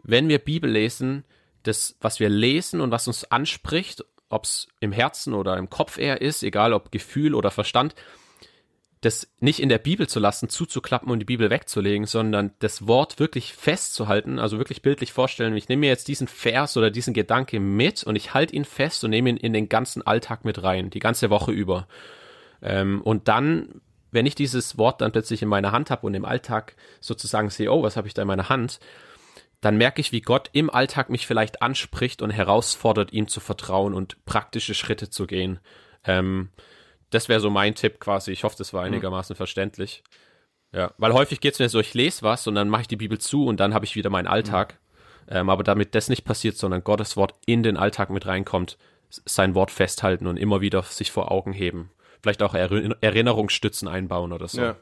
Wenn 0.02 0.28
wir 0.28 0.38
Bibel 0.38 0.70
lesen, 0.70 1.24
das, 1.64 1.96
was 2.00 2.20
wir 2.20 2.28
lesen 2.28 2.80
und 2.80 2.90
was 2.90 3.08
uns 3.08 3.24
anspricht 3.24 4.04
ob 4.30 4.44
es 4.44 4.68
im 4.80 4.92
Herzen 4.92 5.34
oder 5.34 5.56
im 5.56 5.70
Kopf 5.70 5.98
eher 5.98 6.20
ist, 6.20 6.42
egal 6.42 6.72
ob 6.72 6.92
Gefühl 6.92 7.34
oder 7.34 7.50
Verstand, 7.50 7.94
das 9.00 9.28
nicht 9.38 9.60
in 9.60 9.68
der 9.68 9.78
Bibel 9.78 10.08
zu 10.08 10.18
lassen, 10.18 10.48
zuzuklappen 10.48 11.10
und 11.10 11.20
die 11.20 11.24
Bibel 11.24 11.50
wegzulegen, 11.50 12.06
sondern 12.06 12.50
das 12.58 12.88
Wort 12.88 13.20
wirklich 13.20 13.54
festzuhalten, 13.54 14.38
also 14.40 14.58
wirklich 14.58 14.82
bildlich 14.82 15.12
vorstellen, 15.12 15.56
ich 15.56 15.68
nehme 15.68 15.80
mir 15.80 15.88
jetzt 15.88 16.08
diesen 16.08 16.26
Vers 16.26 16.76
oder 16.76 16.90
diesen 16.90 17.14
Gedanke 17.14 17.60
mit 17.60 18.02
und 18.02 18.16
ich 18.16 18.34
halte 18.34 18.56
ihn 18.56 18.64
fest 18.64 19.04
und 19.04 19.10
nehme 19.10 19.30
ihn 19.30 19.36
in 19.36 19.52
den 19.52 19.68
ganzen 19.68 20.04
Alltag 20.04 20.44
mit 20.44 20.62
rein, 20.62 20.90
die 20.90 20.98
ganze 20.98 21.30
Woche 21.30 21.52
über. 21.52 21.86
Ähm, 22.60 23.00
und 23.02 23.28
dann, 23.28 23.80
wenn 24.10 24.26
ich 24.26 24.34
dieses 24.34 24.78
Wort 24.78 25.00
dann 25.00 25.12
plötzlich 25.12 25.42
in 25.42 25.48
meiner 25.48 25.70
Hand 25.70 25.90
habe 25.90 26.04
und 26.04 26.14
im 26.14 26.24
Alltag 26.24 26.74
sozusagen 27.00 27.50
sehe, 27.50 27.70
oh, 27.70 27.84
was 27.84 27.96
habe 27.96 28.08
ich 28.08 28.14
da 28.14 28.22
in 28.22 28.28
meiner 28.28 28.48
Hand, 28.48 28.80
dann 29.60 29.76
merke 29.76 30.00
ich, 30.00 30.12
wie 30.12 30.20
Gott 30.20 30.50
im 30.52 30.70
Alltag 30.70 31.10
mich 31.10 31.26
vielleicht 31.26 31.62
anspricht 31.62 32.22
und 32.22 32.30
herausfordert, 32.30 33.12
ihm 33.12 33.28
zu 33.28 33.40
vertrauen 33.40 33.94
und 33.94 34.24
praktische 34.24 34.74
Schritte 34.74 35.10
zu 35.10 35.26
gehen. 35.26 35.58
Ähm, 36.04 36.50
das 37.10 37.28
wäre 37.28 37.40
so 37.40 37.50
mein 37.50 37.74
Tipp 37.74 38.00
quasi. 38.00 38.30
Ich 38.30 38.44
hoffe, 38.44 38.56
das 38.56 38.72
war 38.72 38.82
mhm. 38.82 38.88
einigermaßen 38.88 39.34
mhm. 39.34 39.38
verständlich. 39.38 40.04
Ja, 40.72 40.92
weil 40.98 41.12
häufig 41.12 41.40
geht 41.40 41.54
es 41.54 41.58
mir 41.58 41.68
so, 41.68 41.80
ich 41.80 41.94
lese 41.94 42.22
was 42.22 42.46
und 42.46 42.54
dann 42.54 42.68
mache 42.68 42.82
ich 42.82 42.88
die 42.88 42.96
Bibel 42.96 43.18
zu 43.18 43.46
und 43.46 43.58
dann 43.58 43.74
habe 43.74 43.86
ich 43.86 43.96
wieder 43.96 44.10
meinen 44.10 44.26
Alltag. 44.26 44.74
Mhm. 44.74 45.36
Ähm, 45.36 45.50
aber 45.50 45.62
damit 45.62 45.94
das 45.94 46.08
nicht 46.08 46.24
passiert, 46.24 46.56
sondern 46.56 46.84
Gottes 46.84 47.16
Wort 47.16 47.34
in 47.44 47.62
den 47.62 47.76
Alltag 47.76 48.10
mit 48.10 48.26
reinkommt, 48.26 48.78
sein 49.10 49.54
Wort 49.54 49.70
festhalten 49.70 50.26
und 50.26 50.36
immer 50.36 50.60
wieder 50.60 50.82
sich 50.82 51.10
vor 51.10 51.32
Augen 51.32 51.52
heben. 51.52 51.90
Vielleicht 52.22 52.42
auch 52.42 52.54
Erinnerungsstützen 52.54 53.88
einbauen 53.88 54.32
oder 54.32 54.48
so. 54.48 54.60
Ja. 54.60 54.76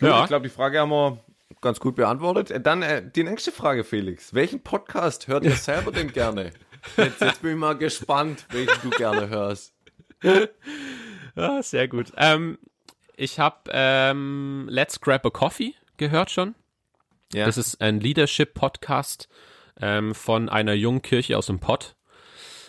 ja. 0.00 0.22
Ich 0.22 0.28
glaube, 0.28 0.48
die 0.48 0.54
Frage 0.54 0.80
haben 0.80 0.90
wir 0.90 1.18
ganz 1.60 1.80
gut 1.80 1.96
beantwortet. 1.96 2.50
Äh, 2.50 2.60
dann 2.60 2.82
äh, 2.82 3.02
die 3.08 3.24
nächste 3.24 3.52
Frage, 3.52 3.84
Felix. 3.84 4.34
Welchen 4.34 4.62
Podcast 4.62 5.28
hört 5.28 5.44
ihr 5.44 5.56
selber 5.56 5.92
denn 5.92 6.12
gerne? 6.12 6.52
Jetzt, 6.96 7.20
jetzt 7.20 7.42
bin 7.42 7.52
ich 7.52 7.56
mal 7.56 7.76
gespannt, 7.76 8.46
welchen 8.50 8.80
du 8.82 8.90
gerne 8.90 9.28
hörst. 9.28 9.74
Ja, 11.34 11.60
sehr 11.62 11.88
gut. 11.88 12.12
Ähm, 12.16 12.58
ich 13.16 13.40
habe 13.40 13.56
ähm, 13.70 14.68
Let's 14.70 15.00
Grab 15.00 15.26
a 15.26 15.30
Coffee 15.30 15.74
gehört 15.96 16.30
schon. 16.30 16.54
Ja. 17.32 17.46
Das 17.46 17.56
ist 17.56 17.80
ein 17.80 17.98
Leadership-Podcast 17.98 19.28
ähm, 19.80 20.14
von 20.14 20.48
einer 20.48 20.74
jungen 20.74 21.02
Kirche 21.02 21.36
aus 21.36 21.46
dem 21.46 21.58
Pott. 21.58 21.95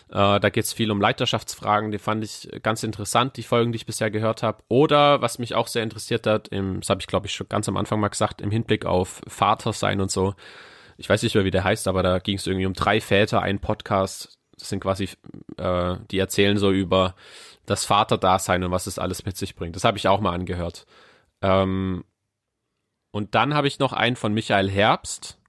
Äh, 0.10 0.40
da 0.40 0.50
geht 0.50 0.64
es 0.64 0.74
viel 0.74 0.92
um 0.92 1.02
Leiterschaftsfragen, 1.02 1.92
die 1.92 1.98
fand 1.98 2.24
ich 2.24 2.50
ganz 2.64 2.84
interessant, 2.84 3.36
die 3.36 3.44
Folgen, 3.44 3.72
die 3.72 3.78
ich 3.78 3.86
bisher 3.86 4.10
gehört 4.10 4.42
habe. 4.42 4.64
Oder 4.70 5.22
was 5.22 5.40
mich 5.40 5.54
auch 5.54 5.68
sehr 5.68 5.84
interessiert 5.84 6.26
hat, 6.28 6.48
im, 6.48 6.80
das 6.80 6.90
habe 6.90 7.02
ich 7.02 7.08
glaube 7.08 7.28
ich 7.28 7.34
schon 7.34 7.50
ganz 7.50 7.68
am 7.68 7.78
Anfang 7.78 8.00
mal 8.00 8.08
gesagt, 8.08 8.42
im 8.42 8.52
Hinblick 8.52 8.86
auf 8.86 9.22
Vater 9.28 9.74
sein 9.74 10.00
und 10.00 10.12
so. 10.12 10.34
Ich 10.98 11.10
weiß 11.10 11.22
nicht 11.24 11.36
mehr, 11.36 11.46
wie 11.46 11.52
der 11.52 11.64
heißt, 11.64 11.88
aber 11.88 12.04
da 12.04 12.20
ging 12.20 12.38
es 12.38 12.48
irgendwie 12.48 12.66
um 12.66 12.74
drei 12.74 13.02
Väter, 13.02 13.42
ein 13.42 13.60
Podcast. 13.60 14.38
Das 14.58 14.70
sind 14.70 14.80
quasi, 14.80 15.10
äh, 15.58 15.98
die 16.10 16.18
erzählen 16.18 16.58
so 16.58 16.72
über 16.72 17.16
das 17.66 17.86
Vaterdasein 17.86 18.64
und 18.64 18.72
was 18.72 18.88
es 18.88 18.98
alles 18.98 19.26
mit 19.26 19.38
sich 19.38 19.56
bringt. 19.56 19.76
Das 19.76 19.84
habe 19.84 19.98
ich 19.98 20.08
auch 20.08 20.22
mal 20.22 20.34
angehört. 20.34 20.88
Ähm, 21.42 22.04
und 23.12 23.36
dann 23.36 23.54
habe 23.54 23.68
ich 23.68 23.80
noch 23.80 23.94
einen 23.94 24.16
von 24.16 24.34
Michael 24.34 24.70
Herbst, 24.70 25.40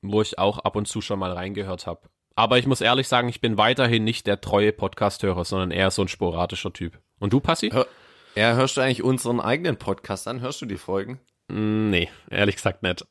wo 0.00 0.22
ich 0.22 0.38
auch 0.38 0.58
ab 0.60 0.76
und 0.76 0.86
zu 0.86 1.00
schon 1.00 1.18
mal 1.18 1.32
reingehört 1.32 1.86
habe. 1.86 2.08
Aber 2.36 2.58
ich 2.58 2.66
muss 2.66 2.80
ehrlich 2.80 3.06
sagen, 3.06 3.28
ich 3.28 3.40
bin 3.40 3.58
weiterhin 3.58 4.02
nicht 4.02 4.26
der 4.26 4.40
treue 4.40 4.72
Podcast-Hörer, 4.72 5.44
sondern 5.44 5.70
eher 5.70 5.90
so 5.90 6.02
ein 6.02 6.08
sporadischer 6.08 6.72
Typ. 6.72 6.98
Und 7.20 7.32
du, 7.32 7.38
Passi? 7.38 7.70
Hör, 7.70 7.86
ja, 8.34 8.54
hörst 8.54 8.76
du 8.76 8.80
eigentlich 8.80 9.04
unseren 9.04 9.40
eigenen 9.40 9.76
Podcast 9.76 10.26
an? 10.26 10.40
Hörst 10.40 10.60
du 10.60 10.66
die 10.66 10.76
Folgen? 10.76 11.20
Mm, 11.48 11.90
nee, 11.90 12.08
ehrlich 12.30 12.56
gesagt 12.56 12.82
nicht. 12.82 13.06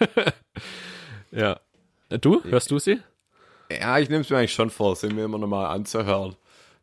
ja. 1.30 1.60
Du? 2.10 2.44
Hörst 2.44 2.70
du 2.70 2.78
sie? 2.78 3.00
Ja, 3.70 3.98
ich 3.98 4.10
nehme 4.10 4.20
es 4.20 4.28
mir 4.28 4.36
eigentlich 4.36 4.52
schon 4.52 4.68
vor, 4.68 4.96
sie 4.96 5.08
mir 5.08 5.24
immer 5.24 5.38
nochmal 5.38 5.66
anzuhören. 5.74 6.36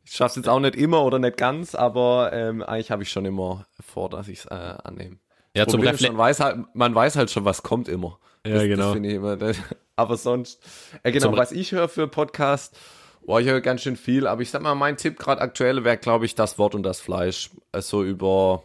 Ich 0.03 0.13
schaffe 0.13 0.31
es 0.31 0.35
jetzt 0.37 0.49
auch 0.49 0.59
nicht 0.59 0.75
immer 0.75 1.03
oder 1.03 1.19
nicht 1.19 1.37
ganz, 1.37 1.75
aber 1.75 2.31
ähm, 2.33 2.63
eigentlich 2.63 2.89
habe 2.89 3.03
ich 3.03 3.11
schon 3.11 3.25
immer 3.25 3.67
vor, 3.79 4.09
dass 4.09 4.27
ich 4.27 4.39
es 4.39 4.45
äh, 4.45 4.55
annehme. 4.83 5.17
Ja, 5.55 5.67
zum 5.67 5.81
Refle 5.81 6.07
man 6.07 6.17
weiß 6.17 6.39
halt, 6.39 6.57
man 6.73 6.95
weiß 6.95 7.15
halt 7.15 7.29
schon, 7.29 7.45
was 7.45 7.61
kommt 7.61 7.87
immer. 7.87 8.19
Ja, 8.43 8.53
das, 8.53 8.63
genau. 8.63 8.93
Das 8.93 9.03
ich 9.03 9.13
immer, 9.13 9.37
das, 9.37 9.57
aber 9.99 10.17
sonst, 10.17 10.61
äh, 11.03 11.11
genau, 11.11 11.35
was 11.35 11.51
ich 11.51 11.73
höre 11.73 11.89
für 11.89 12.07
Podcast, 12.07 12.77
boah, 13.25 13.41
ich 13.41 13.47
höre 13.47 13.61
ganz 13.61 13.81
schön 13.81 13.97
viel, 13.97 14.27
aber 14.27 14.41
ich 14.41 14.49
sag 14.49 14.61
mal, 14.61 14.73
mein 14.75 14.97
Tipp 14.97 15.19
gerade 15.19 15.41
aktuell 15.41 15.83
wäre, 15.83 15.97
glaube 15.97 16.25
ich, 16.25 16.35
das 16.35 16.57
Wort 16.57 16.73
und 16.73 16.83
das 16.83 17.01
Fleisch. 17.01 17.51
Also 17.71 18.03
über 18.03 18.63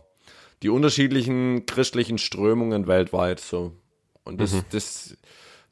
die 0.63 0.71
unterschiedlichen 0.71 1.67
christlichen 1.67 2.19
Strömungen 2.19 2.87
weltweit, 2.87 3.41
so. 3.41 3.73
Und 4.23 4.41
das, 4.41 4.53
mhm. 4.53 4.65
das 4.71 5.17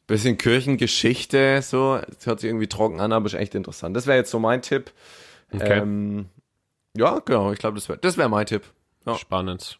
bisschen 0.07 0.37
Kirchengeschichte, 0.37 1.63
so, 1.63 2.01
das 2.07 2.27
hört 2.27 2.41
sich 2.41 2.51
irgendwie 2.51 2.67
trocken 2.67 3.01
an, 3.01 3.13
aber 3.13 3.27
ist 3.27 3.35
echt 3.35 3.55
interessant. 3.55 3.97
Das 3.97 4.07
wäre 4.07 4.19
jetzt 4.19 4.31
so 4.31 4.39
mein 4.39 4.61
Tipp. 4.61 4.91
Okay. 5.55 5.79
Ähm, 5.79 6.27
ja, 6.97 7.21
genau, 7.21 7.53
ich 7.53 7.59
glaube, 7.59 7.77
das 7.77 7.89
wäre 7.89 7.99
das 7.99 8.19
wär 8.19 8.29
mein 8.29 8.47
Tipp. 8.47 8.65
Ja. 9.07 9.17
Spannend. 9.17 9.79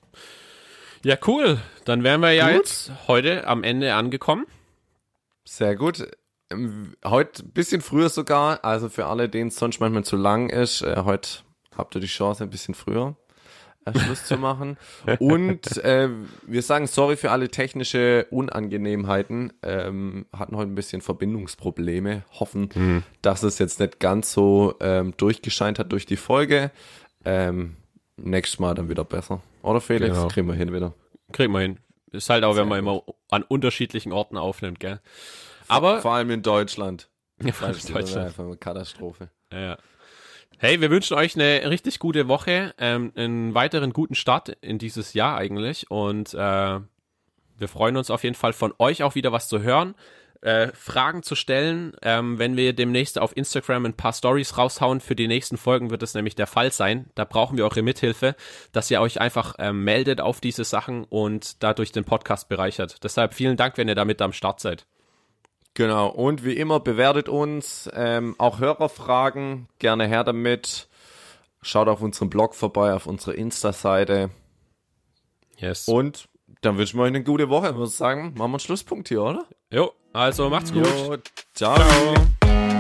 Ja, 1.05 1.17
cool. 1.27 1.59
Dann 1.85 2.05
wären 2.05 2.21
wir 2.21 2.33
ja 2.33 2.49
gut. 2.49 2.59
jetzt 2.59 2.93
heute 3.09 3.47
am 3.47 3.65
Ende 3.65 3.95
angekommen. 3.95 4.47
Sehr 5.45 5.77
gut. 5.77 6.07
Ähm, 6.51 6.95
heute 7.05 7.45
ein 7.45 7.53
bisschen 7.53 7.81
früher 7.81 8.09
sogar, 8.09 8.65
also 8.65 8.89
für 8.89 9.07
alle, 9.07 9.29
denen 9.29 9.49
es 9.49 9.57
sonst 9.57 9.81
manchmal 9.81 10.05
zu 10.05 10.17
lang 10.17 10.49
ist, 10.51 10.83
äh, 10.83 11.03
heute 11.05 11.41
habt 11.77 11.95
ihr 11.95 12.01
die 12.01 12.07
Chance 12.07 12.45
ein 12.45 12.51
bisschen 12.51 12.75
früher 12.75 13.17
äh, 13.85 13.99
Schluss 13.99 14.25
zu 14.27 14.37
machen. 14.37 14.77
Und 15.19 15.79
äh, 15.79 16.09
wir 16.47 16.63
sagen 16.63 16.87
sorry 16.87 17.17
für 17.17 17.31
alle 17.31 17.49
technische 17.49 18.27
Unangenehmheiten. 18.31 19.53
Ähm, 19.63 20.27
hatten 20.33 20.57
heute 20.57 20.71
ein 20.71 20.75
bisschen 20.75 21.01
Verbindungsprobleme. 21.01 22.25
Hoffen, 22.39 22.69
Mhm. 22.75 23.03
dass 23.23 23.43
es 23.43 23.59
jetzt 23.59 23.81
nicht 23.81 23.99
ganz 24.01 24.33
so 24.33 24.75
ähm, 24.81 25.15
durchgescheint 25.17 25.79
hat 25.79 25.91
durch 25.93 26.07
die 26.07 26.17
Folge. 26.17 26.71
Ähm, 27.25 27.77
nächstes 28.17 28.61
Mal 28.61 28.75
dann 28.75 28.89
wieder 28.89 29.05
besser. 29.05 29.41
Oder 29.63 29.81
Felix? 29.81 30.15
Genau. 30.15 30.29
Kriegen 30.29 30.47
wir 30.49 30.55
hin 30.55 30.73
wieder. 30.73 30.95
Kriegen 31.33 31.53
wir 31.53 31.61
hin. 31.61 31.79
Ist 32.11 32.29
halt 32.29 32.45
auch, 32.45 32.57
wenn 32.57 32.69
man 32.69 32.79
immer 32.79 33.03
an 33.33 33.43
unterschiedlichen 33.43 34.13
Orten 34.13 34.37
aufnimmt, 34.37 34.79
gell? 34.79 35.01
Aber 35.69 36.01
Vor 36.01 36.13
allem 36.13 36.31
in 36.31 36.43
Deutschland. 36.43 37.09
Ja, 37.43 37.53
vor 37.53 37.69
allem 37.69 37.79
in 37.79 37.95
Deutschland. 37.95 38.27
einfach 38.27 38.45
eine 38.45 38.57
Katastrophe. 38.57 39.31
Ja. 39.51 39.79
Hey, 40.59 40.81
wir 40.81 40.91
wünschen 40.91 41.17
euch 41.17 41.35
eine 41.35 41.69
richtig 41.71 41.99
gute 41.99 42.29
Woche, 42.29 42.75
ähm, 42.79 43.13
einen 43.17 43.55
weiteren 43.55 43.93
guten 43.93 44.15
Start 44.15 44.51
in 44.61 44.79
dieses 44.79 45.15
Jahr 45.15 45.37
eigentlich 45.39 45.91
und 45.91 46.35
äh, 46.35 46.37
wir 46.37 47.69
freuen 47.69 47.97
uns 47.97 48.11
auf 48.11 48.23
jeden 48.23 48.37
Fall 48.37 48.53
von 48.53 48.75
euch 48.79 49.03
auch 49.03 49.15
wieder 49.15 49.33
was 49.33 49.49
zu 49.49 49.63
hören, 49.63 49.95
äh, 50.43 50.69
Fragen 50.75 51.23
zu 51.23 51.35
stellen. 51.35 51.93
Ähm, 52.03 52.39
wenn 52.39 52.57
wir 52.57 52.73
demnächst 52.73 53.19
auf 53.19 53.37
Instagram 53.37 53.87
ein 53.87 53.95
paar 53.95 54.13
Stories 54.13 54.59
raushauen 54.59 55.01
für 55.01 55.17
die 55.17 55.29
nächsten 55.29 55.57
Folgen, 55.57 55.91
wird 55.91 56.03
es 56.03 56.15
nämlich 56.15 56.35
der 56.35 56.47
Fall 56.47 56.73
sein. 56.73 57.07
Da 57.15 57.25
brauchen 57.25 57.57
wir 57.57 57.65
eure 57.65 57.83
Mithilfe, 57.83 58.35
dass 58.73 58.91
ihr 58.91 59.01
euch 59.01 59.21
einfach 59.21 59.55
ähm, 59.59 59.85
meldet 59.85 60.21
auf 60.21 60.41
diese 60.41 60.65
Sachen 60.65 61.05
und 61.05 61.63
dadurch 61.63 61.93
den 61.93 62.05
Podcast 62.05 62.49
bereichert. 62.49 63.03
Deshalb 63.05 63.35
vielen 63.35 63.57
Dank, 63.57 63.79
wenn 63.79 63.89
ihr 63.89 63.95
damit 63.95 64.21
am 64.21 64.33
Start 64.33 64.61
seid. 64.61 64.87
Genau, 65.75 66.09
und 66.09 66.45
wie 66.45 66.55
immer 66.55 66.81
bewertet 66.81 67.31
uns, 67.31 67.89
ähm, 67.95 68.35
auch 68.39 68.59
Hörerfragen, 68.59 69.69
gerne 69.79 70.07
her 70.07 70.23
damit. 70.23 70.89
Schaut 71.63 71.89
auf 71.89 72.03
unserem 72.03 72.29
Blog 72.29 72.55
vorbei, 72.55 72.93
auf 72.93 73.07
unserer 73.07 73.37
Insta-Seite. 73.37 74.31
Yes. 75.57 75.89
Und 75.89 76.29
dann 76.61 76.77
wünschen 76.77 76.99
wir 76.99 77.05
euch 77.05 77.09
eine 77.09 77.23
gute 77.23 77.49
Woche. 77.49 77.69
Ich 77.71 77.77
würde 77.77 77.87
sagen, 77.87 78.35
machen 78.37 78.39
wir 78.39 78.45
einen 78.45 78.59
Schlusspunkt 78.61 79.09
hier, 79.09 79.23
oder? 79.23 79.47
jo, 79.73 79.93
also 80.13 80.49
macht's 80.51 80.73
gut. 80.73 80.87
Jo, 80.87 81.17
ciao. 81.55 81.77
Ciao. 81.77 82.72